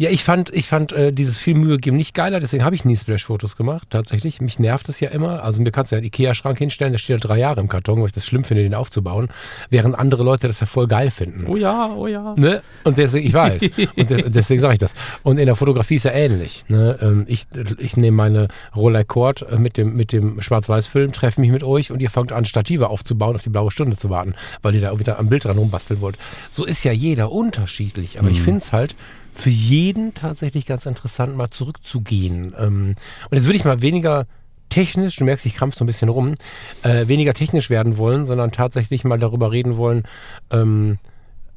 ja, 0.00 0.08
ich 0.08 0.24
fand, 0.24 0.48
ich 0.54 0.66
fand 0.66 0.92
äh, 0.92 1.12
dieses 1.12 1.36
viel 1.36 1.54
Mühe 1.54 1.76
geben 1.76 1.98
nicht 1.98 2.14
geiler, 2.14 2.40
deswegen 2.40 2.64
habe 2.64 2.74
ich 2.74 2.86
nie 2.86 2.96
Splash-Fotos 2.96 3.54
gemacht, 3.54 3.86
tatsächlich. 3.90 4.40
Mich 4.40 4.58
nervt 4.58 4.88
das 4.88 4.98
ja 4.98 5.10
immer. 5.10 5.42
Also 5.44 5.60
mir 5.60 5.72
kannst 5.72 5.92
du 5.92 5.96
ja 5.96 5.98
einen 5.98 6.06
Ikea-Schrank 6.06 6.56
hinstellen, 6.56 6.94
der 6.94 6.98
steht 6.98 7.20
ja 7.20 7.28
drei 7.28 7.38
Jahre 7.38 7.60
im 7.60 7.68
Karton, 7.68 8.00
weil 8.00 8.06
ich 8.06 8.14
das 8.14 8.24
schlimm 8.24 8.42
finde, 8.42 8.62
den 8.62 8.72
aufzubauen, 8.72 9.28
während 9.68 9.98
andere 9.98 10.22
Leute 10.22 10.48
das 10.48 10.58
ja 10.60 10.64
voll 10.64 10.86
geil 10.86 11.10
finden. 11.10 11.46
Oh 11.46 11.56
ja, 11.56 11.92
oh 11.94 12.06
ja. 12.06 12.34
Ne? 12.38 12.62
Und 12.84 12.96
deswegen, 12.96 13.26
ich 13.26 13.34
weiß. 13.34 13.60
und 13.94 14.08
de 14.08 14.22
deswegen 14.30 14.62
sage 14.62 14.72
ich 14.72 14.80
das. 14.80 14.94
Und 15.22 15.36
in 15.36 15.44
der 15.44 15.54
Fotografie 15.54 15.96
ist 15.96 16.04
ja 16.04 16.12
ähnlich. 16.12 16.64
Ne? 16.68 16.98
Ähm, 17.02 17.26
ich, 17.28 17.46
ich 17.76 17.98
nehme 17.98 18.16
meine 18.16 18.48
Rolex 18.74 19.06
Cord 19.06 19.42
äh, 19.50 19.58
mit 19.58 19.76
dem, 19.76 19.96
mit 19.96 20.14
dem 20.14 20.40
Schwarz-Weiß-Film, 20.40 21.12
treffe 21.12 21.42
mich 21.42 21.50
mit 21.50 21.62
euch 21.62 21.92
und 21.92 22.00
ihr 22.00 22.08
fangt 22.08 22.32
an, 22.32 22.46
Stative 22.46 22.88
aufzubauen, 22.88 23.34
auf 23.34 23.42
die 23.42 23.50
blaue 23.50 23.70
Stunde 23.70 23.98
zu 23.98 24.08
warten, 24.08 24.32
weil 24.62 24.74
ihr 24.74 24.80
da 24.80 24.98
wieder 24.98 25.18
am 25.18 25.28
Bild 25.28 25.44
dran 25.44 25.58
rumbasteln 25.58 26.00
wollt. 26.00 26.16
So 26.48 26.64
ist 26.64 26.84
ja 26.84 26.92
jeder 26.92 27.30
unterschiedlich. 27.30 28.18
Aber 28.18 28.30
mhm. 28.30 28.34
ich 28.34 28.40
finde 28.40 28.60
es 28.60 28.72
halt, 28.72 28.96
für 29.32 29.50
jeden 29.50 30.14
tatsächlich 30.14 30.66
ganz 30.66 30.86
interessant, 30.86 31.36
mal 31.36 31.50
zurückzugehen. 31.50 32.54
Ähm, 32.58 32.94
und 33.30 33.36
jetzt 33.36 33.46
würde 33.46 33.56
ich 33.56 33.64
mal 33.64 33.82
weniger 33.82 34.26
technisch, 34.70 35.16
du 35.16 35.24
merkst, 35.24 35.44
ich 35.46 35.54
krampf 35.54 35.74
so 35.74 35.84
ein 35.84 35.86
bisschen 35.86 36.08
rum, 36.08 36.34
äh, 36.82 37.06
weniger 37.08 37.34
technisch 37.34 37.68
werden 37.70 37.98
wollen, 37.98 38.26
sondern 38.26 38.52
tatsächlich 38.52 39.04
mal 39.04 39.18
darüber 39.18 39.50
reden 39.52 39.76
wollen, 39.76 40.04
ähm, 40.50 40.98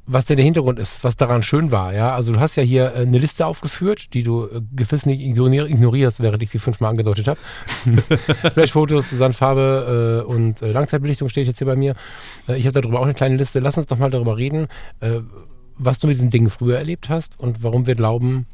was 0.05 0.25
denn 0.25 0.36
der 0.36 0.43
Hintergrund 0.43 0.79
ist, 0.79 1.03
was 1.05 1.15
daran 1.15 1.43
schön 1.43 1.71
war. 1.71 1.93
Ja, 1.93 2.13
also 2.13 2.33
du 2.33 2.39
hast 2.39 2.57
ja 2.57 2.63
hier 2.63 2.93
äh, 2.93 3.01
eine 3.01 3.17
Liste 3.17 3.45
aufgeführt, 3.45 4.13
die 4.13 4.23
du 4.23 4.45
äh, 4.47 4.62
gewiss 4.75 5.05
nicht 5.05 5.21
ignorierst, 5.21 6.19
während 6.19 6.43
ich 6.43 6.49
sie 6.49 6.59
fünfmal 6.59 6.89
angedeutet 6.89 7.27
habe. 7.27 7.39
Splash-Fotos, 8.49 9.12
Sandfarbe 9.12 10.23
äh, 10.27 10.29
und 10.29 10.59
Langzeitbelichtung 10.62 11.29
steht 11.29 11.47
jetzt 11.47 11.59
hier 11.59 11.67
bei 11.67 11.77
mir. 11.77 11.95
Äh, 12.49 12.57
ich 12.57 12.65
habe 12.65 12.81
darüber 12.81 12.99
auch 12.99 13.05
eine 13.05 13.13
kleine 13.13 13.38
Liste. 13.38 13.59
Lass 13.59 13.77
uns 13.77 13.86
doch 13.86 13.97
mal 13.97 14.09
darüber 14.09 14.36
reden, 14.36 14.67
äh, 14.99 15.21
was 15.77 15.99
du 15.99 16.07
mit 16.07 16.15
diesen 16.15 16.29
Dingen 16.29 16.49
früher 16.49 16.77
erlebt 16.77 17.09
hast 17.09 17.39
und 17.39 17.63
warum 17.63 17.88
wir 17.88 17.95
glauben, 17.95 18.45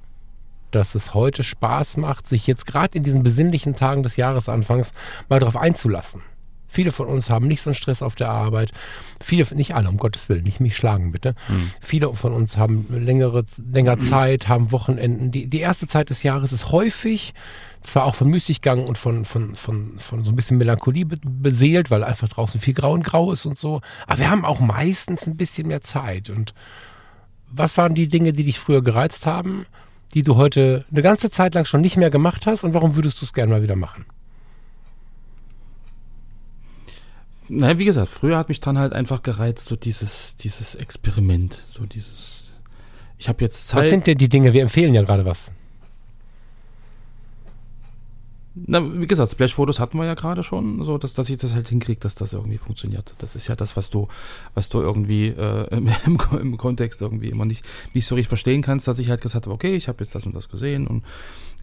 dass 0.72 0.96
es 0.96 1.14
heute 1.14 1.44
Spaß 1.44 1.98
macht, 1.98 2.28
sich 2.28 2.48
jetzt 2.48 2.66
gerade 2.66 2.98
in 2.98 3.04
diesen 3.04 3.24
besinnlichen 3.24 3.76
Tagen 3.76 4.04
des 4.04 4.18
Jahresanfangs 4.18 4.94
mal 5.28 5.40
darauf 5.40 5.58
einzulassen. 5.58 6.22
Viele 6.72 6.92
von 6.92 7.08
uns 7.08 7.32
haben 7.32 7.48
nicht 7.48 7.64
so 7.64 7.72
einen 7.72 7.76
Stress 7.76 8.04
auf 8.04 8.14
der 8.14 8.30
Arbeit. 8.30 8.72
Viele, 9.20 9.44
nicht 9.56 9.74
alle, 9.74 9.90
um 9.90 9.98
Gottes 9.98 10.30
Willen, 10.30 10.44
nicht 10.44 10.60
mich 10.60 10.76
schlagen 10.76 11.12
bitte. 11.12 11.34
Mhm. 11.48 11.72
Viele 11.82 12.14
von 12.14 12.32
uns 12.32 12.58
haben 12.58 12.86
längere, 12.92 13.44
länger 13.72 14.00
Zeit, 14.00 14.48
haben 14.48 14.72
Wochenenden. 14.72 15.32
Die, 15.32 15.48
die 15.48 15.62
erste 15.62 15.88
Zeit 15.88 16.12
des 16.12 16.22
Jahres 16.22 16.54
ist 16.54 16.72
häufig 16.72 17.34
zwar 17.82 18.06
auch 18.06 18.14
von 18.14 18.30
Müßiggang 18.30 18.86
und 18.86 19.00
von, 19.00 19.26
von, 19.26 19.56
von, 19.56 19.98
von 19.98 20.24
so 20.24 20.32
ein 20.32 20.36
bisschen 20.36 20.60
Melancholie 20.60 21.06
beseelt, 21.06 21.90
weil 21.90 22.04
einfach 22.04 22.30
draußen 22.30 22.62
viel 22.62 22.76
Grau 22.76 22.94
und 22.94 23.04
Grau 23.04 23.32
ist 23.32 23.48
und 23.48 23.58
so. 23.58 23.82
Aber 24.06 24.20
wir 24.20 24.30
haben 24.30 24.46
auch 24.46 24.60
meistens 24.60 25.26
ein 25.26 25.38
bisschen 25.38 25.68
mehr 25.68 25.82
Zeit 25.82 26.30
und 26.30 26.54
was 27.52 27.78
waren 27.78 27.94
die 27.94 28.08
Dinge, 28.08 28.34
die 28.34 28.44
dich 28.44 28.60
früher 28.60 28.82
gereizt 28.82 29.26
haben, 29.26 29.66
die 30.14 30.24
du 30.24 30.36
heute 30.36 30.86
eine 30.92 31.02
ganze 31.02 31.30
Zeit 31.30 31.56
lang 31.56 31.66
schon 31.66 31.82
nicht 31.82 31.98
mehr 31.98 32.10
gemacht 32.10 32.46
hast 32.46 32.64
und 32.64 32.74
warum 32.74 32.96
würdest 32.96 33.22
du 33.22 33.26
es 33.26 33.34
gerne 33.34 33.52
mal 33.52 33.64
wieder 33.64 33.76
machen? 33.76 34.06
Naja, 37.48 37.80
wie 37.80 37.86
gesagt, 37.86 38.10
früher 38.10 38.38
hat 38.38 38.50
mich 38.50 38.60
dann 38.60 38.78
halt 38.78 38.94
einfach 38.94 39.24
gereizt, 39.24 39.68
so 39.68 39.76
dieses, 39.76 40.36
dieses 40.36 40.76
Experiment, 40.76 41.60
so 41.66 41.86
dieses. 41.86 42.54
Ich 43.18 43.28
habe 43.28 43.44
jetzt 43.44 43.68
Zeit. 43.68 43.84
Was 43.84 43.90
sind 43.90 44.06
denn 44.06 44.20
die 44.20 44.30
Dinge? 44.30 44.54
Wir 44.54 44.62
empfehlen 44.62 44.94
ja 44.94 45.02
gerade 45.02 45.26
was. 45.26 45.52
Na, 48.56 48.82
wie 49.00 49.06
gesagt, 49.06 49.32
Splash-Fotos 49.32 49.80
hatten 49.80 49.98
wir 49.98 50.06
ja 50.06 50.16
gerade 50.16 50.44
schon, 50.44 50.84
so 50.84 50.98
dass, 50.98 51.14
dass 51.14 51.30
ich 51.30 51.38
das 51.38 51.54
halt 51.54 51.70
hinkriege, 51.70 52.00
dass 52.00 52.16
das 52.16 52.34
irgendwie 52.34 52.58
funktioniert. 52.58 53.14
Das 53.20 53.36
ist 53.36 53.48
ja 53.48 53.56
das, 53.56 53.78
was 53.78 53.90
du, 53.92 54.08
was 54.56 54.70
du 54.70 54.82
irgendwie 54.82 55.28
äh, 55.28 55.68
im, 55.76 55.90
im, 56.32 56.58
Kontext 56.58 57.02
irgendwie 57.02 57.30
immer 57.30 57.46
nicht, 57.46 57.64
nicht 57.94 58.08
so 58.08 58.16
richtig 58.16 58.30
verstehen 58.30 58.62
kannst, 58.62 58.88
dass 58.88 58.98
ich 59.00 59.10
halt 59.10 59.22
gesagt 59.22 59.46
habe, 59.46 59.54
okay, 59.54 59.76
ich 59.76 59.88
habe 59.88 60.04
jetzt 60.04 60.16
das 60.16 60.26
und 60.26 60.36
das 60.36 60.50
gesehen 60.50 60.88
und 60.88 61.04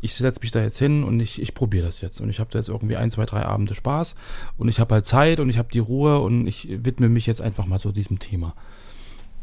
ich 0.01 0.15
setze 0.15 0.41
mich 0.43 0.53
da 0.53 0.63
jetzt 0.63 0.79
hin 0.79 1.03
und 1.03 1.19
ich, 1.19 1.43
ich 1.43 1.55
probiere 1.55 1.87
das 1.87 2.01
jetzt. 2.01 2.21
Und 2.21 2.31
ich 2.31 2.39
habe 2.39 2.51
da 2.53 2.59
jetzt 2.59 2.69
irgendwie 2.69 2.97
ein, 2.97 3.11
zwei, 3.11 3.25
drei 3.25 3.45
Abende 3.45 3.75
Spaß 3.75 4.15
und 4.57 4.69
ich 4.69 4.79
habe 4.79 4.95
halt 4.95 5.07
Zeit 5.07 5.41
und 5.41 5.51
ich 5.51 5.59
habe 5.59 5.69
die 5.73 5.81
Ruhe 5.81 6.21
und 6.21 6.47
ich 6.47 6.69
widme 6.85 7.09
mich 7.09 7.27
jetzt 7.27 7.43
einfach 7.43 7.67
mal 7.67 7.79
so 7.79 7.91
diesem 7.91 8.21
Thema. 8.21 8.55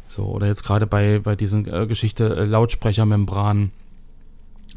So, 0.07 0.25
oder 0.25 0.47
jetzt 0.47 0.63
gerade 0.63 0.87
bei, 0.87 1.19
bei 1.19 1.35
diesen 1.35 1.67
äh, 1.67 1.87
Geschichte 1.87 2.35
äh, 2.35 2.45
Lautsprechermembran, 2.45 3.71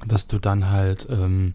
dass 0.06 0.26
du 0.26 0.38
dann 0.38 0.70
halt 0.70 1.06
ähm, 1.10 1.54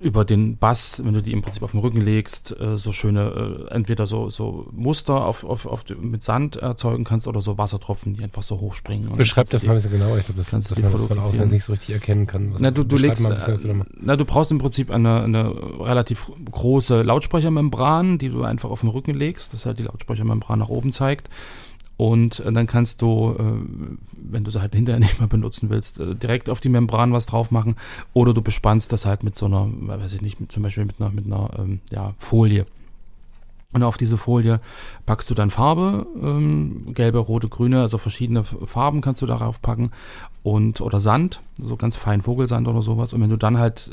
über 0.00 0.24
den 0.24 0.56
Bass, 0.58 1.02
wenn 1.04 1.12
du 1.12 1.22
die 1.22 1.32
im 1.32 1.42
Prinzip 1.42 1.62
auf 1.64 1.72
den 1.72 1.80
Rücken 1.80 2.00
legst, 2.00 2.58
äh, 2.60 2.76
so 2.76 2.92
schöne, 2.92 3.66
äh, 3.68 3.74
entweder 3.74 4.06
so, 4.06 4.28
so 4.28 4.68
Muster 4.70 5.26
auf, 5.26 5.44
auf, 5.44 5.66
auf, 5.66 5.84
mit 6.00 6.22
Sand 6.22 6.56
erzeugen 6.56 7.02
kannst 7.02 7.26
oder 7.26 7.40
so 7.40 7.58
Wassertropfen, 7.58 8.14
die 8.14 8.22
einfach 8.22 8.44
so 8.44 8.60
hochspringen. 8.60 9.16
Beschreib 9.16 9.50
das 9.50 9.64
mal 9.64 9.72
ein 9.72 9.76
bisschen 9.76 9.90
genauer. 9.90 10.18
Ich 10.18 10.26
glaube, 10.26 10.40
das 10.40 10.50
kannst 10.50 10.70
dass 10.70 10.78
man 10.78 10.92
das 10.92 11.04
von 11.04 11.18
außen 11.18 11.50
nicht 11.50 11.64
so 11.64 11.72
richtig 11.72 11.90
erkennen 11.90 12.28
kann. 12.28 12.54
Na, 12.58 12.70
du, 12.70 12.84
du 12.84 12.96
legst, 12.96 13.28
bisschen, 13.28 13.84
na, 14.00 14.14
du 14.14 14.24
brauchst 14.24 14.52
im 14.52 14.58
Prinzip 14.58 14.90
eine, 14.90 15.22
eine 15.22 15.52
relativ 15.80 16.30
große 16.50 17.02
Lautsprechermembran, 17.02 18.18
die 18.18 18.28
du 18.28 18.44
einfach 18.44 18.70
auf 18.70 18.80
den 18.82 18.90
Rücken 18.90 19.14
legst, 19.14 19.52
dass 19.52 19.66
halt 19.66 19.80
die 19.80 19.84
Lautsprechermembran 19.84 20.60
nach 20.60 20.68
oben 20.68 20.92
zeigt. 20.92 21.28
Und 21.98 22.40
äh, 22.40 22.52
dann 22.52 22.66
kannst 22.66 23.02
du, 23.02 23.34
äh, 23.38 23.42
wenn 24.16 24.44
du 24.44 24.50
sie 24.50 24.62
halt 24.62 24.74
hinterher 24.74 25.00
nicht 25.00 25.18
mehr 25.18 25.28
benutzen 25.28 25.68
willst, 25.68 26.00
äh, 26.00 26.14
direkt 26.14 26.48
auf 26.48 26.62
die 26.62 26.70
Membran 26.70 27.12
was 27.12 27.26
drauf 27.26 27.50
machen. 27.50 27.76
Oder 28.14 28.32
du 28.32 28.40
bespannst 28.40 28.92
das 28.92 29.04
halt 29.04 29.22
mit 29.22 29.36
so 29.36 29.44
einer, 29.46 29.68
weiß 29.68 30.14
ich 30.14 30.22
nicht, 30.22 30.40
mit, 30.40 30.50
zum 30.50 30.62
Beispiel 30.62 30.86
mit 30.86 31.00
einer, 31.00 31.10
mit 31.10 31.26
einer 31.26 31.50
ähm, 31.58 31.80
ja, 31.90 32.14
Folie. 32.16 32.64
Und 33.74 33.82
auf 33.82 33.98
diese 33.98 34.16
Folie 34.16 34.60
packst 35.04 35.28
du 35.28 35.34
dann 35.34 35.50
Farbe, 35.50 36.06
ähm, 36.22 36.94
gelbe, 36.94 37.18
rote, 37.18 37.48
grüne, 37.48 37.82
also 37.82 37.98
verschiedene 37.98 38.42
Farben 38.42 39.02
kannst 39.02 39.20
du 39.20 39.26
darauf 39.26 39.60
packen 39.60 39.90
und 40.42 40.80
oder 40.80 41.00
Sand, 41.00 41.42
so 41.58 41.76
ganz 41.76 41.96
fein 41.96 42.22
Vogelsand 42.22 42.66
oder 42.66 42.80
sowas. 42.80 43.12
Und 43.12 43.20
wenn 43.20 43.28
du 43.28 43.36
dann 43.36 43.58
halt 43.58 43.90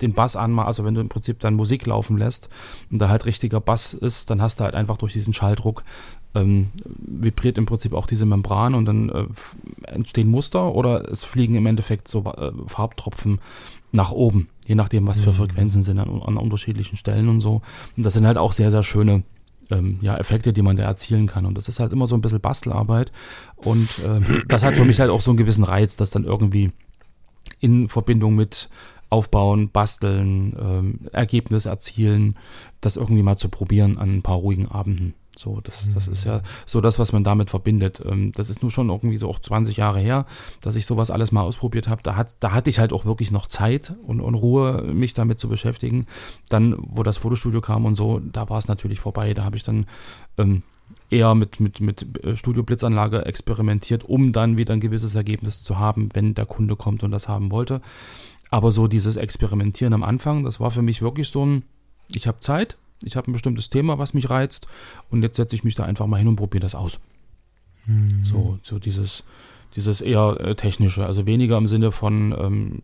den 0.00 0.14
Bass 0.14 0.36
anmachst, 0.36 0.68
also 0.68 0.84
wenn 0.84 0.94
du 0.94 1.00
im 1.00 1.08
Prinzip 1.08 1.40
dann 1.40 1.54
Musik 1.54 1.86
laufen 1.86 2.16
lässt 2.16 2.48
und 2.90 3.00
da 3.00 3.08
halt 3.08 3.26
richtiger 3.26 3.60
Bass 3.60 3.92
ist, 3.92 4.30
dann 4.30 4.40
hast 4.40 4.60
du 4.60 4.64
halt 4.64 4.74
einfach 4.74 4.96
durch 4.96 5.12
diesen 5.12 5.34
Schalldruck 5.34 5.84
ähm, 6.34 6.68
vibriert 6.84 7.58
im 7.58 7.66
Prinzip 7.66 7.92
auch 7.92 8.06
diese 8.06 8.26
Membran 8.26 8.74
und 8.74 8.84
dann 8.84 9.08
äh, 9.08 9.26
entstehen 9.86 10.28
Muster 10.28 10.74
oder 10.74 11.10
es 11.10 11.24
fliegen 11.24 11.54
im 11.54 11.66
Endeffekt 11.66 12.08
so 12.08 12.24
äh, 12.24 12.52
Farbtropfen 12.66 13.40
nach 13.90 14.12
oben, 14.12 14.48
je 14.66 14.74
nachdem, 14.74 15.06
was 15.06 15.20
für 15.20 15.30
mhm. 15.30 15.36
Frequenzen 15.36 15.82
sind 15.82 15.98
an, 15.98 16.22
an, 16.22 16.36
unterschiedlichen 16.36 16.96
Stellen 16.96 17.28
und 17.28 17.40
so. 17.40 17.62
Und 17.96 18.04
das 18.04 18.12
sind 18.12 18.26
halt 18.26 18.36
auch 18.36 18.52
sehr, 18.52 18.70
sehr 18.70 18.82
schöne 18.82 19.22
ähm, 19.70 19.98
ja, 20.02 20.16
Effekte, 20.16 20.52
die 20.52 20.62
man 20.62 20.76
da 20.76 20.84
erzielen 20.84 21.26
kann. 21.26 21.46
Und 21.46 21.56
das 21.56 21.68
ist 21.68 21.80
halt 21.80 21.92
immer 21.92 22.06
so 22.06 22.14
ein 22.14 22.20
bisschen 22.20 22.40
Bastelarbeit. 22.40 23.12
Und 23.56 23.88
äh, 24.00 24.20
das 24.46 24.64
hat 24.64 24.76
für 24.76 24.84
mich 24.84 25.00
halt 25.00 25.10
auch 25.10 25.22
so 25.22 25.30
einen 25.30 25.38
gewissen 25.38 25.64
Reiz, 25.64 25.96
das 25.96 26.10
dann 26.10 26.24
irgendwie 26.24 26.70
in 27.60 27.88
Verbindung 27.88 28.34
mit 28.34 28.68
Aufbauen, 29.10 29.70
Basteln, 29.70 30.54
ähm, 30.60 31.00
Ergebnis 31.12 31.64
erzielen, 31.64 32.36
das 32.82 32.96
irgendwie 32.96 33.22
mal 33.22 33.38
zu 33.38 33.48
probieren 33.48 33.96
an 33.96 34.18
ein 34.18 34.22
paar 34.22 34.36
ruhigen 34.36 34.68
Abenden. 34.68 35.14
So, 35.38 35.60
das, 35.60 35.88
das 35.94 36.08
ist 36.08 36.24
ja 36.24 36.42
so 36.66 36.80
das, 36.80 36.98
was 36.98 37.12
man 37.12 37.22
damit 37.22 37.50
verbindet. 37.50 38.02
Ähm, 38.04 38.32
das 38.34 38.50
ist 38.50 38.62
nur 38.62 38.70
schon 38.72 38.88
irgendwie 38.88 39.16
so 39.16 39.28
auch 39.28 39.38
20 39.38 39.76
Jahre 39.76 40.00
her, 40.00 40.26
dass 40.62 40.74
ich 40.74 40.84
sowas 40.84 41.10
alles 41.10 41.30
mal 41.30 41.42
ausprobiert 41.42 41.86
habe. 41.86 42.02
Da, 42.02 42.16
hat, 42.16 42.34
da 42.40 42.52
hatte 42.52 42.70
ich 42.70 42.78
halt 42.78 42.92
auch 42.92 43.04
wirklich 43.04 43.30
noch 43.30 43.46
Zeit 43.46 43.94
und, 44.06 44.20
und 44.20 44.34
Ruhe, 44.34 44.82
mich 44.92 45.12
damit 45.12 45.38
zu 45.38 45.48
beschäftigen. 45.48 46.06
Dann, 46.48 46.74
wo 46.78 47.04
das 47.04 47.18
Fotostudio 47.18 47.60
kam 47.60 47.84
und 47.84 47.94
so, 47.94 48.18
da 48.18 48.48
war 48.48 48.58
es 48.58 48.66
natürlich 48.66 48.98
vorbei. 48.98 49.32
Da 49.32 49.44
habe 49.44 49.56
ich 49.56 49.62
dann 49.62 49.86
ähm, 50.38 50.64
eher 51.10 51.34
mit, 51.34 51.60
mit, 51.60 51.80
mit 51.80 52.24
äh, 52.24 52.34
Studio 52.34 52.62
Blitzanlage 52.62 53.24
experimentiert, 53.24 54.04
um 54.04 54.32
dann 54.32 54.58
wieder 54.58 54.74
ein 54.74 54.80
gewisses 54.80 55.14
Ergebnis 55.14 55.62
zu 55.62 55.78
haben, 55.78 56.08
wenn 56.14 56.34
der 56.34 56.46
Kunde 56.46 56.76
kommt 56.76 57.02
und 57.04 57.10
das 57.10 57.28
haben 57.28 57.50
wollte. 57.50 57.80
Aber 58.50 58.72
so 58.72 58.88
dieses 58.88 59.16
Experimentieren 59.16 59.92
am 59.92 60.02
Anfang, 60.02 60.42
das 60.42 60.58
war 60.58 60.70
für 60.70 60.82
mich 60.82 61.02
wirklich 61.02 61.28
so 61.28 61.44
ein, 61.44 61.62
ich 62.14 62.26
habe 62.26 62.38
Zeit, 62.40 62.76
ich 63.02 63.16
habe 63.16 63.30
ein 63.30 63.32
bestimmtes 63.32 63.68
Thema, 63.68 63.98
was 63.98 64.14
mich 64.14 64.30
reizt 64.30 64.66
und 65.10 65.22
jetzt 65.22 65.36
setze 65.36 65.56
ich 65.56 65.64
mich 65.64 65.74
da 65.74 65.84
einfach 65.84 66.06
mal 66.06 66.18
hin 66.18 66.28
und 66.28 66.36
probiere 66.36 66.62
das 66.62 66.74
aus. 66.74 66.98
Mhm. 67.86 68.24
So, 68.24 68.58
so 68.62 68.78
dieses, 68.78 69.24
dieses 69.76 70.00
eher 70.00 70.36
äh, 70.40 70.54
technische, 70.54 71.06
also 71.06 71.26
weniger 71.26 71.56
im 71.56 71.66
Sinne 71.66 71.92
von, 71.92 72.34
ähm, 72.38 72.82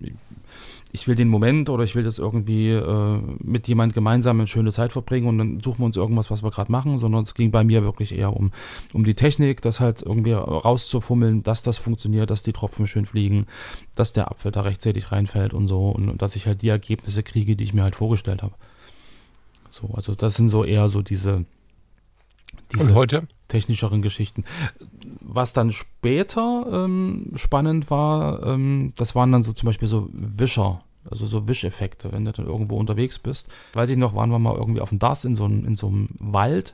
ich 0.94 1.08
will 1.08 1.16
den 1.16 1.28
Moment 1.28 1.70
oder 1.70 1.82
ich 1.82 1.96
will 1.96 2.04
das 2.04 2.20
irgendwie 2.20 2.70
äh, 2.70 3.18
mit 3.42 3.66
jemand 3.66 3.94
gemeinsam 3.94 4.38
eine 4.38 4.46
schöne 4.46 4.70
Zeit 4.70 4.92
verbringen 4.92 5.26
und 5.26 5.38
dann 5.38 5.60
suchen 5.60 5.80
wir 5.80 5.86
uns 5.86 5.96
irgendwas, 5.96 6.30
was 6.30 6.44
wir 6.44 6.52
gerade 6.52 6.70
machen, 6.70 6.98
sondern 6.98 7.24
es 7.24 7.34
ging 7.34 7.50
bei 7.50 7.64
mir 7.64 7.82
wirklich 7.82 8.16
eher 8.16 8.32
um, 8.32 8.52
um 8.92 9.02
die 9.02 9.14
Technik, 9.14 9.60
das 9.60 9.80
halt 9.80 10.02
irgendwie 10.02 10.34
rauszufummeln, 10.34 11.42
dass 11.42 11.64
das 11.64 11.78
funktioniert, 11.78 12.30
dass 12.30 12.44
die 12.44 12.52
Tropfen 12.52 12.86
schön 12.86 13.06
fliegen, 13.06 13.46
dass 13.96 14.12
der 14.12 14.30
Apfel 14.30 14.52
da 14.52 14.60
rechtzeitig 14.60 15.10
reinfällt 15.10 15.52
und 15.52 15.66
so 15.66 15.90
und, 15.90 16.08
und 16.08 16.22
dass 16.22 16.36
ich 16.36 16.46
halt 16.46 16.62
die 16.62 16.68
Ergebnisse 16.68 17.24
kriege, 17.24 17.56
die 17.56 17.64
ich 17.64 17.74
mir 17.74 17.82
halt 17.82 17.96
vorgestellt 17.96 18.44
habe. 18.44 18.54
So, 19.74 19.90
also 19.94 20.14
das 20.14 20.36
sind 20.36 20.50
so 20.50 20.64
eher 20.64 20.88
so 20.88 21.02
diese, 21.02 21.44
diese 22.72 23.26
technischeren 23.48 24.02
Geschichten. 24.02 24.44
Was 25.20 25.52
dann 25.52 25.72
später 25.72 26.66
ähm, 26.70 27.32
spannend 27.34 27.90
war, 27.90 28.46
ähm, 28.46 28.92
das 28.96 29.16
waren 29.16 29.32
dann 29.32 29.42
so 29.42 29.52
zum 29.52 29.66
Beispiel 29.66 29.88
so 29.88 30.08
Wischer, 30.12 30.84
also 31.10 31.26
so 31.26 31.48
Wischeffekte, 31.48 32.12
wenn 32.12 32.24
du 32.24 32.30
dann 32.30 32.46
irgendwo 32.46 32.76
unterwegs 32.76 33.18
bist. 33.18 33.50
Weiß 33.72 33.90
ich 33.90 33.96
noch, 33.96 34.14
waren 34.14 34.30
wir 34.30 34.38
mal 34.38 34.54
irgendwie 34.54 34.80
auf 34.80 34.90
dem 34.90 35.00
Das 35.00 35.24
in 35.24 35.34
so, 35.34 35.46
in 35.46 35.74
so 35.74 35.88
einem 35.88 36.06
Wald. 36.20 36.72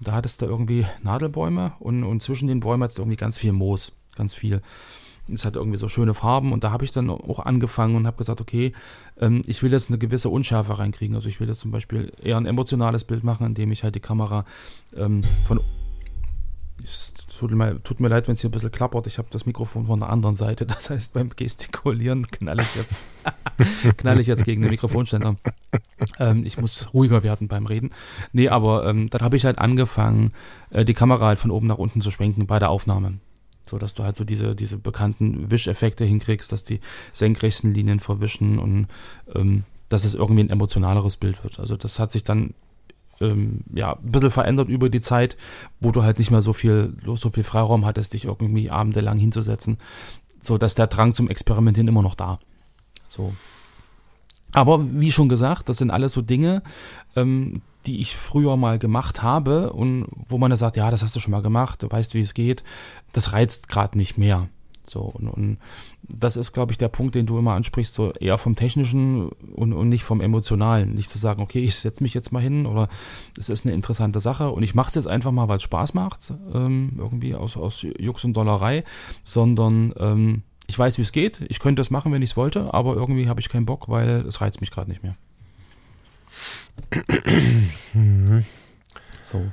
Da 0.00 0.12
hattest 0.12 0.42
du 0.42 0.46
irgendwie 0.46 0.84
Nadelbäume 1.02 1.72
und, 1.78 2.04
und 2.04 2.22
zwischen 2.22 2.48
den 2.48 2.60
Bäumen 2.60 2.82
hattest 2.82 2.98
du 2.98 3.02
irgendwie 3.02 3.16
ganz 3.16 3.38
viel 3.38 3.52
Moos, 3.52 3.92
ganz 4.14 4.34
viel. 4.34 4.60
Es 5.30 5.44
hat 5.44 5.56
irgendwie 5.56 5.78
so 5.78 5.88
schöne 5.88 6.14
Farben 6.14 6.52
und 6.52 6.64
da 6.64 6.72
habe 6.72 6.84
ich 6.84 6.90
dann 6.90 7.10
auch 7.10 7.40
angefangen 7.40 7.94
und 7.96 8.06
habe 8.06 8.16
gesagt, 8.16 8.40
okay, 8.40 8.72
ähm, 9.20 9.42
ich 9.46 9.62
will 9.62 9.72
jetzt 9.72 9.88
eine 9.88 9.98
gewisse 9.98 10.28
Unschärfe 10.28 10.78
reinkriegen. 10.78 11.14
Also 11.14 11.28
ich 11.28 11.40
will 11.40 11.48
jetzt 11.48 11.60
zum 11.60 11.70
Beispiel 11.70 12.12
eher 12.22 12.36
ein 12.36 12.46
emotionales 12.46 13.04
Bild 13.04 13.24
machen, 13.24 13.46
indem 13.46 13.70
ich 13.72 13.84
halt 13.84 13.94
die 13.94 14.00
Kamera 14.00 14.44
ähm, 14.96 15.22
von 15.46 15.60
es 16.82 17.12
tut 17.38 17.52
mir, 17.52 17.82
tut 17.82 18.00
mir 18.00 18.08
leid, 18.08 18.26
wenn 18.26 18.34
es 18.34 18.40
hier 18.40 18.48
ein 18.48 18.52
bisschen 18.52 18.72
klappert. 18.72 19.06
Ich 19.06 19.18
habe 19.18 19.28
das 19.30 19.46
Mikrofon 19.46 19.86
von 19.86 20.00
der 20.00 20.10
anderen 20.10 20.34
Seite. 20.34 20.66
Das 20.66 20.90
heißt, 20.90 21.12
beim 21.12 21.30
Gestikulieren 21.30 22.26
knalle 22.30 22.62
ich 22.62 22.74
jetzt, 22.74 23.00
knalle 23.96 24.20
ich 24.20 24.26
jetzt 24.26 24.44
gegen 24.44 24.62
den 24.62 24.70
Mikrofonständer. 24.70 25.36
Ähm, 26.18 26.44
ich 26.44 26.58
muss 26.58 26.92
ruhiger 26.92 27.22
werden 27.22 27.48
beim 27.48 27.66
Reden. 27.66 27.90
Nee, 28.32 28.48
aber 28.48 28.86
ähm, 28.86 29.10
dann 29.10 29.20
habe 29.20 29.36
ich 29.36 29.44
halt 29.44 29.58
angefangen, 29.58 30.32
äh, 30.70 30.84
die 30.84 30.94
Kamera 30.94 31.26
halt 31.26 31.38
von 31.38 31.50
oben 31.50 31.66
nach 31.66 31.78
unten 31.78 32.00
zu 32.00 32.10
schwenken 32.10 32.46
bei 32.46 32.58
der 32.58 32.70
Aufnahme. 32.70 33.18
So 33.68 33.78
dass 33.78 33.94
du 33.94 34.02
halt 34.02 34.16
so 34.16 34.24
diese, 34.24 34.54
diese 34.54 34.76
bekannten 34.76 35.50
Wischeffekte 35.50 36.04
hinkriegst, 36.04 36.50
dass 36.52 36.64
die 36.64 36.80
senkrechten 37.12 37.72
Linien 37.72 38.00
verwischen 38.00 38.58
und 38.58 38.88
ähm, 39.34 39.64
dass 39.88 40.04
es 40.04 40.14
irgendwie 40.14 40.42
ein 40.42 40.50
emotionaleres 40.50 41.16
Bild 41.16 41.44
wird. 41.44 41.60
Also 41.60 41.76
das 41.76 41.98
hat 41.98 42.12
sich 42.12 42.24
dann 42.24 42.54
ähm, 43.20 43.60
ja, 43.72 43.94
ein 43.94 44.10
bisschen 44.10 44.30
verändert 44.30 44.68
über 44.68 44.88
die 44.88 45.00
Zeit, 45.00 45.36
wo 45.80 45.92
du 45.92 46.02
halt 46.02 46.18
nicht 46.18 46.30
mehr 46.30 46.42
so 46.42 46.52
viel, 46.52 46.94
so 47.14 47.30
viel 47.30 47.44
Freiraum 47.44 47.84
hattest, 47.84 48.14
dich 48.14 48.24
irgendwie 48.24 48.70
abendelang 48.70 49.18
hinzusetzen. 49.18 49.78
So 50.40 50.58
dass 50.58 50.74
der 50.74 50.88
Drang 50.88 51.14
zum 51.14 51.28
Experimentieren 51.28 51.88
immer 51.88 52.02
noch 52.02 52.16
da. 52.16 52.38
So. 53.08 53.32
Aber 54.52 54.84
wie 54.92 55.12
schon 55.12 55.28
gesagt, 55.28 55.68
das 55.68 55.78
sind 55.78 55.90
alles 55.90 56.12
so 56.12 56.22
Dinge, 56.22 56.62
ähm, 57.16 57.62
die 57.86 58.00
ich 58.00 58.16
früher 58.16 58.56
mal 58.56 58.78
gemacht 58.78 59.22
habe 59.22 59.72
und 59.72 60.06
wo 60.28 60.38
man 60.38 60.50
da 60.50 60.56
sagt, 60.56 60.76
ja, 60.76 60.90
das 60.90 61.02
hast 61.02 61.16
du 61.16 61.20
schon 61.20 61.32
mal 61.32 61.42
gemacht, 61.42 61.82
du 61.82 61.90
weißt, 61.90 62.14
wie 62.14 62.20
es 62.20 62.34
geht, 62.34 62.62
das 63.12 63.32
reizt 63.32 63.68
gerade 63.68 63.98
nicht 63.98 64.18
mehr. 64.18 64.48
So, 64.84 65.00
und, 65.00 65.28
und 65.28 65.58
das 66.02 66.36
ist, 66.36 66.52
glaube 66.52 66.72
ich, 66.72 66.78
der 66.78 66.88
Punkt, 66.88 67.14
den 67.14 67.26
du 67.26 67.38
immer 67.38 67.52
ansprichst, 67.52 67.94
so 67.94 68.12
eher 68.12 68.36
vom 68.36 68.56
Technischen 68.56 69.28
und, 69.28 69.72
und 69.72 69.88
nicht 69.88 70.02
vom 70.02 70.20
Emotionalen. 70.20 70.94
Nicht 70.94 71.08
zu 71.08 71.18
sagen, 71.18 71.40
okay, 71.40 71.60
ich 71.60 71.76
setze 71.76 72.02
mich 72.02 72.14
jetzt 72.14 72.32
mal 72.32 72.42
hin 72.42 72.66
oder 72.66 72.88
es 73.38 73.48
ist 73.48 73.64
eine 73.64 73.74
interessante 73.74 74.20
Sache 74.20 74.50
und 74.50 74.62
ich 74.62 74.74
mache 74.74 74.88
es 74.88 74.94
jetzt 74.96 75.06
einfach 75.06 75.30
mal, 75.30 75.48
weil 75.48 75.58
es 75.58 75.62
Spaß 75.62 75.94
macht, 75.94 76.32
ähm, 76.52 76.94
irgendwie 76.98 77.34
aus, 77.34 77.56
aus 77.56 77.82
Jux 77.82 78.24
und 78.24 78.36
Dollerei, 78.36 78.84
sondern 79.24 79.94
ähm, 79.98 80.42
ich 80.66 80.78
weiß, 80.78 80.98
wie 80.98 81.02
es 81.02 81.12
geht, 81.12 81.40
ich 81.48 81.60
könnte 81.60 81.80
das 81.80 81.90
machen, 81.90 82.12
wenn 82.12 82.22
ich 82.22 82.30
es 82.30 82.36
wollte, 82.36 82.74
aber 82.74 82.94
irgendwie 82.94 83.28
habe 83.28 83.40
ich 83.40 83.48
keinen 83.48 83.66
Bock, 83.66 83.88
weil 83.88 84.24
es 84.26 84.40
reizt 84.40 84.60
mich 84.60 84.70
gerade 84.70 84.90
nicht 84.90 85.02
mehr. 85.02 85.16
So. 89.24 89.52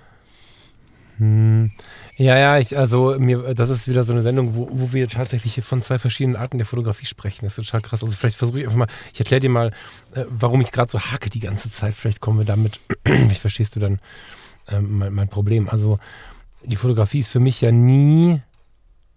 Hm. 1.17 1.71
Ja, 2.17 2.37
ja, 2.37 2.57
ich, 2.57 2.77
also 2.77 3.15
mir, 3.19 3.53
das 3.53 3.69
ist 3.69 3.87
wieder 3.87 4.03
so 4.03 4.11
eine 4.13 4.23
Sendung, 4.23 4.55
wo, 4.55 4.69
wo 4.71 4.91
wir 4.91 5.07
tatsächlich 5.07 5.63
von 5.63 5.81
zwei 5.81 5.99
verschiedenen 5.99 6.35
Arten 6.35 6.57
der 6.57 6.65
Fotografie 6.65 7.05
sprechen. 7.05 7.45
Das 7.45 7.57
ist 7.57 7.65
total 7.65 7.81
krass. 7.81 8.03
Also 8.03 8.15
vielleicht 8.15 8.37
versuche 8.37 8.59
ich 8.59 8.65
einfach 8.65 8.77
mal, 8.77 8.87
ich 9.13 9.19
erkläre 9.19 9.39
dir 9.39 9.49
mal, 9.49 9.71
äh, 10.15 10.25
warum 10.29 10.61
ich 10.61 10.71
gerade 10.71 10.91
so 10.91 10.99
hake 10.99 11.29
die 11.29 11.39
ganze 11.39 11.69
Zeit. 11.71 11.93
Vielleicht 11.93 12.19
kommen 12.19 12.39
wir 12.39 12.45
damit, 12.45 12.79
vielleicht 13.05 13.41
verstehst 13.41 13.75
du 13.75 13.79
dann 13.79 13.99
ähm, 14.67 14.97
mein, 14.97 15.13
mein 15.13 15.27
Problem. 15.29 15.69
Also 15.69 15.97
die 16.63 16.75
Fotografie 16.75 17.19
ist 17.19 17.29
für 17.29 17.39
mich 17.39 17.61
ja 17.61 17.71
nie, 17.71 18.39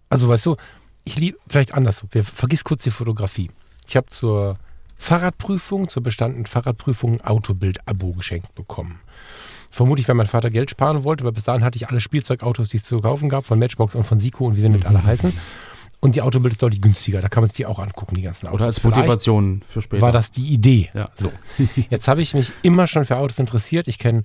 also 0.09 0.29
weißt 0.29 0.45
du, 0.45 0.55
ich 1.05 1.17
liebe, 1.17 1.37
vielleicht 1.47 1.73
anders, 1.73 2.05
vergiss 2.09 2.63
kurz 2.63 2.83
die 2.83 2.91
Fotografie. 2.91 3.51
Ich 3.87 3.97
habe 3.97 4.07
zur 4.07 4.57
Fahrradprüfung, 5.03 5.89
zur 5.89 6.01
bestandenen 6.01 6.45
Fahrradprüfung 6.45 7.19
ein 7.19 7.21
Autobild-Abo 7.27 8.13
geschenkt 8.13 8.55
bekommen. 8.55 9.01
Vermutlich, 9.69 10.07
weil 10.07 10.15
mein 10.15 10.27
Vater 10.27 10.49
Geld 10.49 10.69
sparen 10.69 11.03
wollte, 11.03 11.25
weil 11.25 11.33
bis 11.33 11.43
dahin 11.43 11.61
hatte 11.65 11.75
ich 11.75 11.89
alle 11.89 11.99
Spielzeugautos, 11.99 12.69
die 12.69 12.77
es 12.77 12.83
zu 12.83 12.99
kaufen 12.99 13.27
gab, 13.27 13.45
von 13.45 13.59
Matchbox 13.59 13.95
und 13.95 14.05
von 14.05 14.21
Sico 14.21 14.45
und 14.45 14.55
wie 14.55 14.61
sie 14.61 14.69
nicht 14.69 14.85
alle 14.85 15.03
heißen. 15.03 15.33
Und 15.99 16.15
die 16.15 16.21
Autobild 16.21 16.53
ist 16.53 16.61
deutlich 16.61 16.81
günstiger. 16.81 17.19
Da 17.19 17.27
kann 17.27 17.43
man 17.43 17.49
sich 17.49 17.57
die 17.57 17.65
auch 17.65 17.79
angucken, 17.79 18.15
die 18.15 18.21
ganzen 18.21 18.47
Autos. 18.47 18.59
Oder 18.59 18.65
als 18.65 18.83
Motivation 18.83 19.61
für 19.67 19.81
später. 19.81 20.01
war 20.01 20.13
das 20.13 20.31
die 20.31 20.47
Idee. 20.47 20.89
Ja. 20.93 21.09
So. 21.17 21.33
Jetzt 21.89 22.07
habe 22.07 22.21
ich 22.21 22.33
mich 22.33 22.53
immer 22.61 22.87
schon 22.87 23.03
für 23.03 23.17
Autos 23.17 23.39
interessiert. 23.39 23.89
Ich 23.89 23.99
kenne 23.99 24.23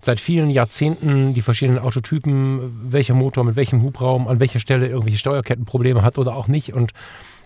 seit 0.00 0.20
vielen 0.20 0.50
Jahrzehnten 0.50 1.32
die 1.32 1.42
verschiedenen 1.42 1.78
Autotypen, 1.78 2.92
welcher 2.92 3.14
Motor 3.14 3.44
mit 3.44 3.56
welchem 3.56 3.82
Hubraum, 3.82 4.28
an 4.28 4.40
welcher 4.40 4.60
Stelle 4.60 4.88
irgendwelche 4.88 5.18
Steuerkettenprobleme 5.18 6.02
hat 6.02 6.18
oder 6.18 6.36
auch 6.36 6.48
nicht. 6.48 6.74
Und 6.74 6.92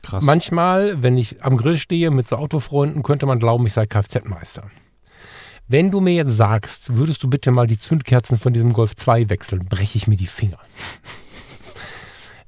Krass. 0.03 0.25
manchmal, 0.25 1.03
wenn 1.03 1.17
ich 1.17 1.43
am 1.45 1.57
Grill 1.57 1.79
stehe 1.79 2.11
mit 2.11 2.29
so 2.29 2.37
Autofreunden, 2.37 3.03
könnte 3.03 3.27
man 3.27 3.39
glauben, 3.39 3.67
ich 3.67 3.73
sei 3.73 3.87
Kfz-Meister. 3.87 4.71
Wenn 5.69 5.91
du 5.91 6.01
mir 6.01 6.15
jetzt 6.15 6.37
sagst, 6.37 6.97
würdest 6.97 7.23
du 7.23 7.31
bitte 7.31 7.51
mal 7.51 7.67
die 7.67 7.79
Zündkerzen 7.79 8.37
von 8.37 8.53
diesem 8.53 8.73
Golf 8.73 8.97
2 8.97 9.31
wechseln, 9.31 9.67
breche 9.67 9.97
ich 9.97 10.07
mir 10.07 10.17
die 10.17 10.27
Finger. 10.27 10.59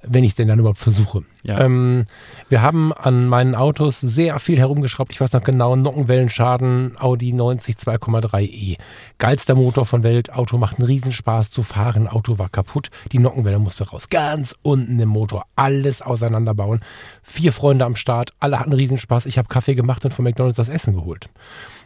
Wenn 0.07 0.25
ich 0.25 0.31
es 0.31 0.35
denn 0.37 0.49
dann 0.49 0.59
überhaupt 0.59 0.79
versuche. 0.79 1.23
Ja. 1.47 1.61
Ähm, 1.61 2.05
wir 2.49 2.63
haben 2.63 2.93
an 2.93 3.27
meinen 3.27 3.55
Autos 3.55 4.01
sehr 4.01 4.39
viel 4.39 4.59
herumgeschraubt. 4.59 5.13
Ich 5.13 5.21
weiß 5.21 5.33
noch 5.33 5.43
genau, 5.43 5.77
Nockenwellenschaden, 5.77 6.97
Audi 6.99 7.33
90 7.33 7.77
2,3e. 7.77 8.79
Geilster 9.19 9.55
Motor 9.55 9.87
von 9.87 10.03
Welt. 10.03 10.33
Auto 10.33 10.57
macht 10.57 10.79
einen 10.79 10.87
Riesenspaß 10.87 11.51
zu 11.51 11.63
fahren. 11.63 12.09
Auto 12.09 12.39
war 12.39 12.49
kaputt. 12.49 12.91
Die 13.13 13.19
Nockenwelle 13.19 13.59
musste 13.59 13.89
raus. 13.89 14.09
Ganz 14.09 14.55
unten 14.63 14.99
im 14.99 15.09
Motor. 15.09 15.45
Alles 15.57 16.03
auseinanderbauen. 16.03 16.81
Vier 17.23 17.53
Freunde 17.53 17.85
am 17.85 17.97
Start. 17.97 18.31
Alle 18.41 18.59
hatten 18.59 18.73
Riesenspaß. 18.73 19.27
Ich 19.27 19.39
habe 19.39 19.49
Kaffee 19.49 19.75
gemacht 19.75 20.05
und 20.05 20.15
von 20.15 20.25
McDonalds 20.25 20.57
das 20.57 20.69
Essen 20.69 20.95
geholt. 20.95 21.29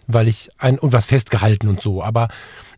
Weil 0.06 0.28
ich 0.28 0.50
ein, 0.58 0.78
und 0.78 0.92
was 0.92 1.06
festgehalten 1.06 1.68
und 1.68 1.82
so. 1.82 2.02
Aber 2.02 2.28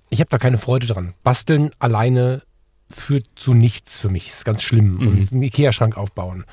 ich 0.08 0.20
habe 0.20 0.30
da 0.30 0.38
keine 0.38 0.58
Freude 0.58 0.86
dran. 0.86 1.14
Basteln 1.22 1.70
alleine 1.78 2.42
führt 2.90 3.26
zu 3.36 3.54
nichts 3.54 3.98
für 3.98 4.08
mich. 4.08 4.28
Ist 4.28 4.44
ganz 4.44 4.62
schlimm. 4.62 4.98
Und 4.98 5.32
einen 5.32 5.42
Ikea-Schrank 5.42 5.96
aufbauen. 5.96 6.44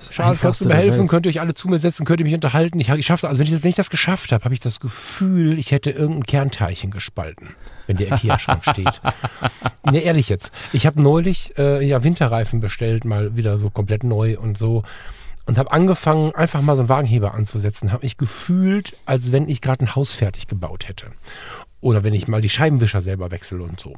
Charles, 0.00 0.12
kannst 0.12 0.18
du 0.18 0.22
mir 0.22 0.28
Einfachste 0.30 0.68
der 0.68 0.76
helfen? 0.76 0.98
Welt. 1.00 1.08
Könnt 1.08 1.26
ihr 1.26 1.30
euch 1.30 1.40
alle 1.40 1.54
zu 1.54 1.68
mir 1.68 1.78
setzen? 1.78 2.06
Könnt 2.06 2.20
ihr 2.20 2.24
mich 2.24 2.34
unterhalten? 2.34 2.78
Ich 2.78 2.88
habe 2.90 2.98
geschafft. 2.98 3.24
Also 3.24 3.38
wenn 3.38 3.46
ich 3.46 3.52
das, 3.52 3.62
wenn 3.62 3.70
ich 3.70 3.76
das 3.76 3.90
geschafft 3.90 4.32
habe, 4.32 4.44
habe 4.44 4.54
ich 4.54 4.60
das 4.60 4.80
Gefühl, 4.80 5.58
ich 5.58 5.72
hätte 5.72 5.90
irgendein 5.90 6.24
Kernteilchen 6.24 6.90
gespalten, 6.90 7.50
wenn 7.86 7.96
der 7.96 8.12
Ikea-Schrank 8.12 8.64
steht. 8.70 9.00
Ne, 9.84 10.00
ehrlich 10.00 10.28
jetzt. 10.28 10.52
Ich 10.72 10.86
habe 10.86 11.02
neulich 11.02 11.58
äh, 11.58 11.84
ja 11.84 12.04
Winterreifen 12.04 12.60
bestellt, 12.60 13.04
mal 13.04 13.36
wieder 13.36 13.58
so 13.58 13.70
komplett 13.70 14.04
neu 14.04 14.38
und 14.38 14.56
so. 14.56 14.84
Und 15.46 15.58
habe 15.58 15.72
angefangen, 15.72 16.34
einfach 16.34 16.60
mal 16.60 16.76
so 16.76 16.82
einen 16.82 16.90
Wagenheber 16.90 17.34
anzusetzen. 17.34 17.90
Habe 17.90 18.04
mich 18.04 18.18
gefühlt, 18.18 18.96
als 19.06 19.32
wenn 19.32 19.48
ich 19.48 19.62
gerade 19.62 19.84
ein 19.84 19.96
Haus 19.96 20.12
fertig 20.12 20.46
gebaut 20.46 20.86
hätte. 20.88 21.06
Oder 21.80 22.04
wenn 22.04 22.14
ich 22.14 22.28
mal 22.28 22.40
die 22.40 22.50
Scheibenwischer 22.50 23.00
selber 23.00 23.30
wechsle 23.30 23.62
und 23.62 23.80
so. 23.80 23.94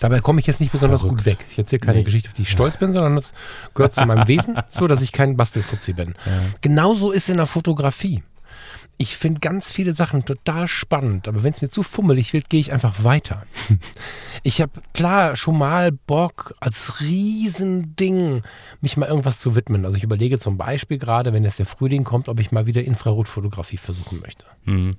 Dabei 0.00 0.20
komme 0.20 0.40
ich 0.40 0.46
jetzt 0.46 0.60
nicht 0.60 0.72
besonders 0.72 1.00
Verrückt. 1.02 1.18
gut 1.18 1.26
weg. 1.26 1.46
Ich 1.50 1.58
erzähle 1.58 1.80
keine 1.80 1.98
Nee. 1.98 2.04
Geschichte, 2.04 2.28
auf 2.28 2.34
die 2.34 2.42
ich 2.42 2.50
stolz 2.50 2.76
bin, 2.76 2.92
sondern 2.92 3.16
das 3.16 3.32
gehört 3.74 3.94
zu 3.94 4.04
meinem 4.06 4.28
Wesen, 4.28 4.58
so 4.68 4.86
dass 4.86 5.02
ich 5.02 5.12
kein 5.12 5.36
Bastelfutzi 5.36 5.92
bin. 5.92 6.14
Genauso 6.60 7.10
ist 7.10 7.28
in 7.28 7.36
der 7.38 7.46
Fotografie. 7.46 8.22
Ich 9.00 9.16
finde 9.16 9.38
ganz 9.38 9.70
viele 9.70 9.92
Sachen 9.92 10.24
total 10.24 10.66
spannend, 10.66 11.28
aber 11.28 11.44
wenn 11.44 11.52
es 11.52 11.62
mir 11.62 11.68
zu 11.68 11.84
fummelig 11.84 12.32
wird, 12.32 12.50
gehe 12.50 12.58
ich 12.60 12.72
einfach 12.72 13.04
weiter. 13.04 13.44
Ich 14.44 14.60
habe 14.62 14.70
klar 14.94 15.34
schon 15.34 15.58
mal 15.58 15.90
Bock, 15.90 16.54
als 16.60 17.00
Riesending 17.00 18.42
mich 18.80 18.96
mal 18.96 19.06
irgendwas 19.08 19.40
zu 19.40 19.56
widmen. 19.56 19.84
Also 19.84 19.96
ich 19.96 20.04
überlege 20.04 20.38
zum 20.38 20.56
Beispiel 20.56 20.98
gerade, 20.98 21.32
wenn 21.32 21.42
jetzt 21.42 21.58
der 21.58 21.66
Frühling 21.66 22.04
kommt, 22.04 22.28
ob 22.28 22.38
ich 22.38 22.52
mal 22.52 22.66
wieder 22.66 22.84
Infrarotfotografie 22.84 23.78
versuchen 23.78 24.20
möchte. 24.20 24.46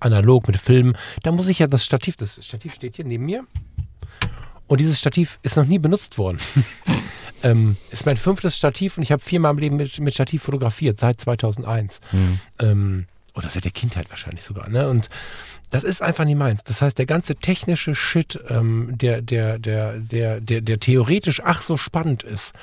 Analog 0.01 0.47
mit 0.47 0.57
Film. 0.57 0.93
Da 1.23 1.31
muss 1.31 1.47
ich 1.47 1.59
ja 1.59 1.67
das 1.67 1.85
Stativ, 1.85 2.17
das 2.17 2.43
Stativ 2.45 2.73
steht 2.73 2.97
hier 2.97 3.05
neben 3.05 3.25
mir. 3.25 3.45
Und 4.69 4.79
dieses 4.79 4.99
Stativ 4.99 5.39
ist 5.41 5.57
noch 5.57 5.65
nie 5.65 5.79
benutzt 5.79 6.17
worden. 6.17 6.37
ähm, 7.43 7.75
ist 7.89 8.05
mein 8.05 8.17
fünftes 8.17 8.55
Stativ 8.55 8.97
und 8.97 9.03
ich 9.03 9.11
habe 9.11 9.21
viermal 9.21 9.51
im 9.51 9.57
Leben 9.57 9.75
mit, 9.77 9.99
mit 9.99 10.13
Stativ 10.13 10.43
fotografiert, 10.43 10.99
seit 10.99 11.19
2001. 11.19 11.99
Ähm, 12.59 13.07
oder 13.35 13.49
seit 13.49 13.65
der 13.65 13.71
Kindheit 13.71 14.09
wahrscheinlich 14.09 14.43
sogar. 14.43 14.69
Ne? 14.69 14.87
Und 14.87 15.09
das 15.71 15.83
ist 15.83 16.03
einfach 16.03 16.23
nicht 16.23 16.37
meins. 16.37 16.63
Das 16.63 16.83
heißt, 16.83 16.99
der 16.99 17.07
ganze 17.07 17.35
technische 17.35 17.95
Shit, 17.95 18.39
ähm, 18.47 18.93
der, 18.95 19.23
der, 19.23 19.57
der, 19.57 19.97
der, 19.99 20.39
der, 20.39 20.61
der 20.61 20.79
theoretisch 20.79 21.41
ach 21.43 21.63
so 21.63 21.75
spannend 21.75 22.21
ist, 22.21 22.53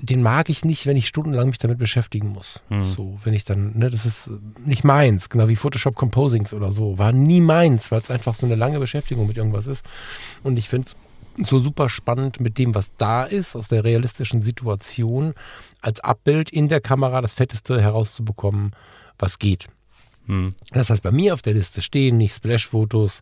den 0.00 0.22
mag 0.22 0.48
ich 0.48 0.64
nicht, 0.64 0.86
wenn 0.86 0.96
ich 0.96 1.06
stundenlang 1.06 1.48
mich 1.48 1.58
damit 1.58 1.78
beschäftigen 1.78 2.28
muss. 2.28 2.60
So, 2.84 3.20
wenn 3.22 3.34
ich 3.34 3.44
dann, 3.44 3.76
ne, 3.76 3.90
das 3.90 4.06
ist 4.06 4.30
nicht 4.64 4.82
meins, 4.82 5.28
genau 5.28 5.46
wie 5.48 5.56
Photoshop 5.56 5.94
Composings 5.94 6.54
oder 6.54 6.72
so, 6.72 6.98
war 6.98 7.12
nie 7.12 7.40
meins, 7.42 7.92
weil 7.92 8.00
es 8.00 8.10
einfach 8.10 8.34
so 8.34 8.46
eine 8.46 8.54
lange 8.54 8.80
Beschäftigung 8.80 9.26
mit 9.26 9.36
irgendwas 9.36 9.66
ist. 9.66 9.84
Und 10.42 10.56
ich 10.56 10.70
finde 10.70 10.86
es 10.88 10.96
so 11.44 11.58
super 11.58 11.88
spannend 11.88 12.40
mit 12.40 12.58
dem, 12.58 12.74
was 12.74 12.92
da 12.96 13.24
ist, 13.24 13.56
aus 13.56 13.68
der 13.68 13.84
realistischen 13.84 14.42
Situation, 14.42 15.34
als 15.80 16.00
Abbild 16.00 16.50
in 16.50 16.68
der 16.68 16.80
Kamera 16.80 17.20
das 17.20 17.34
Fetteste 17.34 17.80
herauszubekommen, 17.80 18.72
was 19.18 19.38
geht. 19.38 19.68
Das 20.72 20.90
heißt, 20.90 21.02
bei 21.02 21.10
mir 21.10 21.34
auf 21.34 21.42
der 21.42 21.54
Liste 21.54 21.82
stehen 21.82 22.16
nicht 22.16 22.34
Splash-Fotos, 22.34 23.20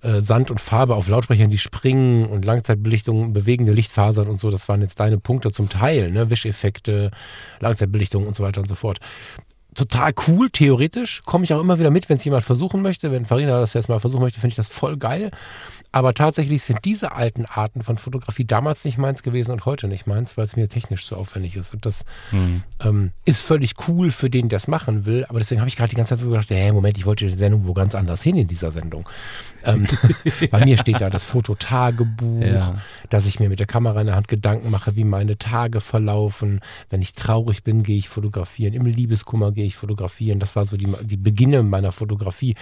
äh, 0.00 0.20
Sand 0.20 0.50
und 0.50 0.60
Farbe 0.60 0.94
auf 0.94 1.08
Lautsprechern, 1.08 1.50
die 1.50 1.58
springen 1.58 2.24
und 2.24 2.46
Langzeitbelichtung, 2.46 3.34
bewegende 3.34 3.72
Lichtfasern 3.72 4.26
und 4.28 4.40
so. 4.40 4.50
Das 4.50 4.68
waren 4.68 4.80
jetzt 4.80 4.98
deine 4.98 5.18
Punkte 5.18 5.50
zum 5.50 5.68
Teil, 5.68 6.10
ne? 6.10 6.30
Wischeffekte, 6.30 7.10
Langzeitbelichtung 7.60 8.26
und 8.26 8.36
so 8.36 8.42
weiter 8.42 8.62
und 8.62 8.68
so 8.68 8.74
fort. 8.74 9.00
Total 9.74 10.14
cool, 10.26 10.48
theoretisch. 10.48 11.20
Komme 11.26 11.44
ich 11.44 11.52
auch 11.52 11.60
immer 11.60 11.78
wieder 11.78 11.90
mit, 11.90 12.08
wenn 12.08 12.16
es 12.16 12.24
jemand 12.24 12.44
versuchen 12.44 12.80
möchte. 12.80 13.12
Wenn 13.12 13.26
Farina 13.26 13.60
das 13.60 13.74
jetzt 13.74 13.90
mal 13.90 14.00
versuchen 14.00 14.22
möchte, 14.22 14.40
finde 14.40 14.52
ich 14.52 14.56
das 14.56 14.68
voll 14.68 14.96
geil. 14.96 15.30
Aber 15.92 16.12
tatsächlich 16.14 16.62
sind 16.62 16.80
diese 16.84 17.12
alten 17.12 17.46
Arten 17.46 17.82
von 17.82 17.96
Fotografie 17.96 18.44
damals 18.44 18.84
nicht 18.84 18.98
meins 18.98 19.22
gewesen 19.22 19.52
und 19.52 19.64
heute 19.64 19.88
nicht 19.88 20.06
meins, 20.06 20.36
weil 20.36 20.44
es 20.44 20.54
mir 20.56 20.68
technisch 20.68 21.06
so 21.06 21.16
aufwendig 21.16 21.56
ist. 21.56 21.72
Und 21.72 21.86
das 21.86 22.04
ähm, 22.80 23.12
ist 23.24 23.40
völlig 23.40 23.74
cool 23.88 24.10
für 24.10 24.28
den, 24.28 24.48
der 24.48 24.58
es 24.58 24.68
machen 24.68 25.06
will. 25.06 25.24
Aber 25.28 25.38
deswegen 25.38 25.60
habe 25.60 25.68
ich 25.68 25.76
gerade 25.76 25.90
die 25.90 25.96
ganze 25.96 26.14
Zeit 26.14 26.22
so 26.24 26.30
gedacht, 26.30 26.50
hey, 26.50 26.70
Moment, 26.72 26.98
ich 26.98 27.06
wollte 27.06 27.26
die 27.26 27.36
Sendung 27.36 27.66
wo 27.66 27.72
ganz 27.72 27.94
anders 27.94 28.22
hin 28.22 28.36
in 28.36 28.46
dieser 28.46 28.72
Sendung. 28.72 29.08
Ähm, 29.64 29.86
bei 30.50 30.64
mir 30.64 30.76
steht 30.76 31.00
da 31.00 31.08
das 31.10 31.24
Fototagebuch, 31.24 32.42
Ja. 32.42 32.76
dass 33.08 33.26
ich 33.26 33.40
mir 33.40 33.48
mit 33.48 33.58
der 33.58 33.66
Kamera 33.66 34.00
in 34.00 34.06
der 34.06 34.16
Hand 34.16 34.28
Gedanken 34.28 34.70
mache, 34.70 34.96
wie 34.96 35.04
meine 35.04 35.38
Tage 35.38 35.80
verlaufen. 35.80 36.60
Wenn 36.90 37.00
ich 37.02 37.12
traurig 37.14 37.62
bin, 37.64 37.82
gehe 37.82 37.96
ich 37.98 38.08
fotografieren. 38.08 38.74
Im 38.74 38.84
Liebeskummer 38.86 39.52
gehe 39.52 39.64
ich 39.64 39.76
fotografieren. 39.76 40.40
Das 40.40 40.56
war 40.56 40.66
so 40.66 40.76
die, 40.76 40.88
die 41.02 41.16
Beginne 41.16 41.62
meiner 41.62 41.92
Fotografie. 41.92 42.54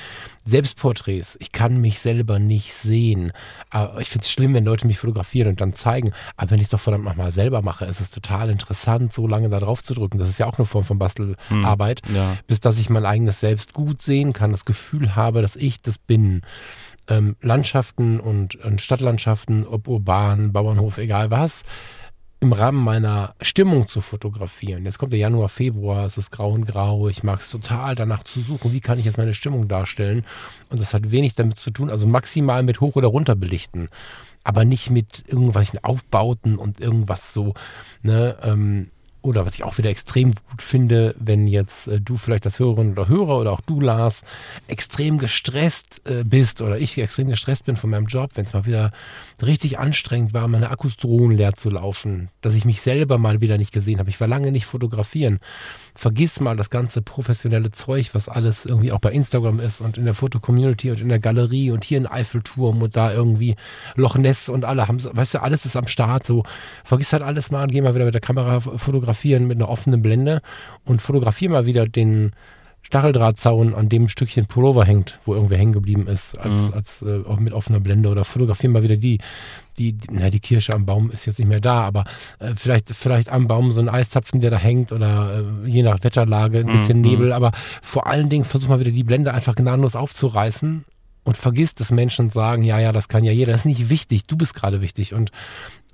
Selbstporträts. 0.45 1.36
Ich 1.40 1.53
kann 1.53 1.80
mich 1.80 2.01
selber 2.01 2.38
nicht 2.38 2.74
sehen. 2.74 3.32
Aber 3.70 4.01
ich 4.01 4.11
finde 4.11 4.24
es 4.24 4.30
schlimm, 4.30 4.55
wenn 4.55 4.64
Leute 4.64 4.86
mich 4.86 4.99
fotografieren 4.99 5.49
und 5.49 5.61
dann 5.61 5.72
zeigen. 5.72 6.12
Aber 6.36 6.51
wenn 6.51 6.59
ich 6.59 6.64
es 6.64 6.70
doch 6.70 6.80
verdammt 6.80 7.05
nochmal 7.05 7.32
selber 7.32 7.62
mache, 7.62 7.86
ist 7.86 8.01
es 8.01 8.11
total 8.11 8.51
interessant, 8.51 9.12
so 9.12 9.26
lange 9.26 9.49
da 9.49 9.59
drauf 9.59 9.82
zu 9.82 9.95
drücken. 9.95 10.18
Das 10.18 10.28
ist 10.28 10.38
ja 10.38 10.47
auch 10.47 10.59
eine 10.59 10.66
Form 10.66 10.84
von 10.84 10.99
Bastelarbeit. 10.99 12.03
Ja. 12.14 12.36
Bis 12.47 12.61
dass 12.61 12.78
ich 12.78 12.90
mein 12.90 13.07
eigenes 13.07 13.40
Selbst 13.40 13.72
gut 13.72 14.03
sehen 14.03 14.32
kann, 14.32 14.53
das 14.53 14.64
Gefühl 14.64 15.16
habe, 15.16 15.42
dass 15.42 15.57
ich 15.57 15.80
das 15.80 15.99
bin. 15.99 16.42
Ähm, 17.07 17.36
Landschaften 17.40 18.20
und, 18.20 18.57
und 18.57 18.80
Stadtlandschaften, 18.80 19.66
ob 19.66 19.88
urban, 19.88 20.53
Bauernhof, 20.53 20.99
egal 20.99 21.30
was, 21.30 21.62
im 22.45 22.53
Rahmen 22.53 22.84
meiner 22.84 23.34
Stimmung 23.40 23.88
zu 23.88 24.01
fotografieren. 24.01 24.84
Jetzt 24.84 24.99
kommt 24.99 25.12
der 25.12 25.18
Januar, 25.18 25.49
Februar, 25.49 26.07
es 26.07 26.18
ist 26.18 26.30
grau 26.30 26.53
und 26.53 26.66
grau. 26.66 27.09
Ich 27.09 27.22
mag 27.22 27.40
es 27.40 27.51
total 27.51 27.95
danach 27.95 28.22
zu 28.22 28.40
suchen, 28.40 28.72
wie 28.72 28.80
kann 28.80 28.99
ich 28.99 29.07
jetzt 29.07 29.18
meine 29.18 29.34
Stimmung 29.34 29.66
darstellen. 29.66 30.24
Und 30.70 30.80
das 30.80 30.95
hat 30.95 31.11
wenig 31.11 31.34
damit 31.34 31.59
zu 31.59 31.70
tun, 31.70 31.90
also 31.90 32.07
maximal 32.07 32.62
mit 32.62 32.80
hoch 32.80 32.97
oder 32.97 33.09
runter 33.09 33.34
belichten, 33.34 33.88
aber 34.45 34.64
nicht 34.64 34.90
mit 34.90 35.24
irgendwelchen 35.26 35.82
Aufbauten 35.82 36.57
und 36.57 36.80
irgendwas 36.80 37.32
so, 37.32 37.55
ne, 38.03 38.36
ähm, 38.42 38.88
oder 39.24 39.47
was 39.47 39.55
ich 39.55 39.64
auch 39.64 39.78
wieder 39.78 39.88
extrem 39.88 40.34
gut 40.34 40.61
finde, 40.61 41.14
wenn 41.18 41.49
jetzt 41.49 41.88
äh, 41.88 42.01
du 42.01 42.18
vielleicht 42.18 42.45
als 42.45 42.59
Hörerin 42.59 42.92
oder 42.92 43.09
Hörer 43.09 43.38
oder 43.40 43.53
auch 43.53 43.62
du, 43.62 43.80
Lars, 43.80 44.22
extrem 44.68 45.16
gestresst 45.18 46.03
äh, 46.07 46.24
bist 46.24 46.61
oder 46.61 46.78
ich 46.78 46.99
extrem 46.99 47.28
gestresst 47.28 47.64
bin 47.64 47.76
von 47.76 47.90
meinem 47.90 48.07
Job, 48.07 48.32
wenn 48.34 48.45
es 48.45 48.53
mal 48.53 48.66
wieder 48.66 48.92
richtig 49.43 49.78
anstrengend 49.78 50.32
war, 50.32 50.47
meine 50.49 50.70
Akkus 50.70 50.97
drohen 50.97 51.32
leer 51.32 51.55
zu 51.55 51.70
laufen, 51.70 52.28
dass 52.41 52.55
ich 52.55 52.64
mich 52.64 52.80
selber 52.80 53.18
mal 53.18 53.41
wieder 53.41 53.59
nicht 53.59 53.72
gesehen 53.72 53.99
habe. 53.99 54.11
Ich 54.11 54.20
war 54.20 54.28
lange 54.28 54.53
nicht 54.53 54.66
fotografieren. 54.66 55.39
Vergiss 55.95 56.41
mal 56.41 56.57
das 56.57 56.70
ganze 56.70 57.03
professionelle 57.03 57.70
Zeug, 57.70 58.11
was 58.14 58.28
alles 58.28 58.66
irgendwie 58.66 58.93
auch 58.93 58.99
bei 58.99 59.12
Instagram 59.12 59.61
ist 59.61 59.80
und 59.80 59.99
in 59.99 60.05
der 60.05 60.14
Fotocommunity 60.14 60.91
und 60.91 61.01
in 61.01 61.09
der 61.09 61.18
Galerie 61.18 61.70
und 61.70 61.85
hier 61.85 61.99
in 61.99 62.07
Eiffelturm 62.07 62.82
und 62.82 62.97
da 62.97 63.12
irgendwie 63.12 63.57
Loch 63.95 64.16
Ness 64.16 64.49
und 64.49 64.64
alle 64.64 64.89
haben, 64.89 65.03
weißt 65.03 65.35
du, 65.35 65.43
alles 65.43 65.66
ist 65.66 65.76
am 65.76 65.87
Start. 65.87 66.26
So, 66.26 66.45
vergiss 66.85 67.12
halt 67.12 67.22
alles 67.22 67.51
mal 67.51 67.64
und 67.64 67.72
geh 67.72 67.80
mal 67.80 67.95
wieder 67.95 68.05
mit 68.05 68.14
der 68.14 68.20
Kamera 68.20 68.61
fotografieren 68.61 69.47
mit 69.47 69.59
einer 69.59 69.68
offenen 69.68 70.03
Blende 70.03 70.43
und 70.85 71.03
fotografier 71.03 71.51
mal 71.51 71.66
wieder 71.66 71.87
den 71.87 72.32
Stacheldrahtzaun 72.85 73.74
an 73.74 73.89
dem 73.89 74.09
Stückchen 74.09 74.47
Pullover 74.47 74.85
hängt, 74.85 75.18
wo 75.26 75.35
irgendwer 75.35 75.59
hängen 75.59 75.72
geblieben 75.72 76.07
ist, 76.07 76.39
als, 76.39 76.68
Mhm. 76.68 76.74
als 76.74 77.03
äh, 77.03 77.20
mit 77.41 77.53
offener 77.53 77.80
Blende 77.80 78.09
oder 78.09 78.24
fotografieren 78.24 78.72
mal 78.72 78.82
wieder 78.82 78.97
die, 78.97 79.18
die, 79.78 79.93
die, 79.95 80.07
na, 80.12 80.30
die 80.30 80.39
Kirsche 80.39 80.74
am 80.74 80.85
Baum 80.87 81.11
ist 81.11 81.26
jetzt 81.26 81.39
nicht 81.39 81.49
mehr 81.49 81.61
da, 81.61 81.80
aber 81.82 82.05
äh, 82.39 82.53
vielleicht, 82.57 82.91
vielleicht 82.91 83.30
am 83.30 83.49
Baum 83.49 83.70
so 83.72 83.80
ein 83.80 83.89
Eiszapfen, 83.89 84.41
der 84.41 84.51
da 84.51 84.59
hängt 84.59 84.93
oder 84.93 85.43
äh, 85.64 85.68
je 85.68 85.82
nach 85.82 86.05
Wetterlage 86.05 86.61
ein 86.61 86.66
bisschen 86.66 86.99
Mhm. 86.99 87.03
Nebel, 87.09 87.32
aber 87.32 87.53
vor 87.82 88.07
allen 88.07 88.28
Dingen 88.28 88.45
versuch 88.45 88.68
mal 88.68 88.80
wieder 88.80 88.93
die 88.93 89.03
Blende 89.05 89.32
einfach 89.35 89.55
gnadenlos 89.55 89.97
aufzureißen 89.97 90.85
und 91.25 91.37
vergiss, 91.39 91.75
dass 91.75 91.91
Menschen 91.91 92.31
sagen, 92.31 92.62
ja, 92.62 92.79
ja, 92.79 92.93
das 92.93 93.09
kann 93.09 93.25
ja 93.25 93.33
jeder. 93.33 93.53
Das 93.53 93.62
ist 93.62 93.66
nicht 93.66 93.89
wichtig, 93.89 94.25
du 94.27 94.37
bist 94.37 94.55
gerade 94.55 94.81
wichtig 94.81 95.14
und 95.14 95.33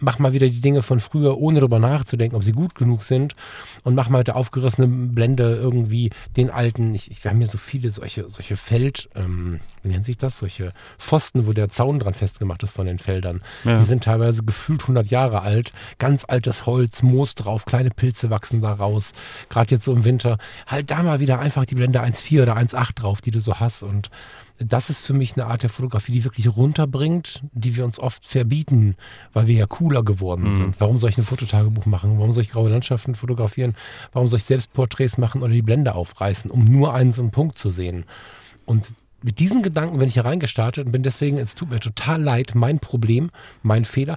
mach 0.01 0.18
mal 0.18 0.33
wieder 0.33 0.49
die 0.49 0.61
Dinge 0.61 0.83
von 0.83 1.01
früher, 1.01 1.39
ohne 1.39 1.61
darüber 1.61 1.78
nachzudenken, 1.78 2.37
ob 2.37 2.43
sie 2.43 2.53
gut 2.53 2.74
genug 2.74 3.03
sind 3.03 3.35
und 3.85 3.95
mach 3.95 4.09
mal 4.09 4.18
mit 4.18 4.28
der 4.28 4.37
aufgerissenen 4.37 5.14
Blende 5.14 5.57
irgendwie 5.57 6.11
den 6.37 6.51
alten, 6.51 6.95
ich, 6.95 7.11
ich, 7.11 7.22
wir 7.22 7.31
haben 7.31 7.39
hier 7.39 7.47
so 7.47 7.59
viele 7.59 7.91
solche, 7.91 8.28
solche 8.28 8.57
Feld, 8.57 9.09
ähm, 9.14 9.61
wie 9.83 9.89
nennt 9.89 10.07
sich 10.07 10.16
das, 10.16 10.39
solche 10.39 10.72
Pfosten, 10.99 11.47
wo 11.47 11.53
der 11.53 11.68
Zaun 11.68 11.99
dran 11.99 12.14
festgemacht 12.14 12.62
ist 12.62 12.72
von 12.72 12.87
den 12.87 12.99
Feldern. 12.99 13.43
Ja. 13.64 13.78
Die 13.78 13.85
sind 13.85 14.05
teilweise 14.05 14.43
gefühlt 14.43 14.83
100 14.83 15.09
Jahre 15.09 15.43
alt, 15.43 15.72
ganz 15.99 16.24
altes 16.26 16.66
Holz, 16.66 17.03
Moos 17.03 17.35
drauf, 17.35 17.64
kleine 17.64 17.91
Pilze 17.91 18.31
wachsen 18.31 18.62
da 18.62 18.72
raus, 18.72 19.12
gerade 19.49 19.74
jetzt 19.74 19.85
so 19.85 19.93
im 19.93 20.05
Winter. 20.05 20.39
Halt 20.66 20.91
da 20.91 21.03
mal 21.03 21.20
wieder 21.20 21.39
einfach 21.39 21.66
die 21.66 21.74
Blende 21.74 22.03
1.4 22.03 22.43
oder 22.43 22.57
1.8 22.57 22.95
drauf, 22.95 23.20
die 23.20 23.31
du 23.31 23.41
so 23.41 23.61
hast 23.61 23.83
und 23.83 24.11
das 24.63 24.91
ist 24.91 25.01
für 25.07 25.15
mich 25.15 25.35
eine 25.37 25.47
Art 25.47 25.63
der 25.63 25.71
Fotografie, 25.71 26.13
die 26.13 26.25
wirklich 26.25 26.55
runterbringt, 26.55 27.43
die 27.53 27.77
wir 27.77 27.85
uns 27.85 27.99
oft 27.99 28.25
verbieten, 28.25 28.95
weil 29.33 29.47
wir 29.47 29.55
ja 29.55 29.67
cooler 29.67 30.03
geworden 30.03 30.49
Mhm. 30.53 30.57
sind. 30.59 30.81
Warum 30.81 30.99
soll 30.99 31.11
ich 31.11 31.19
ein 31.19 31.25
Fototagebuch 31.25 31.87
machen? 31.87 32.19
Warum 32.19 32.33
soll 32.33 32.43
ich 32.43 32.51
graue 32.51 32.69
Landschaften 32.69 33.15
fotografieren? 33.15 33.75
Warum 34.13 34.29
soll 34.29 34.37
ich 34.39 34.45
Selbstporträts 34.45 35.17
machen 35.19 35.43
oder 35.43 35.53
die 35.53 35.63
Blende 35.63 35.95
aufreißen, 35.95 36.51
um 36.51 36.65
nur 36.65 36.93
einen 36.95 37.13
so 37.13 37.23
einen 37.23 37.31
Punkt 37.31 37.57
zu 37.59 37.71
sehen? 37.71 38.05
Und 38.67 38.93
mit 39.23 39.39
diesen 39.39 39.63
Gedanken 39.63 39.99
bin 39.99 40.09
ich 40.09 40.15
hier 40.15 40.25
reingestartet 40.25 40.87
und 40.87 40.93
bin 40.93 41.03
deswegen, 41.03 41.39
es 41.39 41.55
tut 41.55 41.71
mir 41.71 41.81
total 41.81 42.23
leid, 42.23 42.53
mein 42.55 42.79
Problem, 42.79 43.31
mein 43.63 43.85
Fehler, 43.85 44.17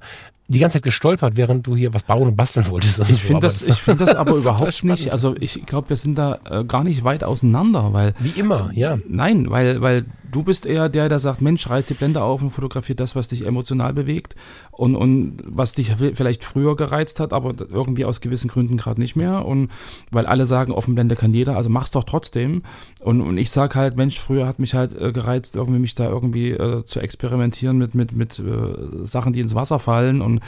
die 0.50 0.60
ganze 0.60 0.76
Zeit 0.78 0.84
gestolpert, 0.84 1.36
während 1.38 1.66
du 1.68 1.76
hier 1.76 1.94
was 1.94 2.04
bauen 2.04 2.28
und 2.28 2.36
basteln 2.36 2.70
wolltest. 2.70 3.00
Ich 3.10 3.22
finde 3.24 3.42
das, 3.42 3.62
ich 3.64 3.76
find 3.76 4.02
das 4.02 4.14
aber 4.16 4.32
total 4.32 4.42
überhaupt 4.58 4.84
nicht. 4.84 5.12
Also 5.12 5.36
ich 5.40 5.66
glaube, 5.66 5.90
wir 5.90 5.96
sind 5.96 6.18
da 6.18 6.40
äh, 6.50 6.64
gar 6.66 6.84
nicht 6.84 7.04
weit 7.06 7.24
auseinander, 7.24 7.94
weil 7.94 8.14
Wie 8.20 8.38
immer, 8.40 8.72
ja. 8.74 8.98
Nein, 9.08 9.50
weil, 9.50 9.80
weil 9.82 10.06
du 10.34 10.44
bist 10.44 10.66
eher 10.66 10.90
der, 10.90 11.08
der 11.08 11.20
sagt, 11.20 11.42
Mensch, 11.42 11.70
reiß 11.70 11.86
die 11.86 11.94
Blende 11.94 12.22
auf 12.22 12.42
und 12.42 12.50
fotografier 12.50 12.96
das, 12.96 13.16
was 13.16 13.30
dich 13.30 13.46
emotional 13.46 13.94
bewegt 13.94 14.36
und, 14.72 14.96
und 14.96 15.38
was 15.46 15.74
dich 15.74 15.94
vielleicht 15.96 16.44
früher 16.44 16.76
gereizt 16.76 17.20
hat, 17.20 17.32
aber 17.32 17.54
irgendwie 17.70 18.06
aus 18.06 18.20
gewissen 18.20 18.50
Gründen 18.50 18.76
gerade 18.76 19.00
nicht 19.00 19.16
mehr. 19.16 19.46
Und 19.46 19.70
weil 20.12 20.26
alle 20.26 20.46
sagen, 20.46 20.72
Offenblende 20.74 21.16
kann 21.16 21.34
jeder, 21.34 21.56
also 21.56 21.70
mach's 21.70 21.92
doch 21.92 22.04
trotzdem. 22.04 22.64
Und, 23.02 23.22
und 23.22 23.38
ich 23.38 23.52
sag 23.52 23.76
halt, 23.76 23.96
Mensch, 23.96 24.20
früher 24.20 24.48
hat 24.48 24.60
mich 24.60 24.74
halt 24.74 25.00
äh, 25.00 25.12
gereizt, 25.12 25.56
irgendwie 25.56 25.80
mich 25.80 25.94
da 25.94 26.10
irgendwie 26.10 26.52
äh, 26.52 26.84
zu 26.84 27.00
experimentieren 27.00 27.78
mit, 27.78 27.96
mit, 27.96 28.12
mit 28.12 28.40
äh, 28.40 29.06
Sachen, 29.06 29.34
die 29.34 29.40
ins 29.40 29.56
Wasser 29.56 29.80
fallen 29.80 30.22
und 30.22 30.42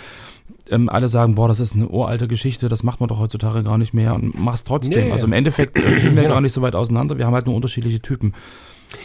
ähm, 0.70 0.90
alle 0.90 1.08
sagen, 1.08 1.36
boah, 1.36 1.48
das 1.48 1.60
ist 1.60 1.76
eine 1.76 1.88
uralte 1.88 2.28
Geschichte, 2.28 2.70
das 2.70 2.84
macht 2.84 3.00
man 3.00 3.08
doch 3.08 3.20
heutzutage 3.20 3.64
gar 3.64 3.78
nicht 3.78 3.94
mehr 3.94 4.16
und 4.16 4.40
mach's 4.40 4.64
trotzdem. 4.64 5.06
Nee. 5.06 5.12
Also 5.12 5.28
im 5.28 5.34
Endeffekt 5.34 5.78
äh, 5.78 6.00
sind 6.00 6.16
wir 6.16 6.24
Genau. 6.24 6.36
gar 6.36 6.42
nicht 6.42 6.54
so 6.54 6.62
weit 6.62 6.76
auseinander, 6.76 7.18
wir 7.18 7.26
haben 7.26 7.34
halt 7.36 7.46
nur 7.46 7.56
unterschiedliche 7.56 8.00
Typen. 8.00 8.34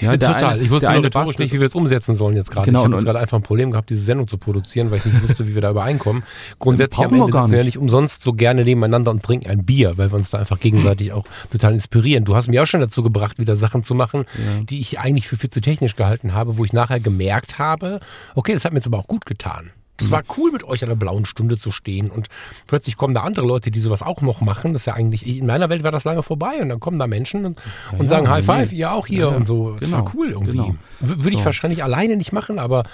Ja, 0.00 0.16
der 0.16 0.32
Total. 0.34 0.54
eine- 0.54 0.62
ich 0.62 0.70
wusste 0.70 0.86
nur 0.92 1.02
rhetorisch 1.04 1.12
bastelt- 1.28 1.38
nicht, 1.40 1.52
wie 1.52 1.60
wir 1.60 1.66
es 1.66 1.74
umsetzen 1.74 2.14
sollen 2.14 2.36
jetzt 2.36 2.50
gerade. 2.50 2.66
Genau, 2.66 2.80
ich 2.80 2.84
habe 2.84 2.94
jetzt 2.94 3.04
gerade 3.04 3.18
einfach 3.18 3.36
ein 3.38 3.42
Problem 3.42 3.70
gehabt, 3.70 3.90
diese 3.90 4.02
Sendung 4.02 4.28
zu 4.28 4.38
produzieren, 4.38 4.90
weil 4.90 4.98
ich 4.98 5.04
nicht 5.06 5.22
wusste, 5.22 5.46
wie 5.46 5.54
wir 5.54 5.60
da 5.62 5.70
übereinkommen. 5.70 6.22
Grundsätzlich 6.58 7.04
am 7.06 7.10
wir 7.16 7.28
gar 7.28 7.50
wir 7.50 7.58
ja 7.58 7.64
nicht. 7.64 7.74
nicht 7.74 7.78
umsonst 7.78 8.22
so 8.22 8.32
gerne 8.32 8.64
nebeneinander 8.64 9.10
und 9.10 9.22
trinken 9.22 9.50
ein 9.50 9.64
Bier, 9.64 9.98
weil 9.98 10.10
wir 10.12 10.16
uns 10.16 10.30
da 10.30 10.38
einfach 10.38 10.58
gegenseitig 10.60 11.12
auch 11.12 11.24
total 11.50 11.74
inspirieren. 11.74 12.24
Du 12.24 12.34
hast 12.36 12.48
mich 12.48 12.58
auch 12.60 12.66
schon 12.66 12.80
dazu 12.80 13.02
gebracht, 13.02 13.38
wieder 13.38 13.56
Sachen 13.56 13.82
zu 13.82 13.94
machen, 13.94 14.24
Ja. 14.34 14.62
die 14.62 14.80
ich 14.80 14.98
eigentlich 15.00 15.28
für 15.28 15.36
viel 15.36 15.50
zu 15.50 15.60
technisch 15.60 15.96
gehalten 15.96 16.34
habe, 16.34 16.56
wo 16.56 16.64
ich 16.64 16.72
nachher 16.72 17.00
gemerkt 17.00 17.58
habe, 17.58 18.00
okay, 18.34 18.52
das 18.54 18.64
hat 18.64 18.72
mir 18.72 18.78
jetzt 18.78 18.86
aber 18.86 18.98
auch 18.98 19.06
gut 19.08 19.26
getan. 19.26 19.70
Es 20.00 20.08
Mhm. 20.08 20.12
war 20.12 20.22
cool, 20.36 20.52
mit 20.52 20.64
euch 20.64 20.82
an 20.82 20.88
der 20.88 20.96
blauen 20.96 21.24
Stunde 21.24 21.58
zu 21.58 21.70
stehen 21.70 22.10
und 22.10 22.28
plötzlich 22.66 22.96
kommen 22.96 23.14
da 23.14 23.22
andere 23.22 23.46
Leute, 23.46 23.70
die 23.70 23.80
sowas 23.80 24.02
auch 24.02 24.20
noch 24.22 24.40
machen. 24.40 24.72
Das 24.72 24.82
ist 24.82 24.86
ja 24.86 24.94
eigentlich, 24.94 25.26
in 25.26 25.46
meiner 25.46 25.68
Welt 25.68 25.82
war 25.82 25.90
das 25.92 26.04
lange 26.04 26.22
vorbei 26.22 26.60
und 26.60 26.68
dann 26.68 26.80
kommen 26.80 26.98
da 26.98 27.06
Menschen 27.06 27.44
und, 27.46 27.58
und 27.92 28.02
ja, 28.04 28.08
sagen 28.08 28.28
High 28.28 28.46
nee, 28.46 28.52
Five, 28.52 28.72
nee. 28.72 28.78
ihr 28.78 28.92
auch 28.92 29.06
hier 29.06 29.24
Ja, 29.24 29.30
ja. 29.30 29.36
und 29.36 29.46
so. 29.46 29.72
Das 29.72 29.80
Genau, 29.88 30.04
war 30.04 30.12
cool 30.14 30.30
irgendwie. 30.30 30.52
genau. 30.52 30.74
Würde 31.00 31.28
ich 31.30 31.38
So. 31.40 31.44
wahrscheinlich 31.44 31.82
alleine 31.84 32.16
nicht 32.16 32.32
machen, 32.32 32.58
aber 32.58 32.84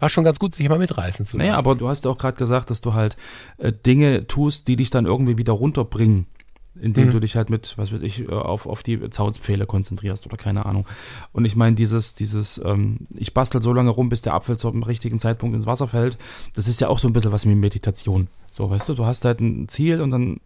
war 0.00 0.08
schon 0.08 0.24
ganz 0.24 0.38
gut, 0.38 0.54
sich 0.54 0.68
mal 0.68 0.78
mitreißen 0.78 1.24
zu 1.26 1.36
lassen. 1.36 1.46
Naja, 1.48 1.58
aber 1.58 1.74
du 1.74 1.88
hast 1.88 2.04
ja 2.04 2.10
auch 2.10 2.18
gerade 2.18 2.36
gesagt, 2.36 2.70
dass 2.70 2.80
du 2.80 2.94
halt 2.94 3.16
äh, 3.58 3.72
Dinge 3.72 4.26
tust, 4.26 4.68
die 4.68 4.76
dich 4.76 4.90
dann 4.90 5.06
irgendwie 5.06 5.38
wieder 5.38 5.52
runterbringen, 5.52 6.26
indem 6.80 7.08
Mhm. 7.08 7.10
du 7.12 7.20
dich 7.20 7.36
halt 7.36 7.50
mit, 7.50 7.74
was 7.78 7.92
weiß 7.92 8.02
ich, 8.02 8.20
äh, 8.28 8.32
auf, 8.32 8.66
auf 8.66 8.82
die 8.82 9.10
Zaunspfähle 9.10 9.66
konzentrierst 9.66 10.26
oder 10.26 10.36
keine 10.36 10.66
Ahnung. 10.66 10.86
Und 11.32 11.44
ich 11.44 11.56
meine, 11.56 11.76
dieses, 11.76 12.14
dieses, 12.14 12.60
ähm, 12.64 12.98
ich 13.16 13.32
bastel 13.34 13.62
so 13.62 13.72
lange 13.72 13.90
rum, 13.90 14.08
bis 14.08 14.22
der 14.22 14.34
Apfel 14.34 14.56
zum 14.58 14.82
richtigen 14.82 15.18
Zeitpunkt 15.18 15.54
ins 15.54 15.66
Wasser 15.66 15.88
fällt, 15.88 16.18
das 16.54 16.68
ist 16.68 16.80
ja 16.80 16.88
auch 16.88 16.98
so 16.98 17.08
ein 17.08 17.12
bisschen 17.12 17.32
was 17.32 17.46
wie 17.46 17.54
Meditation. 17.54 18.28
So, 18.50 18.68
weißt 18.70 18.88
du, 18.88 18.94
du 18.94 19.04
hast 19.04 19.24
halt 19.24 19.40
ein 19.40 19.68
Ziel 19.68 20.00
und 20.00 20.10
dann 20.10 20.40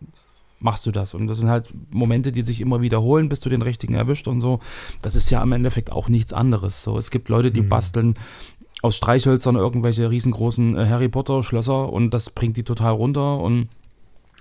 machst 0.60 0.84
du 0.86 0.90
das. 0.90 1.14
Und 1.14 1.28
das 1.28 1.38
sind 1.38 1.48
halt 1.48 1.72
Momente, 1.90 2.32
die 2.32 2.42
sich 2.42 2.60
immer 2.60 2.80
wiederholen, 2.80 3.28
bis 3.28 3.40
du 3.40 3.48
den 3.48 3.62
richtigen 3.62 3.94
erwischt 3.94 4.26
und 4.26 4.40
so. 4.40 4.58
Das 5.02 5.14
ist 5.14 5.30
ja 5.30 5.42
im 5.42 5.52
Endeffekt 5.52 5.92
auch 5.92 6.08
nichts 6.08 6.32
anderes. 6.32 6.82
So, 6.82 6.98
es 6.98 7.10
gibt 7.10 7.28
Leute, 7.28 7.50
die 7.52 7.60
Mhm. 7.62 7.68
basteln 7.68 8.14
aus 8.82 8.96
Streichhölzern 8.96 9.56
irgendwelche 9.56 10.10
riesengroßen 10.10 10.76
äh, 10.76 10.86
Harry 10.88 11.08
Potter 11.08 11.42
Schlösser 11.42 11.92
und 11.92 12.10
das 12.14 12.30
bringt 12.30 12.56
die 12.56 12.62
total 12.64 12.92
runter 12.94 13.38
und 13.38 13.68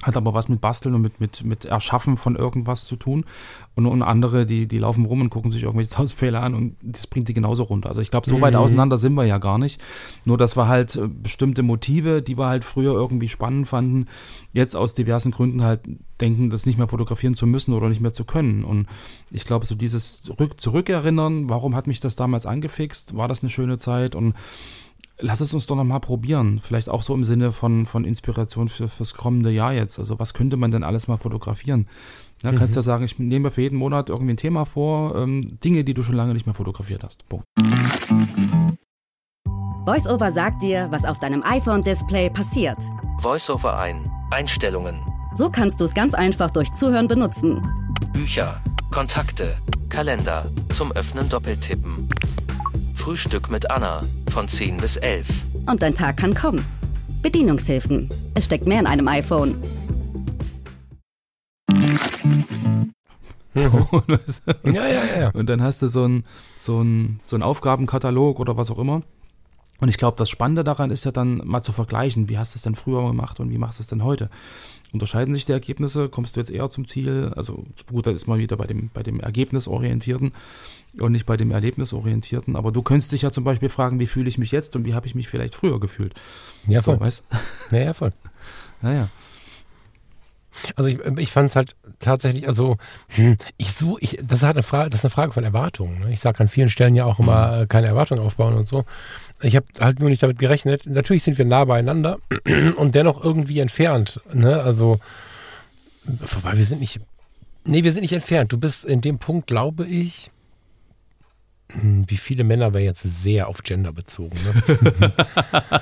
hat 0.04 0.16
aber 0.16 0.36
was 0.36 0.48
mit 0.48 0.62
Basteln 0.62 0.94
und 0.94 1.02
mit, 1.02 1.20
mit, 1.20 1.44
mit 1.44 1.66
Erschaffen 1.66 2.18
von 2.18 2.36
irgendwas 2.36 2.86
zu 2.86 2.96
tun. 2.96 3.26
Und, 3.76 3.88
und 3.88 4.04
andere, 4.04 4.46
die, 4.46 4.68
die 4.68 4.78
laufen 4.78 5.06
rum 5.06 5.22
und 5.22 5.30
gucken 5.32 5.52
sich 5.52 5.64
irgendwelche 5.64 5.90
Zaunpfähle 5.96 6.40
an 6.40 6.54
und 6.54 6.76
das 6.84 7.08
bringt 7.08 7.28
die 7.28 7.34
genauso 7.34 7.64
runter. 7.64 7.90
Also 7.90 8.02
ich 8.02 8.12
glaube, 8.12 8.30
so 8.30 8.40
weit 8.40 8.54
Mhm. 8.54 8.60
auseinander 8.60 8.98
sind 8.98 9.16
wir 9.16 9.26
ja 9.26 9.40
gar 9.40 9.58
nicht. 9.58 9.82
Nur, 10.24 10.38
dass 10.38 10.56
wir 10.56 10.68
halt 10.68 10.96
äh, 10.96 11.08
bestimmte 11.08 11.64
Motive, 11.64 12.22
die 12.22 12.38
wir 12.38 12.48
halt 12.48 12.64
früher 12.64 12.94
irgendwie 12.94 13.28
spannend 13.28 13.68
fanden, 13.68 14.06
jetzt 14.54 14.76
aus 14.76 14.94
diversen 14.94 15.32
Gründen 15.32 15.64
halt 15.64 15.82
denken, 16.22 16.50
das 16.50 16.66
nicht 16.66 16.78
mehr 16.78 16.88
fotografieren 16.88 17.36
zu 17.36 17.48
müssen 17.48 17.74
oder 17.74 17.90
nicht 17.90 18.02
mehr 18.02 18.14
zu 18.14 18.24
können. 18.24 18.64
Und 18.64 18.88
ich 19.32 19.46
glaube, 19.46 19.66
so 19.66 19.76
dieses 19.76 20.22
Zurück, 20.22 20.60
Zurückerinnern, 20.62 21.50
warum 21.50 21.76
hat 21.76 21.88
mich 21.88 22.00
das 22.00 22.16
damals 22.16 22.46
angefixt? 22.46 23.18
War 23.18 23.28
das 23.28 23.42
eine 23.42 23.50
schöne 23.50 23.78
Zeit? 23.78 24.16
Und 24.16 24.36
lass 25.20 25.42
es 25.42 25.54
uns 25.54 25.68
doch 25.68 25.76
nochmal 25.76 26.00
probieren. 26.00 26.60
Vielleicht 26.64 26.90
auch 26.90 27.04
so 27.04 27.14
im 27.14 27.24
Sinne 27.24 27.52
von, 27.52 27.86
von 27.86 28.06
Inspiration 28.06 28.70
für, 28.70 28.88
fürs 28.88 29.14
kommende 29.14 29.52
Jahr 29.52 29.74
jetzt. 29.74 30.00
Also 30.00 30.20
was 30.20 30.34
könnte 30.34 30.58
man 30.58 30.72
denn 30.72 30.84
alles 30.84 31.08
mal 31.08 31.18
fotografieren? 31.18 31.88
Ja, 32.44 32.52
kannst 32.54 32.76
ja 32.76 32.82
sagen, 32.82 33.04
ich 33.04 33.18
nehme 33.18 33.48
mir 33.48 33.52
für 33.52 33.62
jeden 33.62 33.78
Monat 33.78 34.10
irgendwie 34.10 34.34
ein 34.34 34.38
Thema 34.38 34.66
vor, 34.66 35.16
ähm, 35.16 35.60
Dinge, 35.60 35.84
die 35.84 35.94
du 35.94 36.04
schon 36.04 36.16
lange 36.16 36.34
nicht 36.34 36.46
mehr 36.46 36.56
fotografiert 36.56 37.04
hast. 37.04 37.28
Punkt. 37.30 37.46
VoiceOver 39.86 40.32
sagt 40.32 40.62
dir, 40.62 40.88
was 40.92 41.06
auf 41.06 41.20
deinem 41.20 41.44
iPhone-Display 41.44 42.30
passiert. 42.30 42.78
Voiceover 43.20 43.80
ein. 43.80 44.12
Einstellungen. 44.32 45.02
So 45.34 45.50
kannst 45.50 45.80
du 45.80 45.86
es 45.86 45.94
ganz 45.94 46.14
einfach 46.14 46.52
durch 46.52 46.74
Zuhören 46.74 47.08
benutzen. 47.08 47.66
Bücher. 48.12 48.62
Kontakte. 48.92 49.58
Kalender. 49.90 50.52
Zum 50.70 50.92
Öffnen 50.92 51.30
doppeltippen. 51.30 52.10
Frühstück 53.08 53.50
mit 53.50 53.72
Anna. 53.72 54.02
Von 54.28 54.50
10 54.50 54.76
bis 54.76 54.98
11. 54.98 55.30
Und 55.66 55.82
dein 55.82 55.94
Tag 55.94 56.18
kann 56.18 56.34
kommen. 56.34 56.66
Bedienungshilfen. 57.22 58.10
Es 58.34 58.44
steckt 58.44 58.68
mehr 58.68 58.82
in 58.82 58.86
einem 58.86 59.08
iPhone. 59.08 59.56
ja, 63.54 63.72
ja, 64.66 65.20
ja. 65.22 65.30
Und 65.30 65.48
dann 65.48 65.62
hast 65.62 65.82
du 65.84 65.88
so 65.88 66.04
einen 66.04 66.26
so 66.58 66.82
ein, 66.82 67.22
so 67.26 67.38
ein 67.38 67.44
Aufgabenkatalog 67.44 68.42
oder 68.42 68.58
was 68.58 68.70
auch 68.72 68.80
immer. 68.80 69.04
Und 69.80 69.88
ich 69.88 69.98
glaube, 69.98 70.18
das 70.18 70.30
Spannende 70.30 70.66
daran 70.66 70.92
ist 70.92 71.06
ja 71.06 71.12
dann 71.14 71.42
mal 71.46 71.62
zu 71.62 71.72
vergleichen, 71.72 72.28
wie 72.28 72.38
hast 72.38 72.56
du 72.56 72.58
es 72.58 72.64
denn 72.64 72.76
früher 72.76 73.08
gemacht 73.08 73.40
und 73.40 73.52
wie 73.52 73.58
machst 73.58 73.80
du 73.80 73.84
es 73.84 73.88
denn 73.88 74.04
heute? 74.04 74.30
Unterscheiden 74.94 75.34
sich 75.34 75.46
die 75.46 75.52
Ergebnisse? 75.52 76.10
Kommst 76.10 76.36
du 76.36 76.40
jetzt 76.40 76.50
eher 76.50 76.70
zum 76.70 76.86
Ziel? 76.86 77.34
Also 77.36 77.66
gut, 77.92 78.08
da 78.08 78.12
ist 78.12 78.28
mal 78.28 78.40
wieder 78.40 78.56
bei 78.58 78.68
dem, 78.68 78.90
bei 78.94 79.04
dem 79.04 79.20
Ergebnisorientierten 79.20 80.32
und 81.00 81.12
nicht 81.12 81.26
bei 81.26 81.36
dem 81.38 81.52
Erlebnisorientierten. 81.52 82.56
Aber 82.56 82.72
du 82.72 82.82
könntest 82.82 83.12
dich 83.12 83.22
ja 83.22 83.32
zum 83.32 83.44
Beispiel 83.44 83.70
fragen, 83.70 84.00
wie 84.00 84.08
fühle 84.08 84.30
ich 84.30 84.38
mich 84.38 84.52
jetzt 84.52 84.76
und 84.76 84.86
wie 84.86 84.94
habe 84.94 85.06
ich 85.06 85.16
mich 85.16 85.28
vielleicht 85.28 85.56
früher 85.56 85.80
gefühlt? 85.80 86.14
Ja, 86.68 86.82
So, 86.82 86.92
voll. 86.92 87.00
weißt 87.02 87.24
Ja, 87.72 87.80
ja, 87.80 87.94
voll. 87.94 88.12
Naja. 88.82 89.10
Also 90.76 90.90
ich, 90.90 91.00
ich 91.18 91.32
fand 91.32 91.50
es 91.50 91.56
halt 91.56 91.76
tatsächlich, 92.00 92.48
also 92.48 92.78
hm, 93.10 93.38
ich 93.58 93.74
so, 93.74 93.98
ich, 94.00 94.18
das 94.24 94.40
ist 94.40 94.44
halt 94.44 94.56
eine 94.56 94.64
Frage, 94.64 94.90
das 94.90 95.02
ist 95.02 95.06
eine 95.06 95.12
Frage 95.12 95.32
von 95.34 95.44
Erwartungen. 95.44 96.00
Ne? 96.00 96.12
Ich 96.14 96.20
sage 96.20 96.40
an 96.40 96.48
vielen 96.48 96.70
Stellen 96.70 96.96
ja 96.96 97.06
auch 97.06 97.20
immer 97.20 97.62
äh, 97.62 97.68
keine 97.68 97.88
Erwartungen 97.88 98.22
aufbauen 98.22 98.56
und 98.56 98.68
so. 98.68 98.86
Ich 99.42 99.56
habe 99.56 99.66
halt 99.80 100.00
nur 100.00 100.10
nicht 100.10 100.24
damit 100.24 100.40
gerechnet. 100.40 100.88
Natürlich 100.88 101.24
sind 101.24 101.38
wir 101.38 101.46
nah 101.46 101.66
beieinander 101.66 102.18
und 102.78 102.96
dennoch 102.96 103.24
irgendwie 103.24 103.60
entfernt. 103.60 104.20
Ne? 104.34 104.62
Also, 104.62 105.00
wobei 106.04 106.58
wir 106.58 106.66
sind 106.66 106.80
nicht, 106.82 107.00
nee, 107.66 107.84
wir 107.84 107.92
sind 107.92 108.02
nicht 108.02 108.14
entfernt. 108.14 108.52
Du 108.52 108.58
bist 108.58 108.86
in 108.86 109.02
dem 109.02 109.20
Punkt, 109.20 109.48
glaube 109.48 109.86
ich, 109.86 110.32
hm, 111.72 112.06
wie 112.08 112.18
viele 112.18 112.44
Männer 112.44 112.74
wäre 112.74 112.84
jetzt 112.84 113.04
sehr 113.04 113.48
auf 113.48 113.62
Gender 113.64 113.92
bezogen. 113.92 114.38
Ne? 114.44 115.14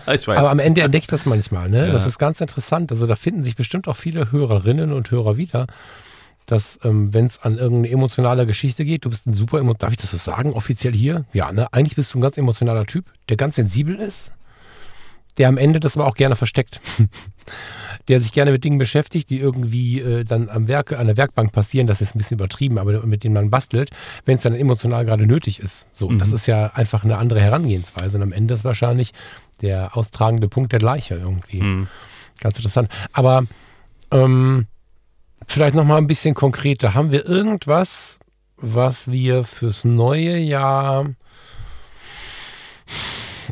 ich 0.13 0.27
weiß. 0.27 0.37
Aber 0.39 0.49
am 0.49 0.59
Ende 0.59 0.81
entdeckt 0.81 1.11
das 1.11 1.25
manchmal, 1.25 1.69
ne? 1.69 1.87
Ja. 1.87 1.93
Das 1.93 2.07
ist 2.07 2.17
ganz 2.17 2.41
interessant. 2.41 2.91
Also 2.91 3.05
da 3.05 3.15
finden 3.15 3.43
sich 3.43 3.55
bestimmt 3.55 3.87
auch 3.87 3.95
viele 3.95 4.31
Hörerinnen 4.31 4.91
und 4.91 5.11
Hörer 5.11 5.37
wieder, 5.37 5.67
dass 6.45 6.79
ähm, 6.83 7.13
wenn 7.13 7.25
es 7.25 7.41
an 7.41 7.57
irgendeine 7.57 7.93
emotionale 7.93 8.45
Geschichte 8.45 8.85
geht, 8.85 9.05
du 9.05 9.09
bist 9.09 9.25
ein 9.25 9.33
super, 9.33 9.61
darf 9.75 9.91
ich 9.91 9.97
das 9.97 10.11
so 10.11 10.17
sagen, 10.17 10.53
offiziell 10.53 10.93
hier? 10.93 11.25
Ja, 11.33 11.51
ne? 11.51 11.71
Eigentlich 11.73 11.95
bist 11.95 12.13
du 12.13 12.19
ein 12.19 12.21
ganz 12.21 12.37
emotionaler 12.37 12.85
Typ, 12.85 13.05
der 13.29 13.37
ganz 13.37 13.55
sensibel 13.55 13.95
ist, 13.95 14.31
der 15.37 15.49
am 15.49 15.57
Ende 15.57 15.79
das 15.79 15.97
aber 15.97 16.07
auch 16.07 16.15
gerne 16.15 16.35
versteckt. 16.35 16.79
der 18.07 18.19
sich 18.19 18.31
gerne 18.33 18.51
mit 18.51 18.63
Dingen 18.63 18.77
beschäftigt, 18.77 19.29
die 19.29 19.39
irgendwie 19.39 19.99
äh, 19.99 20.23
dann 20.23 20.49
am 20.49 20.67
Werk, 20.67 20.93
an 20.93 21.07
der 21.07 21.17
Werkbank 21.17 21.51
passieren, 21.51 21.87
das 21.87 22.01
ist 22.01 22.15
ein 22.15 22.19
bisschen 22.19 22.37
übertrieben, 22.37 22.77
aber 22.77 23.05
mit 23.05 23.23
denen 23.23 23.33
man 23.33 23.49
bastelt, 23.49 23.89
wenn 24.25 24.37
es 24.37 24.43
dann 24.43 24.53
emotional 24.53 25.05
gerade 25.05 25.25
nötig 25.25 25.59
ist. 25.59 25.87
So, 25.91 26.09
mhm. 26.09 26.19
das 26.19 26.31
ist 26.31 26.45
ja 26.45 26.67
einfach 26.67 27.03
eine 27.03 27.17
andere 27.17 27.41
Herangehensweise. 27.41 28.17
Und 28.17 28.23
am 28.23 28.31
Ende 28.31 28.53
ist 28.53 28.63
wahrscheinlich 28.63 29.11
der 29.61 29.97
austragende 29.97 30.47
Punkt 30.47 30.71
der 30.71 30.79
gleiche 30.79 31.15
irgendwie. 31.15 31.61
Mhm. 31.61 31.87
Ganz 32.41 32.57
interessant. 32.57 32.89
Aber 33.11 33.45
ähm, 34.11 34.67
vielleicht 35.47 35.75
nochmal 35.75 35.97
ein 35.97 36.07
bisschen 36.07 36.35
konkreter. 36.35 36.93
Haben 36.93 37.11
wir 37.11 37.25
irgendwas, 37.25 38.19
was 38.57 39.11
wir 39.11 39.43
fürs 39.43 39.85
neue 39.85 40.37
Jahr, 40.37 41.09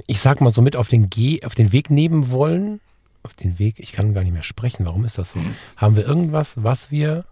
ich 0.08 0.20
sag 0.20 0.42
mal 0.42 0.52
so 0.52 0.62
mit 0.62 0.76
auf 0.76 0.88
den, 0.88 1.10
Ge 1.10 1.44
auf 1.46 1.56
den 1.56 1.72
Weg 1.72 1.90
nehmen 1.90 2.32
wollen? 2.32 2.80
Auf 3.24 3.34
den 3.34 3.58
Weg, 3.58 3.80
ich 3.80 3.94
kann 3.94 4.14
gar 4.14 4.24
nicht 4.24 4.34
mehr 4.34 4.44
sprechen. 4.44 4.86
Warum 4.86 5.06
ist 5.06 5.18
das 5.18 5.32
so? 5.32 5.40
Haben 5.78 5.96
wir 5.96 6.06
irgendwas, 6.06 6.56
was 6.58 6.92
wir 6.92 7.26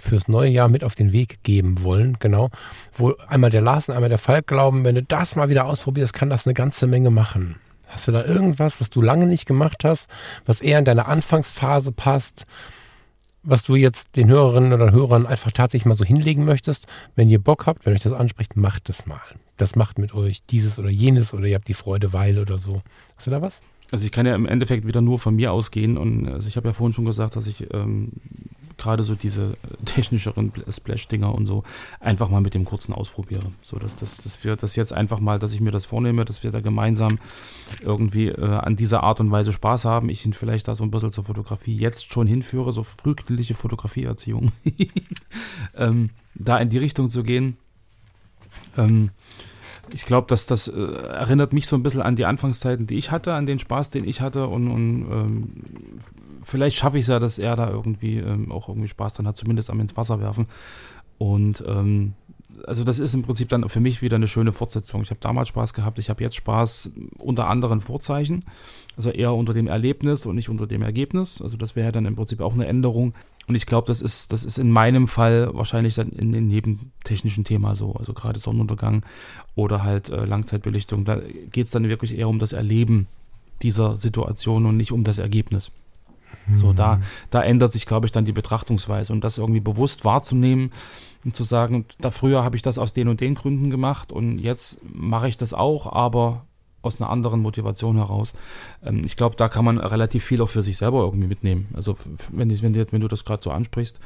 fürs 0.00 0.28
neue 0.28 0.50
Jahr 0.50 0.68
mit 0.68 0.82
auf 0.82 0.94
den 0.94 1.12
Weg 1.12 1.42
geben 1.42 1.82
wollen, 1.82 2.16
genau, 2.20 2.50
wo 2.94 3.14
einmal 3.28 3.50
der 3.50 3.60
Lars 3.60 3.88
und 3.88 3.94
einmal 3.94 4.08
der 4.08 4.18
Falk 4.18 4.46
glauben, 4.46 4.84
wenn 4.84 4.94
du 4.94 5.02
das 5.02 5.36
mal 5.36 5.48
wieder 5.48 5.66
ausprobierst, 5.66 6.12
kann 6.12 6.30
das 6.30 6.46
eine 6.46 6.54
ganze 6.54 6.86
Menge 6.86 7.10
machen. 7.10 7.56
Hast 7.86 8.08
du 8.08 8.12
da 8.12 8.24
irgendwas, 8.24 8.80
was 8.80 8.88
du 8.90 9.02
lange 9.02 9.26
nicht 9.26 9.46
gemacht 9.46 9.84
hast, 9.84 10.08
was 10.46 10.60
eher 10.60 10.78
in 10.78 10.84
deine 10.84 11.06
Anfangsphase 11.06 11.92
passt, 11.92 12.44
was 13.42 13.62
du 13.64 13.74
jetzt 13.74 14.16
den 14.16 14.28
Hörerinnen 14.28 14.72
oder 14.72 14.92
Hörern 14.92 15.26
einfach 15.26 15.52
tatsächlich 15.52 15.86
mal 15.86 15.94
so 15.94 16.04
hinlegen 16.04 16.44
möchtest? 16.44 16.86
Wenn 17.16 17.30
ihr 17.30 17.38
Bock 17.38 17.66
habt, 17.66 17.86
wenn 17.86 17.94
euch 17.94 18.02
das 18.02 18.12
anspricht, 18.12 18.56
macht 18.56 18.88
das 18.88 19.06
mal. 19.06 19.20
Das 19.56 19.76
macht 19.76 19.98
mit 19.98 20.14
euch 20.14 20.42
dieses 20.50 20.78
oder 20.78 20.90
jenes 20.90 21.34
oder 21.34 21.46
ihr 21.46 21.54
habt 21.54 21.68
die 21.68 21.74
Freude, 21.74 22.12
weil 22.12 22.38
oder 22.38 22.58
so. 22.58 22.82
Hast 23.16 23.26
du 23.26 23.30
da 23.30 23.42
was? 23.42 23.62
Also 23.90 24.04
ich 24.04 24.12
kann 24.12 24.26
ja 24.26 24.34
im 24.34 24.46
Endeffekt 24.46 24.86
wieder 24.86 25.00
nur 25.00 25.18
von 25.18 25.34
mir 25.34 25.52
ausgehen 25.52 25.98
und 25.98 26.28
also 26.28 26.48
ich 26.48 26.56
habe 26.56 26.68
ja 26.68 26.74
vorhin 26.74 26.92
schon 26.92 27.04
gesagt, 27.04 27.36
dass 27.36 27.46
ich 27.46 27.72
ähm, 27.74 28.12
gerade 28.80 29.02
so 29.02 29.14
diese 29.14 29.56
technischeren 29.84 30.52
Splash-Dinger 30.68 31.32
und 31.34 31.46
so 31.46 31.62
einfach 32.00 32.28
mal 32.28 32.40
mit 32.40 32.54
dem 32.54 32.64
kurzen 32.64 32.92
ausprobiere. 32.92 33.52
So, 33.60 33.78
dass, 33.78 33.94
dass, 33.96 34.16
dass 34.16 34.42
wir 34.42 34.56
das 34.56 34.74
jetzt 34.74 34.92
einfach 34.92 35.20
mal, 35.20 35.38
dass 35.38 35.52
ich 35.52 35.60
mir 35.60 35.70
das 35.70 35.84
vornehme, 35.84 36.24
dass 36.24 36.42
wir 36.42 36.50
da 36.50 36.60
gemeinsam 36.60 37.18
irgendwie 37.82 38.28
äh, 38.28 38.42
an 38.42 38.76
dieser 38.76 39.02
Art 39.02 39.20
und 39.20 39.30
Weise 39.30 39.52
Spaß 39.52 39.84
haben. 39.84 40.08
Ich 40.08 40.24
ihn 40.24 40.32
vielleicht 40.32 40.66
da 40.66 40.74
so 40.74 40.82
ein 40.82 40.90
bisschen 40.90 41.12
zur 41.12 41.24
Fotografie 41.24 41.76
jetzt 41.76 42.12
schon 42.12 42.26
hinführe, 42.26 42.72
so 42.72 42.82
frühkindliche 42.82 43.54
Fotografieerziehung. 43.54 44.50
ähm, 45.76 46.10
da 46.34 46.58
in 46.58 46.70
die 46.70 46.78
Richtung 46.78 47.10
zu 47.10 47.22
gehen. 47.22 47.56
Ähm, 48.76 49.10
ich 49.92 50.04
glaube, 50.04 50.26
dass 50.28 50.46
das 50.46 50.68
äh, 50.68 50.80
erinnert 50.80 51.52
mich 51.52 51.66
so 51.66 51.76
ein 51.76 51.82
bisschen 51.82 52.02
an 52.02 52.16
die 52.16 52.24
Anfangszeiten, 52.24 52.86
die 52.86 52.96
ich 52.96 53.10
hatte, 53.10 53.34
an 53.34 53.46
den 53.46 53.58
Spaß, 53.58 53.90
den 53.90 54.04
ich 54.04 54.20
hatte 54.20 54.46
und, 54.46 54.70
und 54.70 55.06
ähm, 55.10 55.50
vielleicht 56.42 56.76
schaffe 56.76 56.98
ich 56.98 57.02
es 57.02 57.08
ja, 57.08 57.18
dass 57.18 57.38
er 57.38 57.56
da 57.56 57.70
irgendwie 57.70 58.18
ähm, 58.18 58.50
auch 58.52 58.68
irgendwie 58.68 58.88
Spaß 58.88 59.14
dann 59.14 59.26
hat, 59.26 59.36
zumindest 59.36 59.70
am 59.70 59.80
ins 59.80 59.96
Wasser 59.96 60.20
werfen. 60.20 60.46
Und 61.18 61.62
ähm, 61.66 62.14
also 62.66 62.84
das 62.84 62.98
ist 62.98 63.14
im 63.14 63.22
Prinzip 63.22 63.48
dann 63.48 63.68
für 63.68 63.80
mich 63.80 64.02
wieder 64.02 64.16
eine 64.16 64.26
schöne 64.26 64.52
Fortsetzung. 64.52 65.02
Ich 65.02 65.10
habe 65.10 65.20
damals 65.20 65.48
Spaß 65.48 65.74
gehabt, 65.74 65.98
ich 65.98 66.10
habe 66.10 66.22
jetzt 66.22 66.36
Spaß 66.36 66.92
unter 67.18 67.48
anderen 67.48 67.80
Vorzeichen, 67.80 68.44
also 68.96 69.10
eher 69.10 69.34
unter 69.34 69.54
dem 69.54 69.66
Erlebnis 69.66 70.26
und 70.26 70.34
nicht 70.34 70.48
unter 70.48 70.66
dem 70.66 70.82
Ergebnis. 70.82 71.40
Also 71.40 71.56
das 71.56 71.76
wäre 71.76 71.92
dann 71.92 72.06
im 72.06 72.16
Prinzip 72.16 72.40
auch 72.40 72.54
eine 72.54 72.66
Änderung. 72.66 73.14
Und 73.50 73.56
ich 73.56 73.66
glaube, 73.66 73.88
das 73.88 74.00
ist, 74.00 74.32
das 74.32 74.44
ist 74.44 74.60
in 74.60 74.70
meinem 74.70 75.08
Fall 75.08 75.50
wahrscheinlich 75.52 75.96
dann 75.96 76.10
in 76.10 76.30
dem 76.30 76.46
nebentechnischen 76.46 77.42
Thema 77.42 77.74
so, 77.74 77.94
also 77.94 78.12
gerade 78.12 78.38
Sonnenuntergang 78.38 79.04
oder 79.56 79.82
halt 79.82 80.08
äh, 80.08 80.24
Langzeitbelichtung. 80.24 81.04
Da 81.04 81.16
geht 81.50 81.66
es 81.66 81.72
dann 81.72 81.88
wirklich 81.88 82.16
eher 82.16 82.28
um 82.28 82.38
das 82.38 82.52
Erleben 82.52 83.08
dieser 83.60 83.96
Situation 83.96 84.66
und 84.66 84.76
nicht 84.76 84.92
um 84.92 85.02
das 85.02 85.18
Ergebnis. 85.18 85.72
So, 86.54 86.72
da, 86.72 86.98
mhm. 86.98 87.02
da 87.30 87.42
ändert 87.42 87.72
sich, 87.72 87.86
glaube 87.86 88.06
ich, 88.06 88.12
dann 88.12 88.24
die 88.24 88.30
Betrachtungsweise 88.30 89.12
und 89.12 89.24
das 89.24 89.36
irgendwie 89.36 89.58
bewusst 89.58 90.04
wahrzunehmen 90.04 90.70
und 91.24 91.34
zu 91.34 91.42
sagen, 91.42 91.86
da 91.98 92.12
früher 92.12 92.44
habe 92.44 92.54
ich 92.54 92.62
das 92.62 92.78
aus 92.78 92.92
den 92.92 93.08
und 93.08 93.20
den 93.20 93.34
Gründen 93.34 93.68
gemacht 93.70 94.12
und 94.12 94.38
jetzt 94.38 94.78
mache 94.94 95.26
ich 95.26 95.38
das 95.38 95.54
auch, 95.54 95.92
aber 95.92 96.46
aus 96.82 97.00
einer 97.00 97.10
anderen 97.10 97.40
Motivation 97.40 97.96
heraus. 97.96 98.32
Ähm, 98.82 99.02
ich 99.04 99.16
glaube, 99.16 99.36
da 99.36 99.48
kann 99.48 99.64
man 99.64 99.78
relativ 99.78 100.24
viel 100.24 100.40
auch 100.42 100.48
für 100.48 100.62
sich 100.62 100.76
selber 100.76 101.00
irgendwie 101.00 101.28
mitnehmen. 101.28 101.68
Also 101.74 101.96
wenn, 102.30 102.50
wenn, 102.50 102.92
wenn 102.92 103.00
du 103.00 103.08
das 103.08 103.24
gerade 103.24 103.42
so 103.42 103.50
ansprichst, 103.50 104.00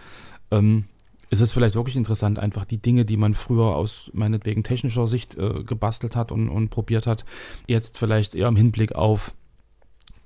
ähm, 0.51 0.87
ist 1.31 1.41
es 1.41 1.53
vielleicht 1.53 1.75
wirklich 1.75 1.97
interessant, 1.97 2.39
einfach 2.39 2.65
die 2.65 2.79
Dinge, 2.79 3.05
die 3.05 3.17
man 3.17 3.35
früher 3.35 3.75
aus 3.75 4.11
meinetwegen 4.15 4.63
technischer 4.63 5.07
Sicht 5.07 5.37
äh, 5.37 5.65
gebastelt 5.65 6.17
hat 6.17 6.31
und, 6.31 6.49
und 6.49 6.69
probiert 6.69 7.07
hat, 7.07 7.25
jetzt 7.67 7.99
vielleicht 7.99 8.35
eher 8.35 8.49
im 8.49 8.57
Hinblick 8.57 8.95
auf 8.95 9.35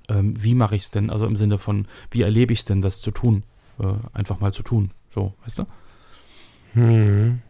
ähm, 0.09 0.33
wie 0.43 0.55
mache 0.55 0.75
ich 0.75 0.83
es 0.83 0.91
denn? 0.91 1.09
Also 1.09 1.25
im 1.25 1.35
Sinne 1.35 1.57
von, 1.57 1.87
wie 2.11 2.23
erlebe 2.23 2.51
ich 2.51 2.59
es 2.59 2.65
denn, 2.65 2.81
das 2.81 3.01
zu 3.01 3.11
tun? 3.11 3.43
Äh, 3.79 3.93
einfach 4.13 4.39
mal 4.39 4.51
zu 4.51 4.63
tun. 4.63 4.91
So, 5.09 5.33
weißt 5.43 5.59
du? 5.59 5.63
Hm. 6.73 7.41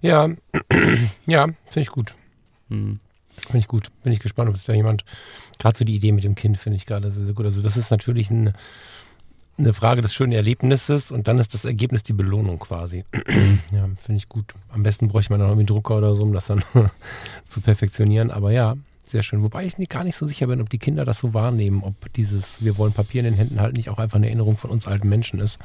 Ja, 0.00 0.28
ja, 1.26 1.44
finde 1.44 1.80
ich 1.80 1.90
gut. 1.90 2.14
Hm. 2.68 3.00
Finde 3.42 3.58
ich 3.58 3.68
gut. 3.68 3.88
Bin 4.02 4.12
ich 4.12 4.20
gespannt, 4.20 4.48
ob 4.48 4.56
es 4.56 4.64
da 4.64 4.72
jemand, 4.72 5.04
gerade 5.58 5.76
so 5.76 5.84
die 5.84 5.94
Idee 5.94 6.12
mit 6.12 6.24
dem 6.24 6.34
Kind 6.34 6.56
finde 6.58 6.76
ich 6.76 6.86
gerade 6.86 7.10
sehr, 7.10 7.24
sehr 7.24 7.34
gut. 7.34 7.44
Also 7.44 7.62
das 7.62 7.76
ist 7.76 7.90
natürlich 7.90 8.30
ein, 8.30 8.52
eine 9.58 9.72
Frage 9.72 10.02
des 10.02 10.14
schönen 10.14 10.32
Erlebnisses 10.32 11.10
und 11.10 11.28
dann 11.28 11.38
ist 11.38 11.54
das 11.54 11.64
Ergebnis 11.64 12.02
die 12.02 12.12
Belohnung 12.12 12.58
quasi. 12.58 13.04
ja, 13.72 13.88
finde 14.00 14.16
ich 14.16 14.28
gut. 14.28 14.54
Am 14.70 14.82
besten 14.82 15.08
bräuchte 15.08 15.32
man 15.32 15.40
noch 15.40 15.46
irgendwie 15.46 15.62
einen 15.62 15.66
Drucker 15.66 15.96
oder 15.98 16.14
so, 16.14 16.22
um 16.22 16.32
das 16.32 16.46
dann 16.46 16.62
zu 17.48 17.60
perfektionieren. 17.60 18.30
Aber 18.30 18.50
ja, 18.50 18.76
sehr 19.02 19.22
schön. 19.22 19.42
Wobei 19.42 19.64
ich 19.64 19.76
gar 19.88 20.04
nicht 20.04 20.16
so 20.16 20.26
sicher 20.26 20.46
bin, 20.46 20.60
ob 20.60 20.70
die 20.70 20.78
Kinder 20.78 21.04
das 21.04 21.18
so 21.18 21.34
wahrnehmen, 21.34 21.82
ob 21.84 22.12
dieses 22.14 22.64
Wir 22.64 22.78
wollen 22.78 22.92
Papier 22.92 23.20
in 23.20 23.26
den 23.26 23.34
Händen 23.34 23.60
halten 23.60 23.76
nicht 23.76 23.90
auch 23.90 23.98
einfach 23.98 24.16
eine 24.16 24.26
Erinnerung 24.26 24.56
von 24.56 24.70
uns 24.70 24.88
alten 24.88 25.08
Menschen 25.08 25.40
ist. 25.40 25.58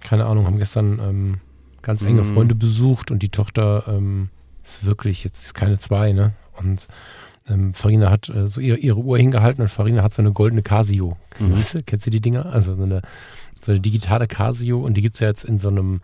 Keine 0.00 0.26
Ahnung, 0.26 0.46
haben 0.46 0.58
gestern 0.58 0.98
ähm, 0.98 1.40
ganz 1.82 2.02
enge 2.02 2.22
mhm. 2.22 2.34
Freunde 2.34 2.54
besucht 2.54 3.10
und 3.10 3.22
die 3.22 3.28
Tochter 3.28 3.84
ähm, 3.88 4.28
ist 4.66 4.84
wirklich, 4.84 5.24
jetzt 5.24 5.44
ist 5.44 5.54
keine 5.54 5.78
zwei, 5.78 6.12
ne? 6.12 6.32
Und 6.58 6.88
ähm, 7.48 7.74
Farina 7.74 8.10
hat 8.10 8.28
äh, 8.28 8.48
so 8.48 8.60
ihre, 8.60 8.78
ihre, 8.78 8.98
Uhr 8.98 9.18
hingehalten 9.18 9.62
und 9.62 9.68
Farina 9.68 10.02
hat 10.02 10.14
so 10.14 10.22
eine 10.22 10.32
goldene 10.32 10.62
Casio. 10.62 11.16
Mhm. 11.38 11.56
Weißt 11.56 11.74
du, 11.74 11.82
kennst 11.82 12.06
du 12.06 12.10
die 12.10 12.20
Dinger? 12.20 12.46
Also 12.46 12.74
so 12.74 12.82
eine, 12.82 13.02
so 13.62 13.72
eine 13.72 13.80
digitale 13.80 14.26
Casio 14.26 14.80
und 14.80 14.94
die 14.94 15.02
gibt 15.02 15.16
es 15.16 15.20
ja 15.20 15.28
jetzt 15.28 15.44
in 15.44 15.58
so 15.58 15.68
einem 15.68 16.00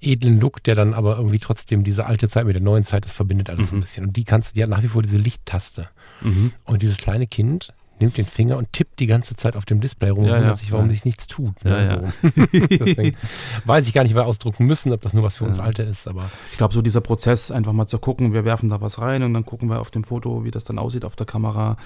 edlen 0.00 0.40
Look, 0.40 0.62
der 0.62 0.74
dann 0.74 0.94
aber 0.94 1.16
irgendwie 1.16 1.40
trotzdem 1.40 1.82
diese 1.84 2.06
alte 2.06 2.28
Zeit 2.28 2.46
mit 2.46 2.54
der 2.54 2.62
neuen 2.62 2.84
Zeit, 2.84 3.04
das 3.04 3.12
verbindet 3.12 3.50
alles 3.50 3.72
mhm. 3.72 3.78
ein 3.78 3.80
bisschen. 3.80 4.06
Und 4.06 4.16
die 4.16 4.24
kannst 4.24 4.50
du, 4.50 4.54
die 4.54 4.62
hat 4.62 4.70
nach 4.70 4.82
wie 4.82 4.88
vor 4.88 5.02
diese 5.02 5.16
Lichttaste. 5.16 5.88
Mhm. 6.20 6.52
Und 6.64 6.82
dieses 6.82 6.98
kleine 6.98 7.26
Kind 7.26 7.72
nimmt 8.00 8.16
den 8.16 8.26
Finger 8.26 8.56
und 8.56 8.72
tippt 8.72 9.00
die 9.00 9.06
ganze 9.06 9.36
Zeit 9.36 9.56
auf 9.56 9.64
dem 9.64 9.80
Display 9.80 10.10
rum 10.10 10.24
ja, 10.24 10.32
und 10.32 10.36
wundert 10.38 10.52
ja, 10.52 10.56
sich, 10.56 10.72
warum 10.72 10.86
ja. 10.86 10.92
sich 10.92 11.04
nichts 11.04 11.26
tut. 11.26 11.64
Ne? 11.64 12.12
So. 12.22 12.46
Deswegen 12.52 13.16
weiß 13.64 13.86
ich 13.86 13.94
gar 13.94 14.02
nicht, 14.02 14.12
wie 14.12 14.16
wir 14.16 14.26
ausdrucken 14.26 14.66
müssen, 14.66 14.92
ob 14.92 15.00
das 15.00 15.14
nur 15.14 15.22
was 15.22 15.36
für 15.36 15.44
uns 15.44 15.58
Alte 15.58 15.82
ist. 15.82 16.08
Aber 16.08 16.30
ich 16.50 16.58
glaube, 16.58 16.74
so 16.74 16.82
dieser 16.82 17.00
Prozess, 17.00 17.50
einfach 17.50 17.72
mal 17.72 17.86
zu 17.86 17.98
gucken, 17.98 18.32
wir 18.32 18.44
werfen 18.44 18.68
da 18.68 18.80
was 18.80 19.00
rein 19.00 19.22
und 19.22 19.34
dann 19.34 19.44
gucken 19.44 19.68
wir 19.68 19.80
auf 19.80 19.90
dem 19.90 20.04
Foto, 20.04 20.44
wie 20.44 20.50
das 20.50 20.64
dann 20.64 20.78
aussieht 20.78 21.04
auf 21.04 21.16
der 21.16 21.26
Kamera. 21.26 21.76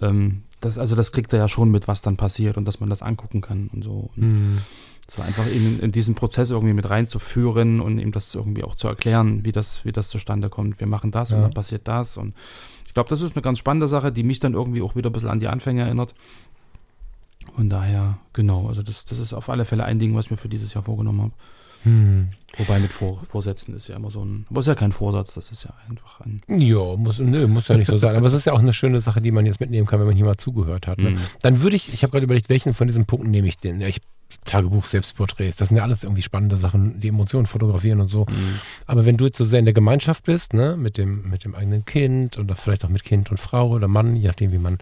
Ähm, 0.00 0.42
das, 0.60 0.78
also 0.78 0.96
das 0.96 1.12
kriegt 1.12 1.32
er 1.32 1.38
ja 1.38 1.48
schon 1.48 1.70
mit, 1.70 1.88
was 1.88 2.02
dann 2.02 2.16
passiert 2.16 2.56
und 2.56 2.66
dass 2.66 2.80
man 2.80 2.88
das 2.88 3.02
angucken 3.02 3.40
kann 3.40 3.68
und 3.72 3.82
so. 3.82 4.10
Mhm. 4.16 4.58
So 5.08 5.22
einfach 5.22 5.46
in, 5.46 5.78
in 5.78 5.92
diesen 5.92 6.16
Prozess 6.16 6.50
irgendwie 6.50 6.74
mit 6.74 6.90
reinzuführen 6.90 7.80
und 7.80 8.00
ihm 8.00 8.10
das 8.10 8.34
irgendwie 8.34 8.64
auch 8.64 8.74
zu 8.74 8.88
erklären, 8.88 9.44
wie 9.44 9.52
das, 9.52 9.84
wie 9.84 9.92
das 9.92 10.08
zustande 10.08 10.48
kommt. 10.48 10.80
Wir 10.80 10.88
machen 10.88 11.12
das 11.12 11.32
und 11.32 11.42
dann 11.42 11.54
passiert 11.54 11.86
das. 11.86 12.16
Und 12.16 12.34
glaube, 12.96 13.10
das 13.10 13.20
ist 13.20 13.36
eine 13.36 13.42
ganz 13.42 13.58
spannende 13.58 13.88
Sache, 13.88 14.10
die 14.10 14.22
mich 14.22 14.40
dann 14.40 14.54
irgendwie 14.54 14.80
auch 14.80 14.96
wieder 14.96 15.10
ein 15.10 15.12
bisschen 15.12 15.28
an 15.28 15.38
die 15.38 15.48
Anfänge 15.48 15.82
erinnert. 15.82 16.14
Und 17.54 17.68
daher, 17.68 18.16
genau, 18.32 18.68
also 18.68 18.82
das, 18.82 19.04
das 19.04 19.18
ist 19.18 19.34
auf 19.34 19.50
alle 19.50 19.66
Fälle 19.66 19.84
ein 19.84 19.98
Ding, 19.98 20.14
was 20.14 20.24
ich 20.24 20.30
mir 20.30 20.38
für 20.38 20.48
dieses 20.48 20.72
Jahr 20.72 20.82
vorgenommen 20.82 21.20
habe. 21.20 21.32
Hm. 21.82 22.28
Wobei 22.56 22.80
mit 22.80 22.90
Vor 22.90 23.22
Vorsätzen 23.28 23.74
ist 23.74 23.88
ja 23.88 23.96
immer 23.96 24.10
so 24.10 24.24
ein, 24.24 24.46
aber 24.48 24.60
ist 24.60 24.66
ja 24.66 24.74
kein 24.74 24.92
Vorsatz, 24.92 25.34
das 25.34 25.50
ist 25.52 25.64
ja 25.64 25.74
einfach 25.90 26.20
ein. 26.22 26.40
Ja, 26.48 26.96
muss, 26.96 27.18
nö, 27.18 27.46
muss 27.46 27.68
ja 27.68 27.76
nicht 27.76 27.90
so 27.90 27.98
sein. 27.98 28.16
Aber 28.16 28.26
es 28.26 28.32
ist 28.32 28.46
ja 28.46 28.54
auch 28.54 28.60
eine 28.60 28.72
schöne 28.72 29.02
Sache, 29.02 29.20
die 29.20 29.30
man 29.30 29.44
jetzt 29.44 29.60
mitnehmen 29.60 29.86
kann, 29.86 30.00
wenn 30.00 30.06
man 30.06 30.16
hier 30.16 30.24
mal 30.24 30.38
zugehört 30.38 30.86
hat. 30.86 30.96
Ne? 30.96 31.10
Mhm. 31.10 31.18
Dann 31.42 31.60
würde 31.60 31.76
ich, 31.76 31.92
ich 31.92 32.02
habe 32.02 32.12
gerade 32.12 32.24
überlegt, 32.24 32.48
welchen 32.48 32.72
von 32.72 32.86
diesen 32.86 33.04
Punkten 33.04 33.30
nehme 33.30 33.46
ich 33.46 33.58
denn? 33.58 33.78
Ja, 33.82 33.88
ich 33.88 34.00
Tagebuch, 34.44 34.86
Selbstporträts, 34.86 35.56
das 35.56 35.68
sind 35.68 35.76
ja 35.76 35.82
alles 35.82 36.04
irgendwie 36.04 36.22
spannende 36.22 36.56
Sachen, 36.56 37.00
die 37.00 37.08
Emotionen 37.08 37.46
fotografieren 37.46 38.00
und 38.00 38.08
so. 38.08 38.26
Mhm. 38.28 38.58
Aber 38.86 39.06
wenn 39.06 39.16
du 39.16 39.26
jetzt 39.26 39.38
so 39.38 39.44
sehr 39.44 39.58
in 39.58 39.64
der 39.64 39.74
Gemeinschaft 39.74 40.24
bist, 40.24 40.54
ne, 40.54 40.76
mit 40.76 40.98
dem, 40.98 41.28
mit 41.28 41.44
dem 41.44 41.54
eigenen 41.54 41.84
Kind 41.84 42.38
oder 42.38 42.56
vielleicht 42.56 42.84
auch 42.84 42.88
mit 42.88 43.04
Kind 43.04 43.30
und 43.30 43.38
Frau 43.38 43.70
oder 43.70 43.88
Mann, 43.88 44.16
je 44.16 44.28
nachdem, 44.28 44.52
wie 44.52 44.58
man 44.58 44.78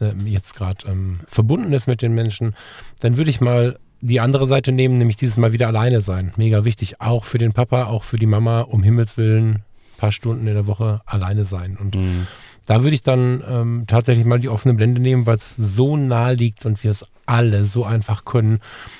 äh, 0.00 0.12
jetzt 0.24 0.54
gerade 0.54 0.86
ähm, 0.88 1.20
verbunden 1.26 1.72
ist 1.72 1.86
mit 1.86 2.02
den 2.02 2.14
Menschen, 2.14 2.54
dann 3.00 3.16
würde 3.16 3.30
ich 3.30 3.40
mal 3.40 3.78
die 4.00 4.20
andere 4.20 4.46
Seite 4.46 4.72
nehmen, 4.72 4.98
nämlich 4.98 5.16
dieses 5.16 5.36
Mal 5.36 5.52
wieder 5.52 5.68
alleine 5.68 6.00
sein. 6.00 6.32
Mega 6.36 6.64
wichtig. 6.64 7.00
Auch 7.00 7.24
für 7.24 7.38
den 7.38 7.52
Papa, 7.52 7.84
auch 7.84 8.02
für 8.02 8.18
die 8.18 8.26
Mama, 8.26 8.62
um 8.62 8.82
Himmels 8.82 9.16
Willen, 9.16 9.62
paar 9.96 10.10
Stunden 10.10 10.48
in 10.48 10.54
der 10.54 10.66
Woche 10.66 11.00
alleine 11.06 11.44
sein. 11.44 11.76
Und 11.80 11.94
mhm. 11.94 12.26
Da 12.66 12.82
würde 12.82 12.94
ich 12.94 13.00
dann 13.00 13.42
ähm, 13.48 13.84
tatsächlich 13.86 14.24
mal 14.24 14.38
die 14.38 14.48
offene 14.48 14.74
Blende 14.74 15.00
nehmen, 15.00 15.26
weil 15.26 15.36
es 15.36 15.54
so 15.56 15.96
nah 15.96 16.30
liegt 16.30 16.64
und 16.64 16.82
wir 16.84 16.90
es 16.90 17.04
alle 17.26 17.64
so 17.66 17.84
einfach 17.84 18.24
können. 18.24 18.54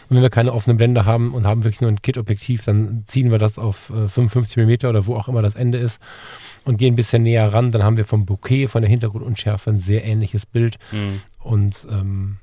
Und 0.08 0.16
wenn 0.16 0.22
wir 0.22 0.30
keine 0.30 0.52
offene 0.52 0.74
Blende 0.76 1.04
haben 1.04 1.32
und 1.34 1.46
haben 1.46 1.64
wirklich 1.64 1.80
nur 1.80 1.90
ein 1.90 2.02
Kit-Objektiv, 2.02 2.64
dann 2.64 3.04
ziehen 3.06 3.30
wir 3.30 3.38
das 3.38 3.58
auf 3.58 3.90
äh, 3.90 4.08
55 4.08 4.56
mm 4.56 4.86
oder 4.86 5.06
wo 5.06 5.16
auch 5.16 5.28
immer 5.28 5.42
das 5.42 5.54
Ende 5.54 5.78
ist 5.78 6.00
und 6.64 6.76
gehen 6.78 6.94
ein 6.94 6.96
bisschen 6.96 7.22
näher 7.22 7.52
ran. 7.52 7.72
Dann 7.72 7.82
haben 7.82 7.96
wir 7.96 8.04
vom 8.04 8.24
Bouquet, 8.26 8.68
von 8.68 8.82
der 8.82 8.90
Hintergrundunschärfe 8.90 9.70
ein 9.70 9.78
sehr 9.78 10.04
ähnliches 10.04 10.46
Bild 10.46 10.78
Mhm. 10.92 11.20
und 11.40 11.86
ähm, 11.90 12.36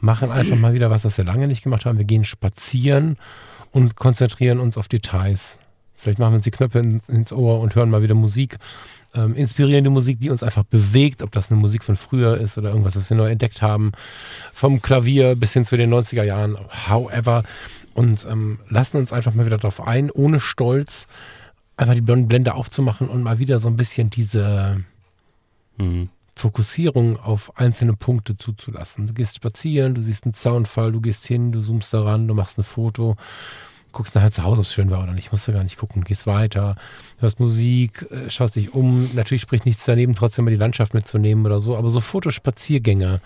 machen 0.00 0.30
einfach 0.30 0.56
mal 0.56 0.74
wieder 0.74 0.90
was, 0.90 1.04
was 1.04 1.16
wir 1.16 1.24
lange 1.24 1.46
nicht 1.46 1.62
gemacht 1.62 1.86
haben. 1.86 1.98
Wir 1.98 2.04
gehen 2.04 2.24
spazieren 2.24 3.16
und 3.70 3.96
konzentrieren 3.96 4.60
uns 4.60 4.76
auf 4.76 4.88
Details. 4.88 5.58
Vielleicht 5.94 6.18
machen 6.18 6.32
wir 6.32 6.36
uns 6.36 6.44
die 6.44 6.50
Knöpfe 6.50 6.80
ins, 6.80 7.08
ins 7.08 7.32
Ohr 7.32 7.60
und 7.60 7.74
hören 7.76 7.88
mal 7.88 8.02
wieder 8.02 8.16
Musik. 8.16 8.58
Ähm, 9.14 9.34
inspirierende 9.34 9.90
Musik, 9.90 10.20
die 10.20 10.30
uns 10.30 10.42
einfach 10.42 10.64
bewegt, 10.64 11.22
ob 11.22 11.30
das 11.32 11.50
eine 11.50 11.60
Musik 11.60 11.84
von 11.84 11.96
früher 11.96 12.38
ist 12.38 12.56
oder 12.56 12.70
irgendwas, 12.70 12.96
was 12.96 13.10
wir 13.10 13.16
neu 13.16 13.30
entdeckt 13.30 13.60
haben. 13.60 13.92
Vom 14.52 14.80
Klavier 14.80 15.36
bis 15.36 15.52
hin 15.52 15.64
zu 15.64 15.76
den 15.76 15.92
90er 15.92 16.22
Jahren, 16.22 16.56
however. 16.88 17.44
Und 17.94 18.26
ähm, 18.30 18.60
lassen 18.68 18.96
uns 18.96 19.12
einfach 19.12 19.34
mal 19.34 19.44
wieder 19.44 19.58
drauf 19.58 19.86
ein, 19.86 20.10
ohne 20.10 20.40
Stolz, 20.40 21.06
einfach 21.76 21.94
die 21.94 22.00
Blende 22.00 22.54
aufzumachen 22.54 23.08
und 23.08 23.22
mal 23.22 23.38
wieder 23.38 23.58
so 23.58 23.68
ein 23.68 23.76
bisschen 23.76 24.08
diese 24.08 24.82
Mhm. 25.76 26.08
Fokussierung 26.34 27.20
auf 27.20 27.58
einzelne 27.58 27.92
Punkte 27.94 28.36
zuzulassen. 28.36 29.06
Du 29.06 29.12
gehst 29.12 29.36
spazieren, 29.36 29.94
du 29.94 30.00
siehst 30.02 30.24
einen 30.24 30.32
Zaunfall, 30.32 30.90
du 30.90 31.00
gehst 31.00 31.26
hin, 31.26 31.52
du 31.52 31.60
zoomst 31.60 31.92
daran, 31.92 32.26
du 32.26 32.34
machst 32.34 32.58
ein 32.58 32.64
Foto, 32.64 33.16
guckst 33.92 34.14
nachher 34.14 34.30
zu 34.30 34.42
Hause, 34.42 34.60
ob 34.60 34.66
es 34.66 34.74
schön 34.74 34.90
war 34.90 35.02
oder 35.02 35.12
nicht, 35.12 35.32
musst 35.32 35.46
du 35.46 35.52
gar 35.52 35.62
nicht 35.62 35.78
gucken, 35.78 36.04
gehst 36.04 36.26
weiter, 36.26 36.76
hörst 37.18 37.40
Musik, 37.40 38.06
äh, 38.10 38.30
schaust 38.30 38.56
dich 38.56 38.74
um. 38.74 39.10
Natürlich 39.14 39.42
spricht 39.42 39.66
nichts 39.66 39.84
daneben, 39.84 40.14
trotzdem 40.14 40.44
mal 40.44 40.50
die 40.50 40.56
Landschaft 40.56 40.94
mitzunehmen 40.94 41.46
oder 41.46 41.60
so, 41.60 41.76
aber 41.76 41.88
so 41.88 42.00
Fotospaziergänge, 42.00 43.20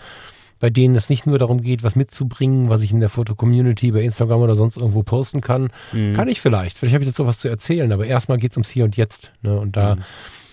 bei 0.59 0.69
denen 0.69 0.95
es 0.95 1.09
nicht 1.09 1.25
nur 1.25 1.37
darum 1.37 1.61
geht, 1.61 1.83
was 1.83 1.95
mitzubringen, 1.95 2.69
was 2.69 2.81
ich 2.81 2.91
in 2.91 2.99
der 2.99 3.09
Foto-Community 3.09 3.91
bei 3.91 4.01
Instagram 4.01 4.41
oder 4.41 4.55
sonst 4.55 4.77
irgendwo 4.77 5.03
posten 5.03 5.39
kann, 5.41 5.69
kann 6.13 6.27
ich 6.27 6.41
vielleicht. 6.41 6.77
Vielleicht 6.77 6.95
habe 6.95 7.03
ich 7.03 7.09
dazu 7.09 7.27
was 7.27 7.37
zu 7.37 7.47
erzählen, 7.47 7.91
aber 7.91 8.07
erstmal 8.07 8.39
geht 8.39 8.51
es 8.51 8.57
ums 8.57 8.69
Hier 8.69 8.85
und 8.85 8.97
Jetzt. 8.97 9.31
Ne? 9.43 9.59
Und 9.59 9.75
da 9.75 9.97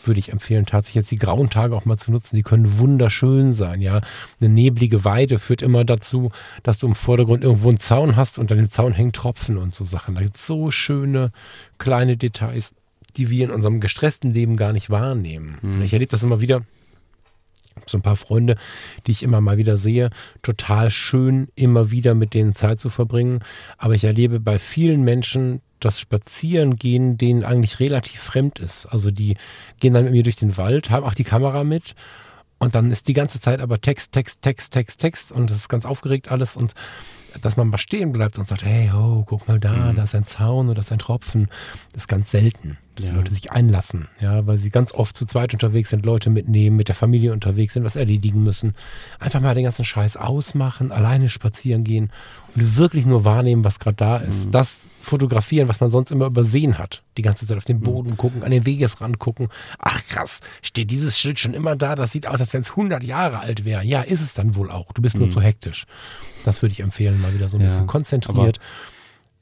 würde 0.06 0.20
ich 0.20 0.32
empfehlen, 0.32 0.66
tatsächlich 0.66 1.02
jetzt 1.02 1.10
die 1.10 1.16
grauen 1.16 1.50
Tage 1.50 1.76
auch 1.76 1.84
mal 1.84 1.96
zu 1.96 2.10
nutzen. 2.10 2.36
Die 2.36 2.42
können 2.42 2.78
wunderschön 2.78 3.52
sein, 3.52 3.80
ja. 3.80 4.00
Eine 4.40 4.50
neblige 4.50 5.04
Weide 5.04 5.38
führt 5.38 5.62
immer 5.62 5.84
dazu, 5.84 6.30
dass 6.62 6.78
du 6.78 6.86
im 6.86 6.94
Vordergrund 6.94 7.44
irgendwo 7.44 7.68
einen 7.68 7.80
Zaun 7.80 8.16
hast 8.16 8.38
und 8.38 8.50
an 8.52 8.58
dem 8.58 8.68
Zaun 8.68 8.92
hängen 8.92 9.12
Tropfen 9.12 9.58
und 9.58 9.74
so 9.74 9.84
Sachen. 9.84 10.14
Da 10.14 10.22
gibt 10.22 10.36
es 10.36 10.46
so 10.46 10.70
schöne 10.70 11.30
kleine 11.78 12.16
Details, 12.16 12.74
die 13.16 13.30
wir 13.30 13.44
in 13.44 13.50
unserem 13.50 13.80
gestressten 13.80 14.32
Leben 14.32 14.56
gar 14.56 14.72
nicht 14.72 14.90
wahrnehmen. 14.90 15.58
Ich 15.82 15.92
erlebe 15.92 16.10
das 16.10 16.22
immer 16.22 16.40
wieder. 16.40 16.62
So 17.86 17.98
ein 17.98 18.02
paar 18.02 18.16
Freunde, 18.16 18.56
die 19.06 19.12
ich 19.12 19.22
immer 19.22 19.40
mal 19.40 19.56
wieder 19.56 19.76
sehe, 19.76 20.10
total 20.42 20.90
schön, 20.90 21.48
immer 21.54 21.90
wieder 21.90 22.14
mit 22.14 22.34
denen 22.34 22.54
Zeit 22.54 22.80
zu 22.80 22.90
verbringen. 22.90 23.40
Aber 23.78 23.94
ich 23.94 24.04
erlebe 24.04 24.40
bei 24.40 24.58
vielen 24.58 25.02
Menschen 25.02 25.60
das 25.80 26.00
Spazierengehen 26.00 27.18
denen 27.18 27.44
eigentlich 27.44 27.78
relativ 27.78 28.20
fremd 28.20 28.58
ist. 28.58 28.86
Also 28.86 29.10
die 29.10 29.36
gehen 29.80 29.92
dann 29.92 30.04
mit 30.04 30.12
mir 30.12 30.22
durch 30.22 30.36
den 30.36 30.56
Wald, 30.56 30.90
haben 30.90 31.04
auch 31.04 31.14
die 31.14 31.24
Kamera 31.24 31.62
mit 31.62 31.94
und 32.58 32.74
dann 32.74 32.90
ist 32.90 33.08
die 33.08 33.14
ganze 33.14 33.40
Zeit 33.40 33.60
aber 33.60 33.80
Text, 33.80 34.12
Text, 34.12 34.40
Text, 34.40 34.72
Text, 34.72 35.00
Text 35.00 35.32
und 35.32 35.50
es 35.50 35.58
ist 35.58 35.68
ganz 35.68 35.84
aufgeregt 35.84 36.30
alles 36.30 36.56
und 36.56 36.74
dass 37.42 37.56
man 37.56 37.68
mal 37.68 37.78
stehen 37.78 38.12
bleibt 38.12 38.38
und 38.38 38.48
sagt, 38.48 38.64
hey, 38.64 38.90
oh, 38.94 39.24
guck 39.26 39.46
mal 39.48 39.58
da, 39.58 39.92
da 39.92 40.04
ist 40.04 40.14
ein 40.14 40.26
Zaun 40.26 40.66
oder 40.66 40.76
da 40.76 40.80
ist 40.80 40.92
ein 40.92 40.98
Tropfen, 40.98 41.48
das 41.92 42.04
ist 42.04 42.08
ganz 42.08 42.30
selten, 42.30 42.78
dass 42.94 43.04
die 43.06 43.10
Ja. 43.10 43.16
Leute 43.16 43.32
sich 43.34 43.50
einlassen, 43.52 44.08
ja, 44.20 44.46
weil 44.46 44.58
sie 44.58 44.70
ganz 44.70 44.92
oft 44.92 45.16
zu 45.16 45.26
zweit 45.26 45.52
unterwegs 45.52 45.90
sind, 45.90 46.04
Leute 46.06 46.30
mitnehmen, 46.30 46.76
mit 46.76 46.88
der 46.88 46.94
Familie 46.94 47.32
unterwegs 47.32 47.74
sind, 47.74 47.84
was 47.84 47.96
erledigen 47.96 48.42
müssen. 48.42 48.74
Einfach 49.18 49.40
mal 49.40 49.54
den 49.54 49.64
ganzen 49.64 49.84
Scheiß 49.84 50.16
ausmachen, 50.16 50.92
alleine 50.92 51.28
spazieren 51.28 51.84
gehen 51.84 52.10
und 52.54 52.76
wirklich 52.76 53.06
nur 53.06 53.24
wahrnehmen, 53.24 53.64
was 53.64 53.78
gerade 53.78 53.96
da 53.96 54.16
ist. 54.18 54.50
Das 54.52 54.80
fotografieren, 55.04 55.68
was 55.68 55.80
man 55.80 55.90
sonst 55.90 56.10
immer 56.10 56.26
übersehen 56.26 56.78
hat. 56.78 57.02
Die 57.16 57.22
ganze 57.22 57.46
Zeit 57.46 57.56
auf 57.56 57.64
den 57.64 57.80
Boden 57.80 58.16
gucken, 58.16 58.42
an 58.42 58.50
den 58.50 58.66
Wegesrand 58.66 59.18
gucken. 59.18 59.48
Ach 59.78 60.00
krass, 60.08 60.40
steht 60.62 60.90
dieses 60.90 61.18
Schild 61.18 61.38
schon 61.38 61.54
immer 61.54 61.76
da? 61.76 61.94
Das 61.94 62.12
sieht 62.12 62.26
aus, 62.26 62.40
als 62.40 62.52
wenn 62.52 62.62
es 62.62 62.70
100 62.70 63.04
Jahre 63.04 63.38
alt 63.40 63.64
wäre. 63.64 63.84
Ja, 63.84 64.02
ist 64.02 64.20
es 64.20 64.34
dann 64.34 64.54
wohl 64.56 64.70
auch. 64.70 64.92
Du 64.92 65.02
bist 65.02 65.16
nur 65.16 65.30
zu 65.30 65.40
hektisch. 65.40 65.84
Das 66.44 66.62
würde 66.62 66.72
ich 66.72 66.80
empfehlen, 66.80 67.20
mal 67.20 67.34
wieder 67.34 67.48
so 67.48 67.56
ein 67.56 67.60
Ja, 67.60 67.66
bisschen 67.68 67.86
konzentriert. 67.86 68.58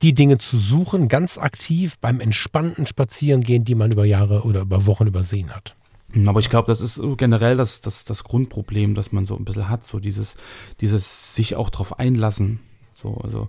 Die 0.02 0.14
Dinge 0.14 0.38
zu 0.38 0.58
suchen, 0.58 1.06
ganz 1.08 1.38
aktiv 1.38 1.96
beim 2.00 2.18
entspannten 2.20 2.86
Spazierengehen, 2.86 3.64
die 3.64 3.76
man 3.76 3.92
über 3.92 4.04
Jahre 4.04 4.42
oder 4.42 4.62
über 4.62 4.86
Wochen 4.86 5.06
übersehen 5.06 5.54
hat. 5.54 5.76
Hm, 6.12 6.28
Aber 6.28 6.40
ich 6.40 6.50
glaube, 6.50 6.66
das 6.66 6.80
ist 6.80 7.00
generell 7.16 7.56
das, 7.56 7.80
das, 7.82 8.04
das 8.04 8.24
Grundproblem, 8.24 8.94
das 8.96 9.12
man 9.12 9.24
so 9.24 9.36
ein 9.36 9.44
bisschen 9.44 9.68
hat, 9.68 9.84
so 9.84 10.00
dieses, 10.00 10.36
dieses 10.80 11.34
sich 11.36 11.54
auch 11.54 11.70
drauf 11.70 11.98
einlassen. 12.00 12.58
So, 12.94 13.14
also, 13.22 13.48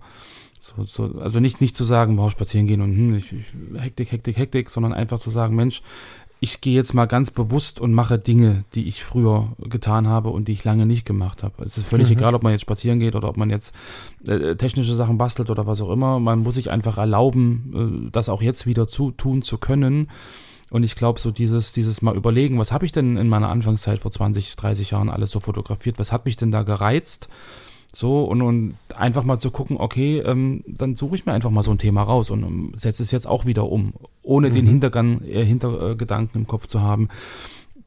so, 0.64 0.86
so, 0.86 1.20
also 1.20 1.40
nicht, 1.40 1.60
nicht 1.60 1.76
zu 1.76 1.84
sagen, 1.84 2.18
wow, 2.18 2.32
spazieren 2.32 2.68
gehen 2.68 2.82
und 2.82 2.96
hm, 2.96 3.16
ich, 3.16 3.34
ich, 3.34 3.82
Hektik, 3.82 4.12
Hektik, 4.12 4.38
Hektik, 4.38 4.70
sondern 4.70 4.94
einfach 4.94 5.20
zu 5.20 5.30
sagen, 5.30 5.56
Mensch, 5.56 5.82
ich 6.40 6.62
gehe 6.62 6.74
jetzt 6.74 6.94
mal 6.94 7.06
ganz 7.06 7.32
bewusst 7.32 7.80
und 7.80 7.94
mache 7.94 8.18
Dinge, 8.20 8.66
die 8.76 8.88
ich 8.88 9.04
früher 9.04 9.50
getan 9.60 10.08
habe 10.08 10.30
und 10.30 10.48
die 10.48 10.52
ich 10.52 10.64
lange 10.64 10.86
nicht 10.86 11.06
gemacht 11.06 11.44
habe. 11.44 11.64
Es 11.64 11.78
ist 11.78 11.88
völlig 11.88 12.10
Mhm. 12.10 12.18
egal, 12.18 12.36
ob 12.36 12.44
man 12.44 12.52
jetzt 12.52 12.62
spazieren 12.62 13.00
geht 13.00 13.16
oder 13.16 13.30
ob 13.30 13.38
man 13.38 13.50
jetzt 13.50 13.74
äh, 14.28 14.56
technische 14.56 14.96
Sachen 14.96 15.18
bastelt 15.18 15.50
oder 15.50 15.68
was 15.68 15.80
auch 15.82 15.90
immer. 15.90 16.20
Man 16.20 16.40
muss 16.40 16.56
sich 16.56 16.70
einfach 16.70 16.98
erlauben, 16.98 18.08
äh, 18.08 18.12
das 18.12 18.28
auch 18.30 18.42
jetzt 18.42 18.66
wieder 18.66 18.88
zu 18.88 19.12
tun 19.12 19.42
zu 19.42 19.58
können. 19.58 20.10
Und 20.70 20.84
ich 20.84 20.96
glaube, 20.96 21.20
so 21.20 21.32
dieses, 21.32 21.72
dieses 21.72 22.02
mal 22.02 22.16
überlegen, 22.16 22.58
was 22.58 22.72
habe 22.72 22.84
ich 22.86 22.92
denn 22.92 23.16
in 23.16 23.30
meiner 23.30 23.50
Anfangszeit 23.50 24.00
vor 24.00 24.12
20, 24.12 24.56
30 24.56 24.92
Jahren 24.92 25.10
alles 25.10 25.32
so 25.32 25.40
fotografiert? 25.40 26.00
Was 26.00 26.12
hat 26.12 26.26
mich 26.26 26.36
denn 26.36 26.52
da 26.52 26.64
gereizt? 26.64 27.30
So, 27.96 28.24
und, 28.24 28.42
und 28.42 28.74
einfach 28.96 29.24
mal 29.24 29.38
zu 29.38 29.52
gucken, 29.52 29.78
okay, 29.78 30.18
ähm, 30.20 30.64
dann 30.66 30.96
suche 30.96 31.16
ich 31.16 31.28
mir 31.28 31.34
einfach 31.34 31.52
mal 31.52 31.62
so 31.62 31.70
ein 31.70 31.78
Thema 31.78 32.02
raus 32.02 32.32
und 32.32 32.44
ähm, 32.44 32.72
setze 32.76 33.04
es 33.04 33.12
jetzt 33.12 33.28
auch 33.28 33.46
wieder 33.46 33.72
um, 33.72 33.94
ohne 34.24 34.50
den 34.50 34.66
Hintergang, 34.66 35.22
äh, 35.22 35.46
Hintergedanken 35.46 36.42
im 36.42 36.48
Kopf 36.48 36.66
zu 36.66 36.82
haben. 36.82 37.10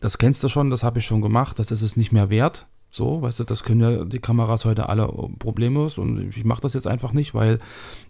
Das 0.01 0.19
kennst 0.19 0.45
du 0.45 0.49
schon, 0.49 0.71
das 0.71 0.85
habe 0.85 1.01
ich 1.01 1.07
schon 1.07 1.23
gemacht, 1.23 1.59
das 1.59 1.73
ist 1.73 1.83
es 1.83 1.97
nicht 1.97 2.13
mehr 2.13 2.31
wert. 2.31 2.67
So, 2.89 3.21
weißt 3.21 3.41
du, 3.41 3.45
das 3.45 3.65
können 3.65 3.81
ja 3.81 4.05
die 4.05 4.21
Kameras 4.21 4.65
heute 4.65 4.89
alle 4.89 5.09
problemlos 5.41 5.99
und 5.99 6.29
ich 6.29 6.45
mache 6.45 6.61
das 6.61 6.75
jetzt 6.75 6.87
einfach 6.87 7.13
nicht, 7.13 7.35
weil 7.35 7.59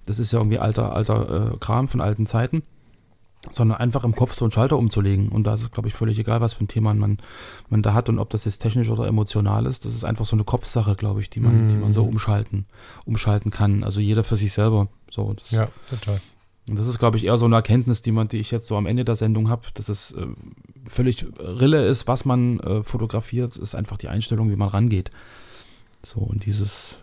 das 0.04 0.18
ist 0.18 0.32
ja 0.32 0.38
irgendwie 0.38 0.58
alter, 0.58 0.94
alter 0.94 1.54
äh, 1.54 1.56
Kram 1.58 1.88
von 1.88 2.02
alten 2.02 2.26
Zeiten 2.26 2.62
sondern 3.50 3.78
einfach 3.78 4.04
im 4.04 4.14
Kopf 4.14 4.34
so 4.34 4.44
einen 4.44 4.52
Schalter 4.52 4.76
umzulegen. 4.76 5.28
Und 5.28 5.46
da 5.46 5.54
ist 5.54 5.62
es, 5.62 5.70
glaube 5.70 5.88
ich, 5.88 5.94
völlig 5.94 6.18
egal, 6.18 6.40
was 6.40 6.54
für 6.54 6.64
ein 6.64 6.68
Thema 6.68 6.94
man, 6.94 7.18
man 7.68 7.82
da 7.82 7.94
hat 7.94 8.08
und 8.08 8.18
ob 8.18 8.30
das 8.30 8.44
jetzt 8.44 8.58
technisch 8.58 8.90
oder 8.90 9.06
emotional 9.06 9.66
ist. 9.66 9.84
Das 9.84 9.94
ist 9.94 10.04
einfach 10.04 10.26
so 10.26 10.36
eine 10.36 10.44
Kopfsache, 10.44 10.96
glaube 10.96 11.20
ich, 11.20 11.30
die 11.30 11.40
man, 11.40 11.68
die 11.68 11.76
man 11.76 11.92
so 11.92 12.04
umschalten, 12.04 12.66
umschalten 13.04 13.50
kann. 13.50 13.84
Also 13.84 14.00
jeder 14.00 14.24
für 14.24 14.36
sich 14.36 14.52
selber. 14.52 14.88
So, 15.10 15.32
das, 15.34 15.52
Ja, 15.52 15.68
total. 15.88 16.20
Und 16.68 16.78
das 16.78 16.88
ist, 16.88 16.98
glaube 16.98 17.16
ich, 17.16 17.24
eher 17.24 17.36
so 17.36 17.46
eine 17.46 17.54
Erkenntnis, 17.54 18.02
die 18.02 18.10
man, 18.10 18.26
die 18.26 18.38
ich 18.38 18.50
jetzt 18.50 18.66
so 18.66 18.76
am 18.76 18.86
Ende 18.86 19.04
der 19.04 19.14
Sendung 19.14 19.48
habe, 19.48 19.62
dass 19.74 19.88
es 19.88 20.12
äh, 20.12 20.26
völlig 20.90 21.24
Rille 21.38 21.86
ist, 21.86 22.08
was 22.08 22.24
man 22.24 22.58
äh, 22.60 22.82
fotografiert, 22.82 23.56
ist 23.56 23.76
einfach 23.76 23.96
die 23.96 24.08
Einstellung, 24.08 24.50
wie 24.50 24.56
man 24.56 24.68
rangeht. 24.68 25.12
So, 26.06 26.20
und 26.20 26.46
dieses, 26.46 26.98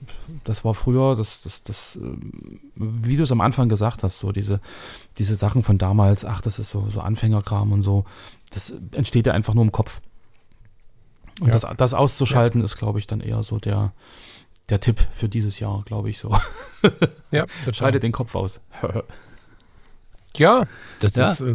das 0.45 0.63
war 0.63 0.73
früher, 0.73 1.17
das, 1.17 1.41
das, 1.41 1.63
das, 1.63 1.97
ähm, 1.97 2.61
wie 2.75 3.17
du 3.17 3.23
es 3.23 3.33
am 3.33 3.41
Anfang 3.41 3.67
gesagt 3.67 4.01
hast, 4.01 4.19
so 4.19 4.31
diese, 4.31 4.61
diese 5.19 5.35
Sachen 5.35 5.61
von 5.61 5.77
damals, 5.77 6.23
ach, 6.23 6.39
das 6.39 6.57
ist 6.57 6.69
so, 6.71 6.87
so 6.89 7.01
Anfängerkram 7.01 7.73
und 7.73 7.81
so, 7.81 8.05
das 8.51 8.73
entsteht 8.93 9.27
ja 9.27 9.33
einfach 9.33 9.55
nur 9.55 9.65
im 9.65 9.73
Kopf. 9.73 9.99
Und 11.41 11.47
Ja. 11.47 11.51
das, 11.53 11.65
das 11.75 11.93
auszuschalten 11.93 12.61
ist, 12.61 12.77
glaube 12.77 12.97
ich, 12.97 13.05
dann 13.05 13.19
eher 13.19 13.43
so 13.43 13.57
der, 13.59 13.91
der 14.69 14.79
Tipp 14.79 15.05
für 15.11 15.27
dieses 15.27 15.59
Jahr, 15.59 15.81
glaube 15.83 16.09
ich, 16.09 16.17
so. 16.17 16.33
Ja, 17.31 17.45
total. 17.65 17.73
Schalte 17.73 17.99
den 17.99 18.13
Kopf 18.13 18.35
aus. 18.35 18.61
Ja, 20.37 20.63
das 20.99 21.15
Ja. 21.15 21.31
ist, 21.31 21.41
äh, 21.41 21.53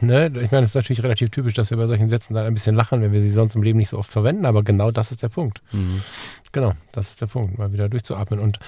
ne, 0.00 0.26
ich 0.26 0.50
meine, 0.52 0.62
das 0.62 0.70
ist 0.70 0.74
natürlich 0.76 1.02
relativ 1.02 1.30
typisch, 1.30 1.54
dass 1.54 1.70
wir 1.70 1.76
bei 1.76 1.86
solchen 1.88 2.08
Sätzen 2.08 2.34
dann 2.34 2.46
ein 2.46 2.54
bisschen 2.54 2.76
lachen, 2.76 3.00
wenn 3.02 3.12
wir 3.12 3.20
sie 3.20 3.30
sonst 3.30 3.56
im 3.56 3.62
Leben 3.62 3.78
nicht 3.78 3.88
so 3.88 3.98
oft 3.98 4.12
verwenden, 4.12 4.46
aber 4.46 4.62
genau 4.62 4.90
das 4.92 5.10
ist 5.10 5.22
der 5.22 5.28
Punkt. 5.28 5.60
Mhm. 5.72 6.02
Genau, 6.52 6.72
das 6.92 7.10
ist 7.10 7.20
der 7.20 7.26
Punkt, 7.26 7.58
mal 7.58 7.72
wieder 7.72 7.88
durchzuatmen. 7.88 8.38
Und 8.38 8.58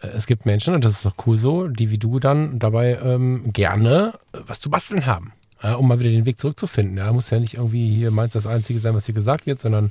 äh, 0.00 0.06
es 0.08 0.26
gibt 0.26 0.46
Menschen, 0.46 0.74
und 0.74 0.84
das 0.84 0.92
ist 0.92 1.04
doch 1.04 1.14
cool 1.26 1.36
so, 1.36 1.66
die 1.66 1.90
wie 1.90 1.98
du 1.98 2.20
dann 2.20 2.58
dabei 2.60 2.98
ähm, 3.02 3.52
gerne 3.52 4.12
äh, 4.32 4.38
was 4.46 4.60
zu 4.60 4.70
basteln 4.70 5.06
haben, 5.06 5.32
ja, 5.62 5.74
um 5.74 5.88
mal 5.88 5.98
wieder 5.98 6.10
den 6.10 6.26
Weg 6.26 6.38
zurückzufinden. 6.38 6.98
Ja, 6.98 7.12
muss 7.12 7.30
ja 7.30 7.40
nicht 7.40 7.54
irgendwie 7.54 7.92
hier 7.92 8.10
meins 8.12 8.34
das 8.34 8.46
Einzige 8.46 8.78
sein, 8.78 8.94
was 8.94 9.06
hier 9.06 9.14
gesagt 9.14 9.46
wird, 9.46 9.60
sondern 9.60 9.90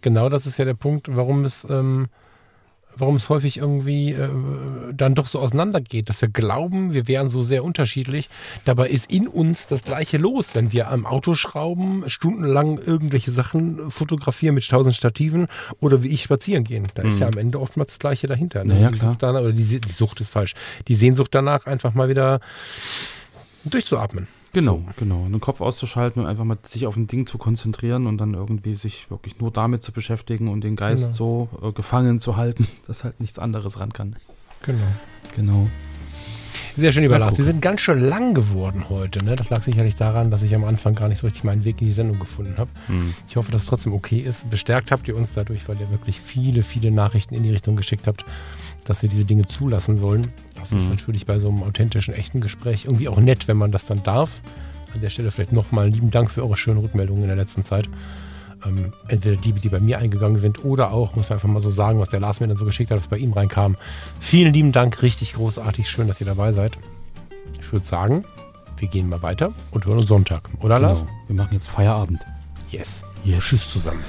genau 0.00 0.28
das 0.30 0.46
ist 0.46 0.56
ja 0.58 0.64
der 0.64 0.74
Punkt, 0.74 1.14
warum 1.14 1.44
es, 1.44 1.66
ähm, 1.68 2.08
warum 2.96 3.16
es 3.16 3.28
häufig 3.28 3.58
irgendwie 3.58 4.12
äh, 4.12 4.28
dann 4.92 5.14
doch 5.14 5.26
so 5.26 5.40
auseinandergeht, 5.40 6.08
dass 6.08 6.20
wir 6.20 6.28
glauben, 6.28 6.92
wir 6.92 7.08
wären 7.08 7.28
so 7.28 7.42
sehr 7.42 7.64
unterschiedlich. 7.64 8.28
Dabei 8.64 8.88
ist 8.88 9.10
in 9.10 9.28
uns 9.28 9.66
das 9.66 9.84
Gleiche 9.84 10.16
los, 10.16 10.54
wenn 10.54 10.72
wir 10.72 10.90
am 10.90 11.06
Auto 11.06 11.34
schrauben, 11.34 12.04
stundenlang 12.06 12.78
irgendwelche 12.78 13.30
Sachen 13.30 13.90
fotografieren 13.90 14.54
mit 14.54 14.68
tausend 14.68 14.94
Stativen 14.94 15.46
oder 15.80 16.02
wie 16.02 16.08
ich 16.08 16.22
spazieren 16.22 16.64
gehen. 16.64 16.86
Da 16.94 17.02
ist 17.02 17.18
ja 17.18 17.26
am 17.26 17.38
Ende 17.38 17.60
oftmals 17.60 17.90
das 17.90 17.98
Gleiche 17.98 18.26
dahinter. 18.26 18.64
Ne? 18.64 18.74
Ja, 18.74 18.80
ja, 18.80 18.90
die. 18.90 18.98
Sucht 18.98 19.22
danach, 19.22 19.40
oder 19.40 19.52
die, 19.52 19.80
die 19.80 19.92
Sucht 19.92 20.20
ist 20.20 20.30
falsch. 20.30 20.54
Die 20.88 20.94
Sehnsucht 20.94 21.34
danach 21.34 21.66
einfach 21.66 21.94
mal 21.94 22.08
wieder 22.08 22.40
durchzuatmen. 23.64 24.28
Genau, 24.54 24.76
So. 24.76 24.84
genau. 24.96 25.20
Und 25.24 25.32
den 25.32 25.40
Kopf 25.40 25.60
auszuschalten 25.60 26.22
und 26.22 26.28
einfach 26.28 26.44
mal 26.44 26.56
sich 26.62 26.86
auf 26.86 26.96
ein 26.96 27.06
Ding 27.06 27.26
zu 27.26 27.36
konzentrieren 27.36 28.06
und 28.06 28.18
dann 28.18 28.32
irgendwie 28.34 28.74
sich 28.74 29.10
wirklich 29.10 29.38
nur 29.40 29.50
damit 29.50 29.82
zu 29.82 29.92
beschäftigen 29.92 30.48
und 30.48 30.62
den 30.64 30.76
Geist 30.76 31.14
so 31.14 31.48
äh, 31.62 31.72
gefangen 31.72 32.18
zu 32.18 32.36
halten, 32.36 32.66
dass 32.86 33.04
halt 33.04 33.20
nichts 33.20 33.38
anderes 33.38 33.78
ran 33.80 33.92
kann. 33.92 34.16
Genau. 34.62 34.78
Genau. 35.36 35.68
Sehr 36.76 36.90
schön 36.90 37.04
überlacht. 37.04 37.38
Wir 37.38 37.44
sind 37.44 37.62
ganz 37.62 37.80
schön 37.82 38.00
lang 38.00 38.34
geworden 38.34 38.88
heute. 38.88 39.24
Ne? 39.24 39.36
Das 39.36 39.48
lag 39.48 39.62
sicherlich 39.62 39.94
daran, 39.94 40.30
dass 40.32 40.42
ich 40.42 40.54
am 40.56 40.64
Anfang 40.64 40.94
gar 40.96 41.08
nicht 41.08 41.18
so 41.20 41.26
richtig 41.28 41.44
meinen 41.44 41.64
Weg 41.64 41.80
in 41.80 41.86
die 41.86 41.92
Sendung 41.92 42.18
gefunden 42.18 42.56
habe. 42.58 42.70
Hm. 42.88 43.14
Ich 43.28 43.36
hoffe, 43.36 43.52
dass 43.52 43.62
es 43.62 43.68
trotzdem 43.68 43.92
okay 43.92 44.18
ist. 44.18 44.50
Bestärkt 44.50 44.90
habt 44.90 45.06
ihr 45.06 45.14
uns 45.16 45.34
dadurch, 45.34 45.68
weil 45.68 45.80
ihr 45.80 45.90
wirklich 45.90 46.20
viele, 46.20 46.62
viele 46.64 46.90
Nachrichten 46.90 47.34
in 47.34 47.44
die 47.44 47.50
Richtung 47.50 47.76
geschickt 47.76 48.06
habt, 48.08 48.24
dass 48.86 49.02
wir 49.02 49.08
diese 49.08 49.24
Dinge 49.24 49.46
zulassen 49.46 49.96
sollen. 49.96 50.26
Das 50.56 50.72
ist 50.72 50.84
Mhm. 50.84 50.90
natürlich 50.90 51.26
bei 51.26 51.38
so 51.38 51.48
einem 51.48 51.62
authentischen, 51.62 52.12
echten 52.14 52.40
Gespräch 52.40 52.86
irgendwie 52.86 53.08
auch 53.08 53.20
nett, 53.20 53.46
wenn 53.46 53.56
man 53.56 53.70
das 53.70 53.86
dann 53.86 54.02
darf. 54.02 54.40
An 54.94 55.00
der 55.00 55.10
Stelle 55.10 55.30
vielleicht 55.30 55.52
nochmal 55.52 55.88
lieben 55.88 56.10
Dank 56.10 56.30
für 56.30 56.42
eure 56.42 56.56
schönen 56.56 56.78
Rückmeldungen 56.78 57.22
in 57.22 57.28
der 57.28 57.36
letzten 57.36 57.64
Zeit. 57.64 57.88
Ähm, 58.66 58.92
entweder 59.08 59.36
die, 59.36 59.52
die 59.52 59.68
bei 59.68 59.80
mir 59.80 59.98
eingegangen 59.98 60.38
sind 60.38 60.64
oder 60.64 60.92
auch, 60.92 61.14
muss 61.16 61.28
man 61.28 61.36
einfach 61.36 61.48
mal 61.48 61.60
so 61.60 61.70
sagen, 61.70 62.00
was 62.00 62.08
der 62.08 62.20
Lars 62.20 62.40
mir 62.40 62.48
dann 62.48 62.56
so 62.56 62.64
geschickt 62.64 62.90
hat, 62.90 62.98
was 62.98 63.08
bei 63.08 63.18
ihm 63.18 63.32
reinkam. 63.32 63.76
Vielen 64.20 64.52
lieben 64.52 64.72
Dank, 64.72 65.02
richtig 65.02 65.34
großartig, 65.34 65.88
schön, 65.88 66.08
dass 66.08 66.20
ihr 66.20 66.26
dabei 66.26 66.52
seid. 66.52 66.78
Ich 67.60 67.72
würde 67.72 67.86
sagen, 67.86 68.24
wir 68.78 68.88
gehen 68.88 69.08
mal 69.08 69.22
weiter 69.22 69.52
und 69.70 69.86
hören 69.86 69.98
uns 69.98 70.08
Sonntag, 70.08 70.48
oder 70.60 70.78
Lars? 70.78 71.00
Genau. 71.00 71.12
Wir 71.28 71.36
machen 71.36 71.52
jetzt 71.52 71.68
Feierabend. 71.68 72.20
Yes. 72.70 73.02
Yes. 73.24 73.44
Tschüss 73.46 73.70
zusammen. 73.70 74.04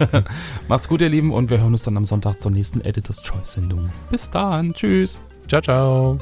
Macht's 0.68 0.88
gut, 0.88 1.00
ihr 1.00 1.08
Lieben, 1.08 1.32
und 1.32 1.48
wir 1.48 1.60
hören 1.60 1.72
uns 1.72 1.84
dann 1.84 1.96
am 1.96 2.04
Sonntag 2.04 2.38
zur 2.38 2.50
nächsten 2.50 2.82
Editor's 2.82 3.22
Choice 3.22 3.54
Sendung. 3.54 3.90
Bis 4.10 4.28
dann. 4.28 4.74
Tschüss. 4.74 5.18
Ciao, 5.48 5.62
ciao. 5.62 6.18